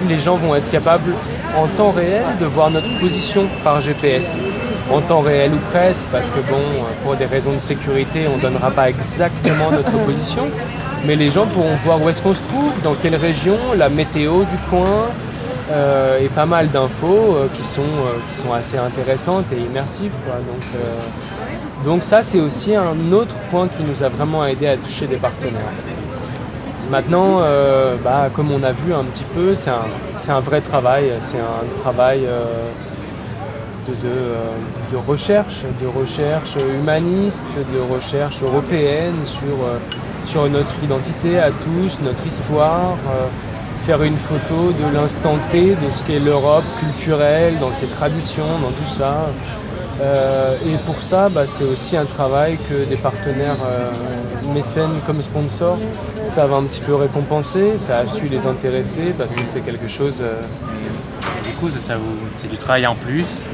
les 0.07 0.17
gens 0.17 0.35
vont 0.35 0.55
être 0.55 0.69
capables 0.71 1.13
en 1.55 1.67
temps 1.67 1.91
réel 1.91 2.23
de 2.39 2.45
voir 2.45 2.71
notre 2.71 2.99
position 2.99 3.47
par 3.63 3.81
GPS. 3.81 4.37
En 4.91 5.01
temps 5.01 5.21
réel 5.21 5.51
ou 5.53 5.59
presque, 5.71 6.05
parce 6.11 6.29
que 6.29 6.39
bon, 6.49 6.61
pour 7.03 7.15
des 7.15 7.25
raisons 7.25 7.53
de 7.53 7.59
sécurité, 7.59 8.27
on 8.31 8.37
ne 8.37 8.41
donnera 8.41 8.71
pas 8.71 8.89
exactement 8.89 9.71
notre 9.71 9.91
position, 10.05 10.43
mais 11.05 11.15
les 11.15 11.31
gens 11.31 11.45
pourront 11.45 11.75
voir 11.85 12.01
où 12.01 12.09
est-ce 12.09 12.21
qu'on 12.21 12.33
se 12.33 12.43
trouve, 12.43 12.73
dans 12.81 12.93
quelle 12.95 13.15
région, 13.15 13.57
la 13.77 13.89
météo 13.89 14.43
du 14.43 14.57
coin, 14.69 15.07
euh, 15.71 16.19
et 16.19 16.27
pas 16.27 16.45
mal 16.45 16.69
d'infos 16.69 17.37
qui, 17.55 17.63
sont, 17.63 17.81
qui 18.31 18.37
sont 18.37 18.53
assez 18.53 18.77
intéressantes 18.77 19.45
et 19.53 19.57
immersives. 19.57 20.11
Donc, 20.27 20.81
donc 21.85 22.03
ça, 22.03 22.21
c'est 22.21 22.39
aussi 22.39 22.75
un 22.75 23.11
autre 23.11 23.35
point 23.49 23.67
qui 23.67 23.83
nous 23.83 24.03
a 24.03 24.09
vraiment 24.09 24.45
aidé 24.45 24.67
à 24.67 24.77
toucher 24.77 25.07
des 25.07 25.15
partenaires. 25.15 25.73
Maintenant, 26.91 27.39
euh, 27.39 27.95
bah, 28.03 28.29
comme 28.35 28.51
on 28.51 28.61
a 28.63 28.71
vu 28.71 28.93
un 28.93 29.03
petit 29.03 29.23
peu, 29.23 29.55
c'est 29.55 29.71
un, 29.71 30.39
vrai 30.41 30.61
travail, 30.61 31.13
c'est 31.21 31.39
un 31.39 31.81
travail 31.81 32.27
euh, 33.89 33.93
euh, 34.05 34.51
de, 34.91 34.97
recherche, 34.97 35.63
de 35.81 35.87
recherche 35.87 36.55
humaniste, 36.79 37.47
de 37.73 37.79
recherche 37.79 38.41
européenne 38.43 39.25
sur, 39.25 39.57
sur 40.25 40.49
notre 40.49 40.75
identité 40.83 41.39
à 41.39 41.51
tous, 41.51 41.99
notre 42.01 42.25
histoire, 42.25 42.95
faire 43.81 44.03
une 44.03 44.17
photo 44.17 44.71
de 44.71 44.93
l'instant 44.93 45.37
T, 45.49 45.75
de 45.75 45.89
ce 45.89 46.03
qu'est 46.03 46.19
l'Europe 46.19 46.65
culturelle, 46.79 47.57
dans 47.59 47.73
ses 47.73 47.87
traditions, 47.87 48.59
dans 48.61 48.71
tout 48.71 48.89
ça. 48.89 49.27
Euh, 50.01 50.55
et 50.65 50.77
pour 50.85 51.01
ça, 51.01 51.29
bah, 51.29 51.45
c'est 51.45 51.63
aussi 51.63 51.95
un 51.95 52.05
travail 52.05 52.57
que 52.69 52.85
des 52.85 52.97
partenaires 52.97 53.57
euh, 53.63 54.53
mécènes 54.53 54.99
comme 55.05 55.21
sponsors 55.21 55.77
savent 56.25 56.53
un 56.53 56.63
petit 56.63 56.81
peu 56.81 56.95
récompenser, 56.95 57.77
ça 57.77 57.99
a 57.99 58.05
su 58.05 58.27
les 58.27 58.45
intéresser 58.47 59.13
parce 59.17 59.35
que 59.35 59.41
c'est 59.41 59.61
quelque 59.61 59.87
chose. 59.87 60.21
Euh, 60.21 60.41
du 61.45 61.53
coup, 61.53 61.69
c'est 61.69 62.47
du 62.49 62.57
travail 62.57 62.87
en 62.87 62.95
plus 62.95 63.45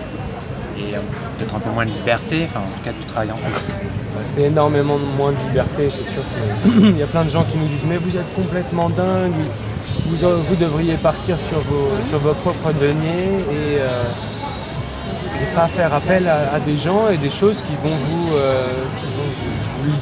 et 0.80 0.94
peut-être 1.38 1.56
un 1.56 1.60
peu 1.60 1.70
moins 1.70 1.86
de 1.86 1.92
liberté, 1.92 2.48
enfin 2.50 2.60
en 2.60 2.72
tout 2.78 2.84
cas 2.84 2.92
du 2.92 3.06
travail 3.06 3.32
en. 3.32 3.36
Bah, 3.36 4.22
c'est 4.24 4.44
énormément 4.44 4.98
moins 5.18 5.32
de 5.32 5.38
liberté, 5.50 5.90
c'est 5.90 6.06
sûr 6.06 6.24
qu'il 6.80 6.98
y 6.98 7.04
a 7.04 7.08
plein 7.08 7.24
de 7.24 7.30
gens 7.30 7.44
qui 7.44 7.58
nous 7.58 7.68
disent 7.68 7.86
mais 7.88 7.98
vous 7.98 8.18
êtes 8.18 8.34
complètement 8.36 8.90
dingue, 8.90 9.34
vous, 10.06 10.56
devriez 10.56 10.96
partir 10.96 11.38
sur 11.38 11.60
vos, 11.60 11.90
sur 12.10 12.20
vos 12.20 12.34
propres 12.34 12.72
deniers 12.74 13.44
et 13.52 13.82
et 15.42 15.46
pas 15.56 15.68
faire 15.68 15.94
appel 15.94 16.28
à, 16.28 16.60
des 16.60 16.78
gens 16.78 17.10
et 17.10 17.18
des 17.18 17.30
choses 17.30 17.62
qui 17.62 17.74
vont, 17.84 17.96
vous, 17.96 18.36
euh, 18.36 18.68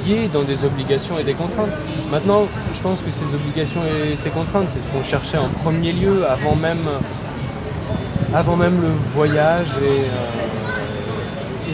lier 0.05 0.29
dans 0.33 0.43
des 0.43 0.63
obligations 0.65 1.19
et 1.19 1.23
des 1.23 1.33
contraintes. 1.33 1.71
Maintenant, 2.11 2.47
je 2.73 2.81
pense 2.81 3.01
que 3.01 3.11
ces 3.11 3.25
obligations 3.25 3.81
et 3.85 4.15
ces 4.15 4.29
contraintes, 4.29 4.69
c'est 4.69 4.81
ce 4.81 4.89
qu'on 4.89 5.03
cherchait 5.03 5.37
en 5.37 5.49
premier 5.49 5.91
lieu 5.91 6.25
avant 6.27 6.55
même, 6.55 6.87
avant 8.33 8.55
même 8.55 8.81
le 8.81 8.89
voyage 9.13 9.69
et, 9.81 10.01
euh, 10.01 10.44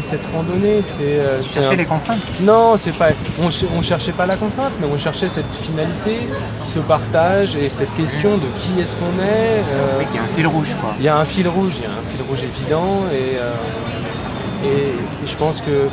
cette 0.02 0.26
randonnée. 0.34 0.82
C'est, 0.84 1.02
euh, 1.02 1.44
chercher 1.44 1.76
les 1.76 1.86
contraintes 1.86 2.20
Non, 2.42 2.76
c'est 2.78 2.96
pas. 2.98 3.10
On, 3.42 3.50
on 3.78 3.82
cherchait 3.82 4.12
pas 4.12 4.26
la 4.26 4.36
contrainte, 4.36 4.72
mais 4.80 4.88
on 4.92 4.98
cherchait 4.98 5.30
cette 5.30 5.54
finalité, 5.54 6.18
ce 6.66 6.80
partage 6.80 7.56
et 7.56 7.70
cette 7.70 7.94
question 7.96 8.38
de 8.38 8.46
qui 8.60 8.80
est-ce 8.82 8.96
qu'on 8.96 9.06
est. 9.06 9.64
Euh, 9.74 10.04
il 10.12 10.16
y 10.16 10.20
a 10.20 10.24
un 10.24 10.36
fil 10.36 10.48
rouge, 10.48 10.76
quoi. 10.82 10.94
Il 11.00 11.06
y 11.06 11.08
a 11.08 11.18
un 11.18 11.26
fil 11.26 11.48
rouge, 11.48 11.74
il 11.78 11.84
y 11.84 11.86
a 11.86 11.90
un 11.90 12.12
fil 12.12 12.22
rouge 12.28 12.44
évident 12.44 13.06
et, 13.12 13.38
euh, 13.38 13.52
et, 14.66 15.28
je 15.28 15.38
pense 15.38 15.62
que 15.62 15.88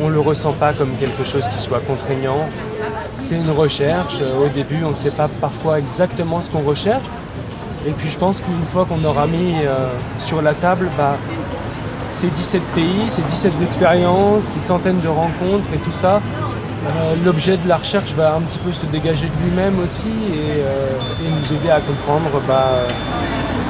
on 0.00 0.08
le 0.08 0.20
ressent 0.20 0.52
pas 0.52 0.72
comme 0.72 0.90
quelque 1.00 1.24
chose 1.24 1.48
qui 1.48 1.58
soit 1.58 1.80
contraignant. 1.80 2.48
c'est 3.20 3.34
une 3.34 3.50
recherche. 3.50 4.20
Au 4.20 4.48
début, 4.48 4.84
on 4.84 4.90
ne 4.90 4.94
sait 4.94 5.10
pas 5.10 5.28
parfois 5.40 5.78
exactement 5.78 6.40
ce 6.40 6.50
qu'on 6.50 6.60
recherche. 6.60 7.04
Et 7.86 7.90
puis 7.90 8.08
je 8.08 8.18
pense 8.18 8.40
qu'une 8.40 8.64
fois 8.64 8.84
qu'on 8.84 9.02
aura 9.04 9.26
mis 9.26 9.54
sur 10.18 10.40
la 10.40 10.54
table 10.54 10.88
bah, 10.96 11.16
ces 12.18 12.26
17 12.26 12.62
pays, 12.74 13.04
ces 13.08 13.22
17 13.22 13.62
expériences, 13.62 14.42
ces 14.42 14.58
centaines 14.58 15.00
de 15.00 15.08
rencontres 15.08 15.72
et 15.72 15.78
tout 15.78 15.92
ça, 15.92 16.20
euh, 16.86 17.14
l'objet 17.24 17.56
de 17.56 17.68
la 17.68 17.76
recherche 17.76 18.12
va 18.14 18.34
un 18.34 18.40
petit 18.40 18.58
peu 18.58 18.72
se 18.72 18.86
dégager 18.86 19.26
de 19.26 19.44
lui-même 19.44 19.78
aussi 19.78 20.08
et, 20.32 20.58
euh, 20.58 20.98
nous 21.22 21.52
aider 21.52 21.70
à 21.70 21.80
comprendre 21.80 22.40
bah, 22.48 22.70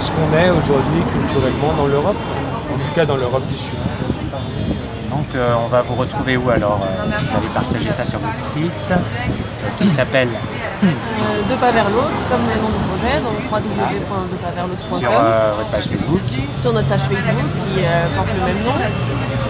ce 0.00 0.10
qu'on 0.12 0.36
est 0.38 0.50
aujourd'hui 0.50 1.02
culturellement 1.12 1.74
dans 1.76 1.86
l'Europe, 1.88 2.16
en 2.72 2.78
tout 2.78 2.94
cas 2.94 3.04
dans 3.04 3.16
l'Europe 3.16 3.46
du 3.48 3.56
Sud. 3.56 3.74
Donc 5.10 5.26
euh, 5.34 5.54
on 5.62 5.68
va 5.68 5.82
vous 5.82 5.94
retrouver 5.96 6.38
où 6.38 6.48
alors? 6.48 6.80
Vous 7.20 7.36
allez 7.36 7.48
partager 7.54 7.90
ça 7.90 8.04
sur 8.04 8.18
votre 8.18 8.36
site 8.36 8.92
qui 9.76 9.90
s'appelle 9.90 10.28
Deux 10.80 11.56
pas 11.56 11.72
vers 11.72 11.88
l'autre, 11.90 12.18
comme 12.30 12.40
le 12.46 12.60
nom 12.62 12.68
du 12.68 12.78
projet, 12.86 13.18
donc 13.24 13.36
www.deuxpasversl'autre.com. 13.50 15.00
Sur 15.00 15.10
votre 15.56 15.70
page 15.70 15.84
Facebook 15.84 16.20
Sur 16.56 16.72
notre 16.72 16.88
page 16.88 17.00
Facebook 17.00 17.18
qui 17.74 17.80
porte 18.16 18.28
le 18.34 18.44
même 18.46 18.64
nom. 18.64 18.74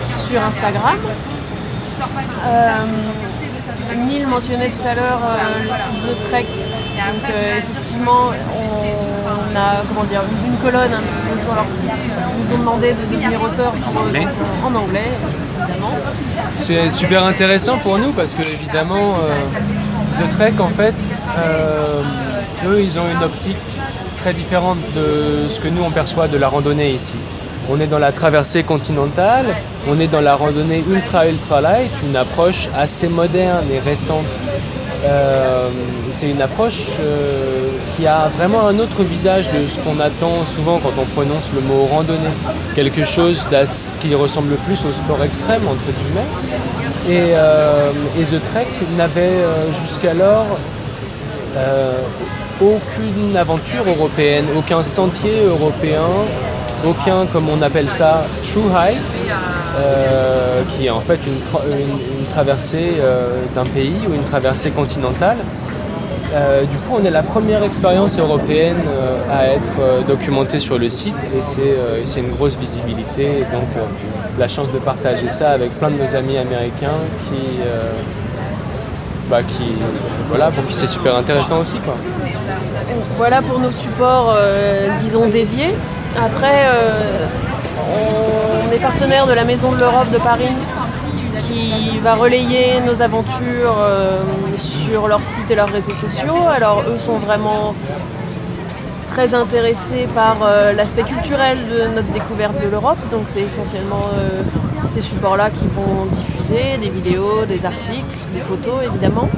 Sur 0.00 0.42
Instagram. 0.42 0.96
Neil 3.96 4.26
mentionnait 4.26 4.70
tout 4.70 4.86
à 4.86 4.94
l'heure 4.94 5.20
euh, 5.24 5.68
le 5.68 5.74
site 5.74 6.06
The 6.06 6.28
Trek. 6.28 6.44
Donc 6.44 7.30
euh, 7.30 7.58
effectivement, 7.58 8.30
on, 8.54 9.56
a 9.56 9.82
comment 9.88 10.04
dire, 10.04 10.22
une 10.46 10.56
colonne 10.58 10.92
un 10.92 11.00
petit 11.00 11.18
peu 11.28 11.40
sur 11.40 11.54
leur 11.54 11.70
site. 11.70 11.90
Ils 11.90 12.44
nous 12.44 12.54
ont 12.54 12.58
demandé 12.58 12.92
de 12.92 13.00
devenir 13.10 13.42
auteurs 13.42 13.72
en 13.72 14.06
anglais. 14.06 14.26
en 14.64 14.74
anglais, 14.74 15.10
évidemment. 15.58 15.92
C'est 16.54 16.90
super 16.90 17.24
intéressant 17.24 17.78
pour 17.78 17.98
nous 17.98 18.12
parce 18.12 18.34
que 18.34 18.42
évidemment, 18.42 19.14
euh, 19.22 19.34
The 20.12 20.28
Trek 20.30 20.54
en 20.58 20.68
fait, 20.68 20.94
eux 22.66 22.82
ils 22.82 22.98
ont 22.98 23.08
une 23.08 23.22
optique 23.22 23.56
très 24.16 24.32
différente 24.32 24.78
de 24.94 25.48
ce 25.48 25.60
que 25.60 25.68
nous 25.68 25.82
on 25.82 25.90
perçoit 25.90 26.28
de 26.28 26.36
la 26.36 26.48
randonnée 26.48 26.90
ici. 26.90 27.16
On 27.70 27.80
est 27.80 27.86
dans 27.86 27.98
la 27.98 28.12
traversée 28.12 28.62
continentale, 28.62 29.44
on 29.90 30.00
est 30.00 30.06
dans 30.06 30.22
la 30.22 30.36
randonnée 30.36 30.82
ultra 30.90 31.28
ultra 31.28 31.60
light, 31.60 31.90
une 32.02 32.16
approche 32.16 32.68
assez 32.74 33.08
moderne 33.08 33.66
et 33.70 33.78
récente. 33.78 34.24
Euh, 35.04 35.68
c'est 36.10 36.30
une 36.30 36.40
approche 36.40 36.96
euh, 36.98 37.68
qui 37.94 38.06
a 38.06 38.30
vraiment 38.38 38.66
un 38.66 38.78
autre 38.78 39.02
visage 39.02 39.50
de 39.50 39.66
ce 39.66 39.78
qu'on 39.80 40.00
attend 40.00 40.46
souvent 40.46 40.78
quand 40.78 40.92
on 40.98 41.04
prononce 41.04 41.50
le 41.54 41.60
mot 41.60 41.84
randonnée. 41.90 42.30
Quelque 42.74 43.04
chose 43.04 43.46
qui 44.00 44.14
ressemble 44.14 44.54
plus 44.56 44.84
au 44.86 44.92
sport 44.94 45.22
extrême, 45.22 45.62
entre 45.68 45.84
guillemets. 45.84 47.20
Et, 47.20 47.34
euh, 47.34 47.92
The 48.16 48.42
Trek 48.50 48.68
n'avait 48.96 49.44
jusqu'alors 49.80 50.46
aucune 52.60 53.36
aventure 53.36 53.84
européenne, 53.86 54.46
aucun 54.56 54.82
sentier 54.82 55.44
européen, 55.46 56.08
aucun, 56.86 57.26
comme 57.26 57.48
on 57.48 57.62
appelle 57.62 57.90
ça, 57.90 58.24
true 58.42 58.70
hike, 58.70 58.98
euh, 59.78 60.62
qui 60.70 60.86
est 60.86 60.90
en 60.90 61.00
fait 61.00 61.20
une, 61.26 61.40
traversée 62.30 62.94
euh, 63.00 63.42
d'un 63.54 63.64
pays 63.64 63.96
ou 64.08 64.14
une 64.14 64.24
traversée 64.24 64.70
continentale. 64.70 65.38
Euh, 66.34 66.64
du 66.64 66.76
coup, 66.78 66.96
on 67.00 67.04
est 67.04 67.10
la 67.10 67.22
première 67.22 67.62
expérience 67.62 68.18
européenne 68.18 68.82
à 69.32 69.46
être 69.46 70.06
documentée 70.06 70.60
sur 70.60 70.78
le 70.78 70.90
site 70.90 71.16
et 71.36 71.42
c'est 71.42 72.20
une 72.20 72.30
grosse 72.30 72.56
visibilité. 72.56 73.44
donc, 73.52 73.84
la 74.38 74.46
chance 74.46 74.70
de 74.70 74.78
partager 74.78 75.28
ça 75.28 75.50
avec 75.50 75.72
plein 75.78 75.90
de 75.90 75.96
nos 75.96 76.14
amis 76.14 76.38
américains 76.38 77.00
qui, 77.24 77.58
bah, 79.30 79.42
qui 79.42 79.72
voilà, 80.28 80.50
pour 80.50 80.64
qui 80.66 80.74
c'est 80.74 80.86
super 80.86 81.16
intéressant 81.16 81.60
aussi. 81.60 81.78
Quoi. 81.78 81.94
Voilà 83.16 83.40
pour 83.42 83.58
nos 83.58 83.72
supports, 83.72 84.36
disons, 84.98 85.28
dédiés. 85.28 85.74
Après, 86.24 86.66
euh, 86.66 87.26
on 88.66 88.72
est 88.72 88.78
partenaire 88.78 89.26
de 89.26 89.32
la 89.32 89.44
Maison 89.44 89.70
de 89.70 89.78
l'Europe 89.78 90.10
de 90.10 90.18
Paris 90.18 90.52
qui 91.46 91.98
va 92.00 92.14
relayer 92.16 92.80
nos 92.84 93.02
aventures 93.02 93.76
euh, 93.78 94.18
sur 94.58 95.06
leur 95.06 95.24
site 95.24 95.50
et 95.50 95.54
leurs 95.54 95.68
réseaux 95.68 95.94
sociaux. 95.94 96.48
Alors 96.52 96.82
eux 96.88 96.98
sont 96.98 97.18
vraiment 97.18 97.74
très 99.10 99.34
intéressés 99.34 100.08
par 100.12 100.38
euh, 100.42 100.72
l'aspect 100.72 101.04
culturel 101.04 101.56
de 101.68 101.94
notre 101.94 102.12
découverte 102.12 102.60
de 102.64 102.68
l'Europe. 102.68 102.98
Donc 103.12 103.22
c'est 103.26 103.42
essentiellement 103.42 104.02
ces 104.84 105.02
supports-là 105.02 105.50
qui 105.50 105.66
vont 105.68 106.06
diffuser 106.06 106.78
des 106.80 106.88
vidéos, 106.88 107.44
des 107.46 107.64
articles, 107.64 108.18
des 108.34 108.40
photos 108.40 108.82
évidemment. 108.84 109.28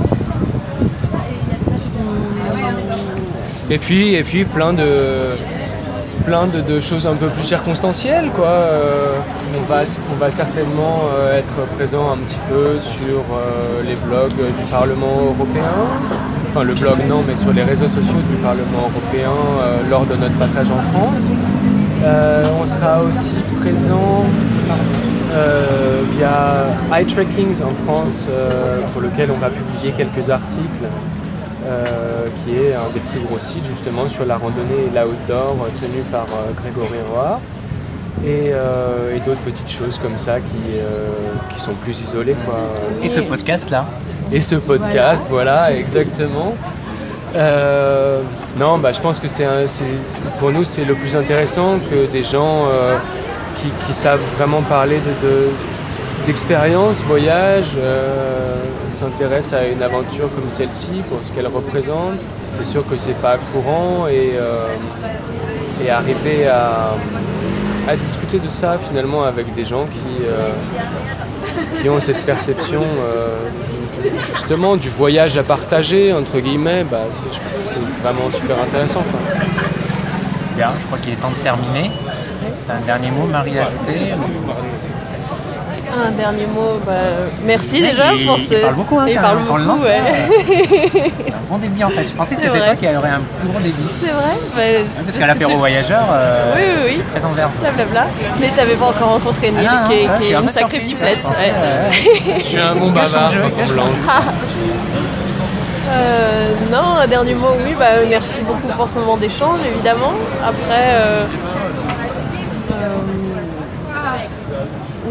Et 3.69 3.79
puis, 3.79 4.15
et 4.15 4.25
puis 4.25 4.45
plein 4.45 4.73
de, 4.73 5.37
plein 6.31 6.47
de, 6.47 6.81
choses 6.81 7.09
un 7.09 7.17
peu 7.17 7.27
plus 7.27 7.43
circonstancielles. 7.43 8.31
Quoi. 8.37 8.47
Euh, 8.47 9.17
on, 9.59 9.65
va, 9.69 9.81
on 10.13 10.15
va 10.15 10.31
certainement 10.31 11.01
euh, 11.03 11.37
être 11.37 11.67
présent 11.77 12.13
un 12.13 12.19
petit 12.19 12.39
peu 12.49 12.79
sur 12.79 13.19
euh, 13.33 13.83
les 13.83 13.97
blogs 13.97 14.39
du 14.39 14.65
Parlement 14.71 15.17
européen. 15.33 15.75
Enfin 16.49 16.63
le 16.63 16.75
blog 16.75 16.99
non, 17.09 17.25
mais 17.27 17.35
sur 17.35 17.53
les 17.53 17.65
réseaux 17.65 17.89
sociaux 17.89 18.23
du 18.31 18.37
Parlement 18.37 18.85
européen 18.91 19.35
lors 19.91 20.07
de 20.07 20.15
notre 20.15 20.39
passage 20.39 20.71
en 20.71 20.81
France. 20.93 21.31
on 22.63 22.67
sera 22.67 23.03
aussi 23.03 23.37
présent 23.61 24.25
via 26.13 27.01
iTrackings 27.01 27.61
en 27.63 27.75
France 27.85 28.29
pour 28.93 29.03
lequel 29.03 29.31
on 29.33 29.39
va 29.39 29.51
publier 29.51 29.93
quelques 29.97 30.29
articles 30.31 30.87
euh, 31.71 32.27
qui 32.43 32.57
est 32.57 32.75
un 32.75 32.91
des 32.93 32.99
plus 32.99 33.21
gros 33.21 33.39
sites 33.39 33.65
justement 33.65 34.09
sur 34.09 34.27
la 34.27 34.39
randonnée 34.39 34.89
et 34.89 34.99
l'outdoor 34.99 35.57
euh, 35.63 35.69
tenu 35.81 36.03
par 36.11 36.25
euh, 36.25 36.53
Grégory 36.61 36.99
Roy. 37.13 37.41
Et, 38.27 38.53
d'autres 39.25 39.41
petites 39.41 39.71
choses 39.71 39.99
comme 39.99 40.17
ça 40.17 40.41
qui, 40.41 41.55
qui 41.55 41.61
sont 41.61 41.75
plus 41.75 42.01
isolées. 42.01 42.35
Quoi. 42.47 42.55
Et 43.03 43.09
ce 43.09 43.21
podcast-là 43.21 43.85
Et 44.33 44.41
ce 44.41 44.55
podcast, 44.57 45.27
voilà, 45.29 45.75
exactement. 45.75 46.55
non, 47.35 48.79
bah, 48.79 48.93
je 48.93 49.01
pense 49.01 49.21
que 49.21 49.29
c'est 49.29 49.47
pour 50.39 50.51
nous 50.53 50.65
c'est 50.65 50.87
le 50.87 50.95
plus 50.95 51.15
intéressant 51.17 51.79
que 51.91 52.11
des 52.11 52.23
gens 52.23 52.67
qui, 53.87 53.95
savent 53.95 54.25
vraiment 54.37 54.63
parler 54.63 54.97
de, 55.23 55.51
d'expérience, 56.27 57.05
voyage, 57.05 57.73
euh, 57.77 58.57
s'intéresse 58.91 59.53
à 59.53 59.67
une 59.67 59.83
aventure 59.83 60.29
comme 60.35 60.51
celle-ci 60.51 61.03
pour 61.09 61.19
ce 61.23 61.33
qu'elle 61.33 61.47
représente. 61.47 62.21
C'est 62.53 62.67
sûr 62.67 62.87
que 62.87 62.97
c'est 62.97 63.21
pas 63.21 63.37
courant 63.53 64.07
et, 64.09 64.33
euh, 64.35 64.67
et 65.85 65.91
arriver 65.91 66.47
à, 66.47 66.93
discuter 68.01 68.39
de 68.39 68.49
ça 68.49 68.79
finalement 68.79 69.25
avec 69.25 69.53
des 69.53 69.65
gens 69.65 69.85
qui, 69.85 70.25
euh, 70.25 70.51
qui 71.83 71.89
ont 71.89 71.99
cette 71.99 72.25
perception 72.25 72.85
justement 74.33 74.77
du 74.77 74.89
voyage 74.89 75.37
à 75.37 75.43
partager 75.43 76.13
entre 76.13 76.39
guillemets, 76.39 76.85
bah, 76.85 77.01
c'est 77.11 77.81
vraiment 78.01 78.31
super 78.31 78.63
intéressant. 78.63 79.03
Bien, 80.55 80.71
je 80.81 80.87
crois 80.87 80.99
qu'il 80.99 81.15
est 81.15 81.17
temps 81.17 81.31
de 81.31 81.43
terminer. 81.43 81.91
as 82.69 82.75
un 82.75 82.81
dernier 82.83 83.11
mot, 83.11 83.27
Marie, 83.27 83.59
à 83.59 83.67
ajouter 83.67 84.15
un 85.93 86.11
dernier 86.13 86.47
mot, 86.47 86.79
bah, 86.87 86.93
merci 87.45 87.81
déjà 87.81 88.11
pour 88.27 88.39
ce. 88.39 88.55
Il 88.55 88.61
parle 88.61 88.75
beaucoup, 88.75 88.99
hein, 88.99 89.07
il 89.09 89.15
parle 89.15 89.39
beaucoup, 89.39 89.83
ouais. 89.83 90.01
un 91.29 91.49
bon 91.49 91.59
débit 91.59 91.85
en 91.85 91.91
fait. 91.91 92.09
Je 92.09 92.15
pensais 92.15 92.35
que 92.35 92.41
c'était 92.41 92.59
toi 92.59 92.75
qui 92.77 92.87
aurais 92.87 93.11
un 93.11 93.21
plus 93.41 93.49
gros 93.49 93.61
débit. 93.61 93.89
C'est 94.01 94.11
vrai 94.11 94.85
bah, 94.85 94.91
Parce 94.95 95.17
qu'à 95.19 95.27
l'apéro 95.27 95.59
voyageur, 95.59 96.05
euh, 96.13 96.55
oui, 96.57 96.63
oui, 96.63 96.95
oui. 96.97 97.03
très 97.09 97.25
en 97.25 97.33
verbe. 97.33 97.51
Blablabla. 97.61 98.07
Mais 98.41 98.49
t'avais 98.49 98.75
pas 98.75 98.87
encore 98.87 99.09
rencontré 99.15 99.51
Neil, 99.51 99.69
ah, 99.69 99.89
qui, 99.89 100.33
est, 100.33 100.35
une 100.35 100.49
sacrée 100.49 100.79
pipelette. 100.79 101.27
Je 102.39 102.43
suis 102.43 102.59
un 102.59 102.75
bon 102.75 102.91
bavard 102.91 103.33
Euh, 105.93 106.53
non, 106.71 107.01
un 107.03 107.07
dernier 107.09 107.35
mot, 107.35 107.49
oui, 107.67 107.75
bah, 107.79 107.87
merci 108.09 108.41
beaucoup 108.41 108.69
pour 108.77 108.89
ce 108.89 108.95
moment 108.95 109.17
d'échange, 109.17 109.59
évidemment. 109.67 110.13
Après, 110.41 110.87
euh, 110.93 111.25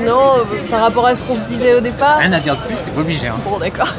Non, 0.05 0.33
par 0.69 0.81
rapport 0.81 1.05
à 1.05 1.15
ce 1.15 1.23
qu'on 1.23 1.35
se 1.35 1.43
disait 1.45 1.75
au 1.75 1.79
départ. 1.79 2.17
Rien 2.17 2.33
à 2.33 2.39
dire 2.39 2.55
de 2.55 2.61
plus, 2.61 2.75
t'es 2.75 2.91
pas 2.91 3.01
obligé. 3.01 3.27
Hein. 3.27 3.35
Bon, 3.43 3.57
d'accord. 3.57 3.93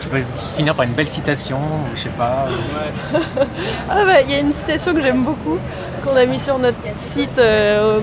Tu 0.00 0.08
peux 0.08 0.22
finir 0.56 0.74
par 0.74 0.84
une 0.84 0.92
belle 0.92 1.08
citation, 1.08 1.58
je 1.94 2.02
sais 2.02 2.08
pas. 2.10 2.46
ah 3.90 4.04
bah, 4.04 4.20
il 4.22 4.30
y 4.30 4.34
a 4.34 4.40
une 4.40 4.52
citation 4.52 4.92
que 4.94 5.00
j'aime 5.00 5.22
beaucoup, 5.22 5.58
qu'on 6.04 6.16
a 6.16 6.26
mis 6.26 6.38
sur 6.38 6.58
notre 6.58 6.78
site 6.96 7.38
euh, 7.38 8.00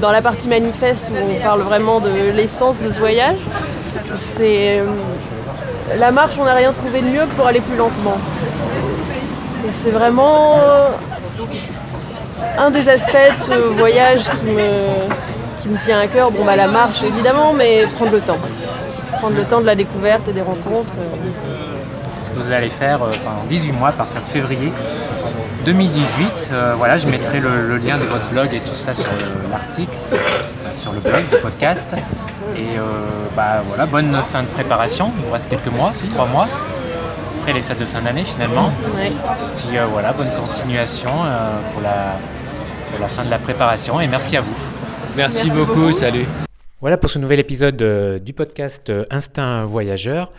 dans 0.00 0.12
la 0.12 0.22
partie 0.22 0.48
manifeste 0.48 1.08
où 1.10 1.16
on 1.16 1.42
parle 1.42 1.62
vraiment 1.62 2.00
de 2.00 2.30
l'essence 2.34 2.80
de 2.80 2.90
ce 2.90 2.98
voyage. 2.98 3.36
C'est 4.14 4.80
euh, 4.80 4.86
la 5.98 6.12
marche, 6.12 6.32
on 6.38 6.44
n'a 6.44 6.54
rien 6.54 6.72
trouvé 6.72 7.00
de 7.00 7.06
mieux 7.06 7.26
pour 7.36 7.46
aller 7.46 7.60
plus 7.60 7.76
lentement. 7.76 8.18
Et 9.68 9.72
c'est 9.72 9.90
vraiment 9.90 10.58
un 12.58 12.70
des 12.70 12.88
aspects 12.88 13.32
de 13.32 13.38
ce 13.38 13.52
voyage 13.52 14.24
qui 14.24 14.52
me 14.52 14.68
me 15.70 15.78
tient 15.78 16.00
à 16.00 16.06
cœur, 16.06 16.30
bon 16.30 16.44
bah 16.44 16.56
la 16.56 16.68
marche 16.68 17.02
évidemment, 17.02 17.52
mais 17.52 17.86
prendre 17.94 18.12
le 18.12 18.20
temps. 18.20 18.38
Prendre 19.20 19.36
le 19.36 19.44
temps 19.44 19.60
de 19.60 19.66
la 19.66 19.74
découverte 19.74 20.28
et 20.28 20.32
des 20.32 20.40
rencontres. 20.40 20.92
Euh, 20.98 21.78
C'est 22.08 22.22
ce 22.22 22.30
que 22.30 22.36
vous 22.36 22.50
allez 22.50 22.70
faire 22.70 22.98
pendant 22.98 23.44
18 23.48 23.72
mois 23.72 23.88
à 23.88 23.92
partir 23.92 24.20
de 24.20 24.26
février 24.26 24.72
2018. 25.64 26.52
voilà, 26.76 26.96
je 26.98 27.06
mettrai 27.06 27.40
le, 27.40 27.76
lien 27.76 27.98
de 27.98 28.04
votre 28.04 28.26
blog 28.30 28.48
et 28.52 28.60
tout 28.60 28.74
ça 28.74 28.94
sur 28.94 29.10
l'article, 29.50 29.96
sur 30.74 30.92
le 30.92 31.00
blog 31.00 31.28
du 31.30 31.36
podcast. 31.36 31.94
Et 32.56 32.78
bah 33.36 33.62
voilà, 33.68 33.86
bonne 33.86 34.16
fin 34.30 34.42
de 34.42 34.48
préparation. 34.48 35.12
Il 35.18 35.26
vous 35.26 35.32
reste 35.32 35.48
quelques 35.50 35.72
mois, 35.72 35.90
3 35.90 36.26
mois 36.26 36.48
après 37.40 37.52
les 37.54 37.60
fêtes 37.60 37.80
de 37.80 37.86
fin 37.86 38.00
d'année 38.00 38.24
finalement. 38.24 38.70
Puis 39.56 39.78
voilà, 39.92 40.12
bonne 40.12 40.30
continuation 40.38 41.10
pour 41.72 41.82
la, 41.82 42.16
pour 42.90 43.00
la 43.00 43.08
fin 43.08 43.24
de 43.24 43.30
la 43.30 43.38
préparation 43.38 44.00
et 44.00 44.06
merci 44.08 44.36
à 44.36 44.40
vous. 44.40 44.79
Merci, 45.16 45.50
beaucoup, 45.50 45.92
salut. 45.92 46.24
Voilà 46.80 46.96
pour 46.96 47.10
ce 47.10 47.18
nouvel 47.18 47.40
épisode 47.40 47.80
euh, 47.82 48.18
du 48.18 48.32
podcast 48.32 48.90
euh, 48.90 49.04
Instinct 49.10 49.64
Voyageur. 49.64 50.30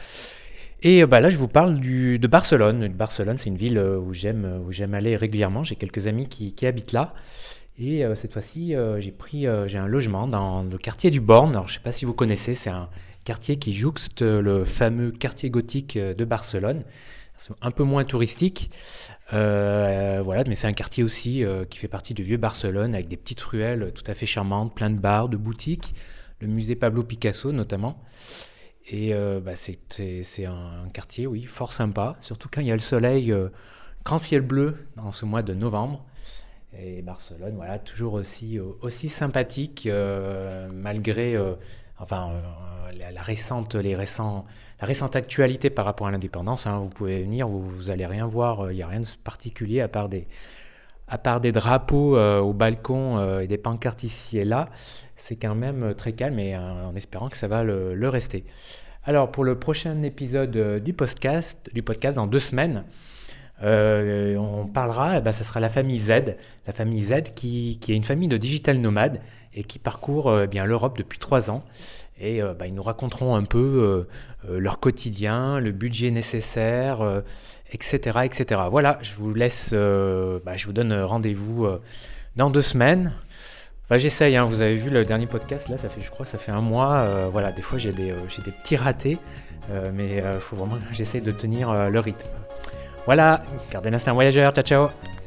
Et 0.82 1.04
euh, 1.04 1.08
bah, 1.08 1.20
là, 1.20 1.30
je 1.30 1.38
vous 1.38 1.48
parle 1.48 1.80
de 1.80 2.28
Barcelone. 2.28 2.88
Barcelone, 2.88 3.38
c'est 3.38 3.50
une 3.50 3.58
ville 3.58 3.78
où 3.80 4.14
j'aime, 4.14 4.62
où 4.66 4.72
j'aime 4.72 4.94
aller 4.94 5.16
régulièrement. 5.16 5.64
J'ai 5.64 5.76
quelques 5.76 6.08
amis 6.08 6.28
qui, 6.28 6.66
habitent 6.66 6.94
là. 6.94 7.14
Et 7.80 8.04
cette 8.16 8.32
fois-ci, 8.32 8.76
j'ai 9.00 9.12
pris, 9.12 9.48
j'ai 9.66 9.78
un 9.78 9.88
logement 9.88 10.28
dans 10.28 10.62
le 10.62 10.78
quartier 10.78 11.10
du 11.10 11.20
Born. 11.20 11.52
Alors, 11.52 11.68
je 11.68 11.74
ne 11.74 11.78
sais 11.78 11.84
pas 11.84 11.92
si 11.92 12.06
vous 12.06 12.14
connaissez, 12.14 12.54
c'est 12.54 12.70
un 12.70 12.90
quartier 13.24 13.58
qui 13.58 13.74
jouxte 13.74 14.22
le 14.22 14.66
fameux 14.66 15.12
quartier 15.12 15.50
gothique 15.50 15.98
de 15.98 16.26
Barcelone 16.26 16.84
un 17.62 17.72
peu 17.72 17.84
moins 17.84 18.04
touristique. 18.04 18.72
Euh, 19.34 20.22
voilà, 20.24 20.44
mais 20.46 20.56
c'est 20.56 20.68
un 20.68 20.74
quartier 20.74 21.04
aussi 21.04 21.44
euh, 21.44 21.66
qui 21.66 21.78
fait 21.78 21.88
partie 21.88 22.14
du 22.14 22.24
vieux 22.24 22.38
Barcelone 22.38 22.94
avec 22.94 23.08
des 23.08 23.18
petites 23.18 23.42
ruelles 23.42 23.92
tout 23.94 24.04
à 24.08 24.14
fait 24.14 24.26
charmantes, 24.26 24.74
plein 24.76 24.90
de 24.90 25.00
bars, 25.00 25.30
de 25.30 25.38
boutiques, 25.38 25.94
le 26.40 26.48
musée 26.48 26.76
Pablo 26.76 27.04
Picasso 27.04 27.52
notamment. 27.52 28.02
Et 28.88 29.14
euh, 29.14 29.40
bah, 29.40 29.54
c'est 29.56 30.46
un 30.46 30.90
quartier, 30.94 31.28
oui, 31.28 31.44
fort 31.44 31.72
sympa, 31.72 32.18
surtout 32.22 32.50
quand 32.52 32.62
il 32.62 32.68
y 32.68 32.72
a 32.72 32.76
le 32.76 32.82
soleil, 32.82 33.34
grand 34.04 34.20
ciel 34.20 34.42
bleu 34.42 34.76
dans 34.96 35.12
ce 35.12 35.26
mois 35.26 35.44
de 35.44 35.54
novembre. 35.54 36.06
Et 36.78 37.02
Barcelone, 37.02 37.54
voilà, 37.56 37.80
toujours 37.80 38.14
aussi, 38.14 38.60
aussi 38.60 39.10
sympathique, 39.10 39.88
malgré 40.74 41.38
enfin, 42.00 42.32
la, 42.98 43.22
récente, 43.22 43.76
les 43.76 43.96
récents 43.96 44.46
récente 44.86 45.16
actualité 45.16 45.70
par 45.70 45.86
rapport 45.86 46.08
à 46.08 46.12
l'indépendance. 46.12 46.68
Hein, 46.68 46.80
vous 46.80 46.90
pouvez 46.90 47.22
venir, 47.22 47.48
vous, 47.48 47.62
vous 47.62 47.90
allez 47.90 48.06
rien 48.06 48.26
voir, 48.26 48.66
il 48.66 48.72
euh, 48.72 48.74
n'y 48.74 48.84
a 48.84 48.88
rien 48.88 49.02
de 49.02 49.08
particulier 49.24 49.82
à 49.82 49.88
part 49.88 50.10
des, 50.10 51.52
drapeaux 51.52 52.18
euh, 52.18 52.40
au 52.40 52.54
balcon 52.54 53.18
euh, 53.18 53.42
et 53.42 53.48
des 53.48 53.58
pancartes 53.58 54.04
ici 54.04 54.38
et 54.40 54.46
là. 54.46 54.70
C'est 55.18 55.36
quand 55.36 55.56
même 55.56 55.94
très 55.96 56.14
calme 56.14 56.40
et 56.40 56.58
en 56.58 56.96
espérant 56.96 57.30
que 57.30 57.38
ça 57.38 57.48
va 57.48 57.64
le, 57.64 58.10
rester. 58.10 58.44
Alors 59.04 59.32
pour 59.32 59.44
le 59.44 59.60
prochain 59.60 60.02
épisode 60.02 60.82
du 60.84 60.94
podcast, 60.94 61.70
dans 62.16 62.26
deux 62.26 62.40
semaines, 62.40 62.84
on 63.62 64.66
parlera, 64.74 65.20
eh 65.20 65.22
ben, 65.22 65.32
ça 65.32 65.44
sera 65.44 65.60
la 65.60 65.70
famille 65.70 66.00
Z, 66.00 66.38
la 66.66 66.74
famille 66.74 67.04
Z 67.04 67.34
qui, 67.36 67.78
qui, 67.80 67.92
est 67.94 67.96
une 67.96 68.04
famille 68.04 68.28
de 68.28 68.38
digital 68.38 68.78
nomades 68.78 69.22
et 69.54 69.64
qui 69.64 69.78
parcourt 69.78 70.42
eh 70.42 70.48
bien 70.48 70.66
l'Europe 70.66 70.98
depuis 70.98 71.20
trois 71.20 71.52
ans 71.52 71.60
et 72.22 72.42
euh, 72.42 72.54
bah, 72.54 72.68
ils 72.68 72.74
nous 72.74 72.84
raconteront 72.84 73.36
un 73.36 73.44
peu 73.44 73.58
euh, 74.48 74.50
euh, 74.50 74.60
leur 74.60 74.80
quotidien, 74.80 75.60
le 75.60 75.72
budget 75.72 76.12
nécessaire, 76.12 77.22
etc., 77.72 78.20
etc. 78.24 78.62
Voilà, 78.70 79.00
je 79.02 79.14
vous 79.14 79.34
laisse, 79.34 79.74
bah, 79.74 80.56
je 80.56 80.66
vous 80.66 80.74
donne 80.74 80.94
rendez-vous 80.94 81.68
dans 82.36 82.50
deux 82.50 82.62
semaines. 82.62 83.14
Enfin, 83.84 83.98
j'essaye, 83.98 84.38
hein, 84.38 84.46
vous 84.46 84.62
avez 84.62 84.76
vu 84.76 84.90
le 84.90 85.04
dernier 85.04 85.28
podcast, 85.28 85.68
là, 85.68 85.78
ça 85.78 85.90
fait, 85.90 86.02
je 86.02 86.10
crois, 86.10 86.26
ça 86.26 86.38
fait 86.38 86.52
un 86.52 86.62
mois. 86.62 87.28
voilà, 87.32 87.52
des 87.52 87.62
fois, 87.62 87.78
j'ai 87.78 87.92
des, 87.92 88.14
des 88.14 88.52
petits 88.52 88.78
ratés, 88.78 89.18
mais 89.94 90.24
faut 90.40 90.56
vraiment 90.56 90.78
que 90.78 90.94
j'essaye 90.94 91.22
de 91.22 91.32
tenir 91.32 91.90
le 91.90 92.00
rythme. 92.00 92.28
Voilà, 93.06 93.42
gardez 93.72 93.90
l'instinct 93.90 94.14
voyageur, 94.14 94.54
ciao 94.54 94.64
ciao 94.64 95.21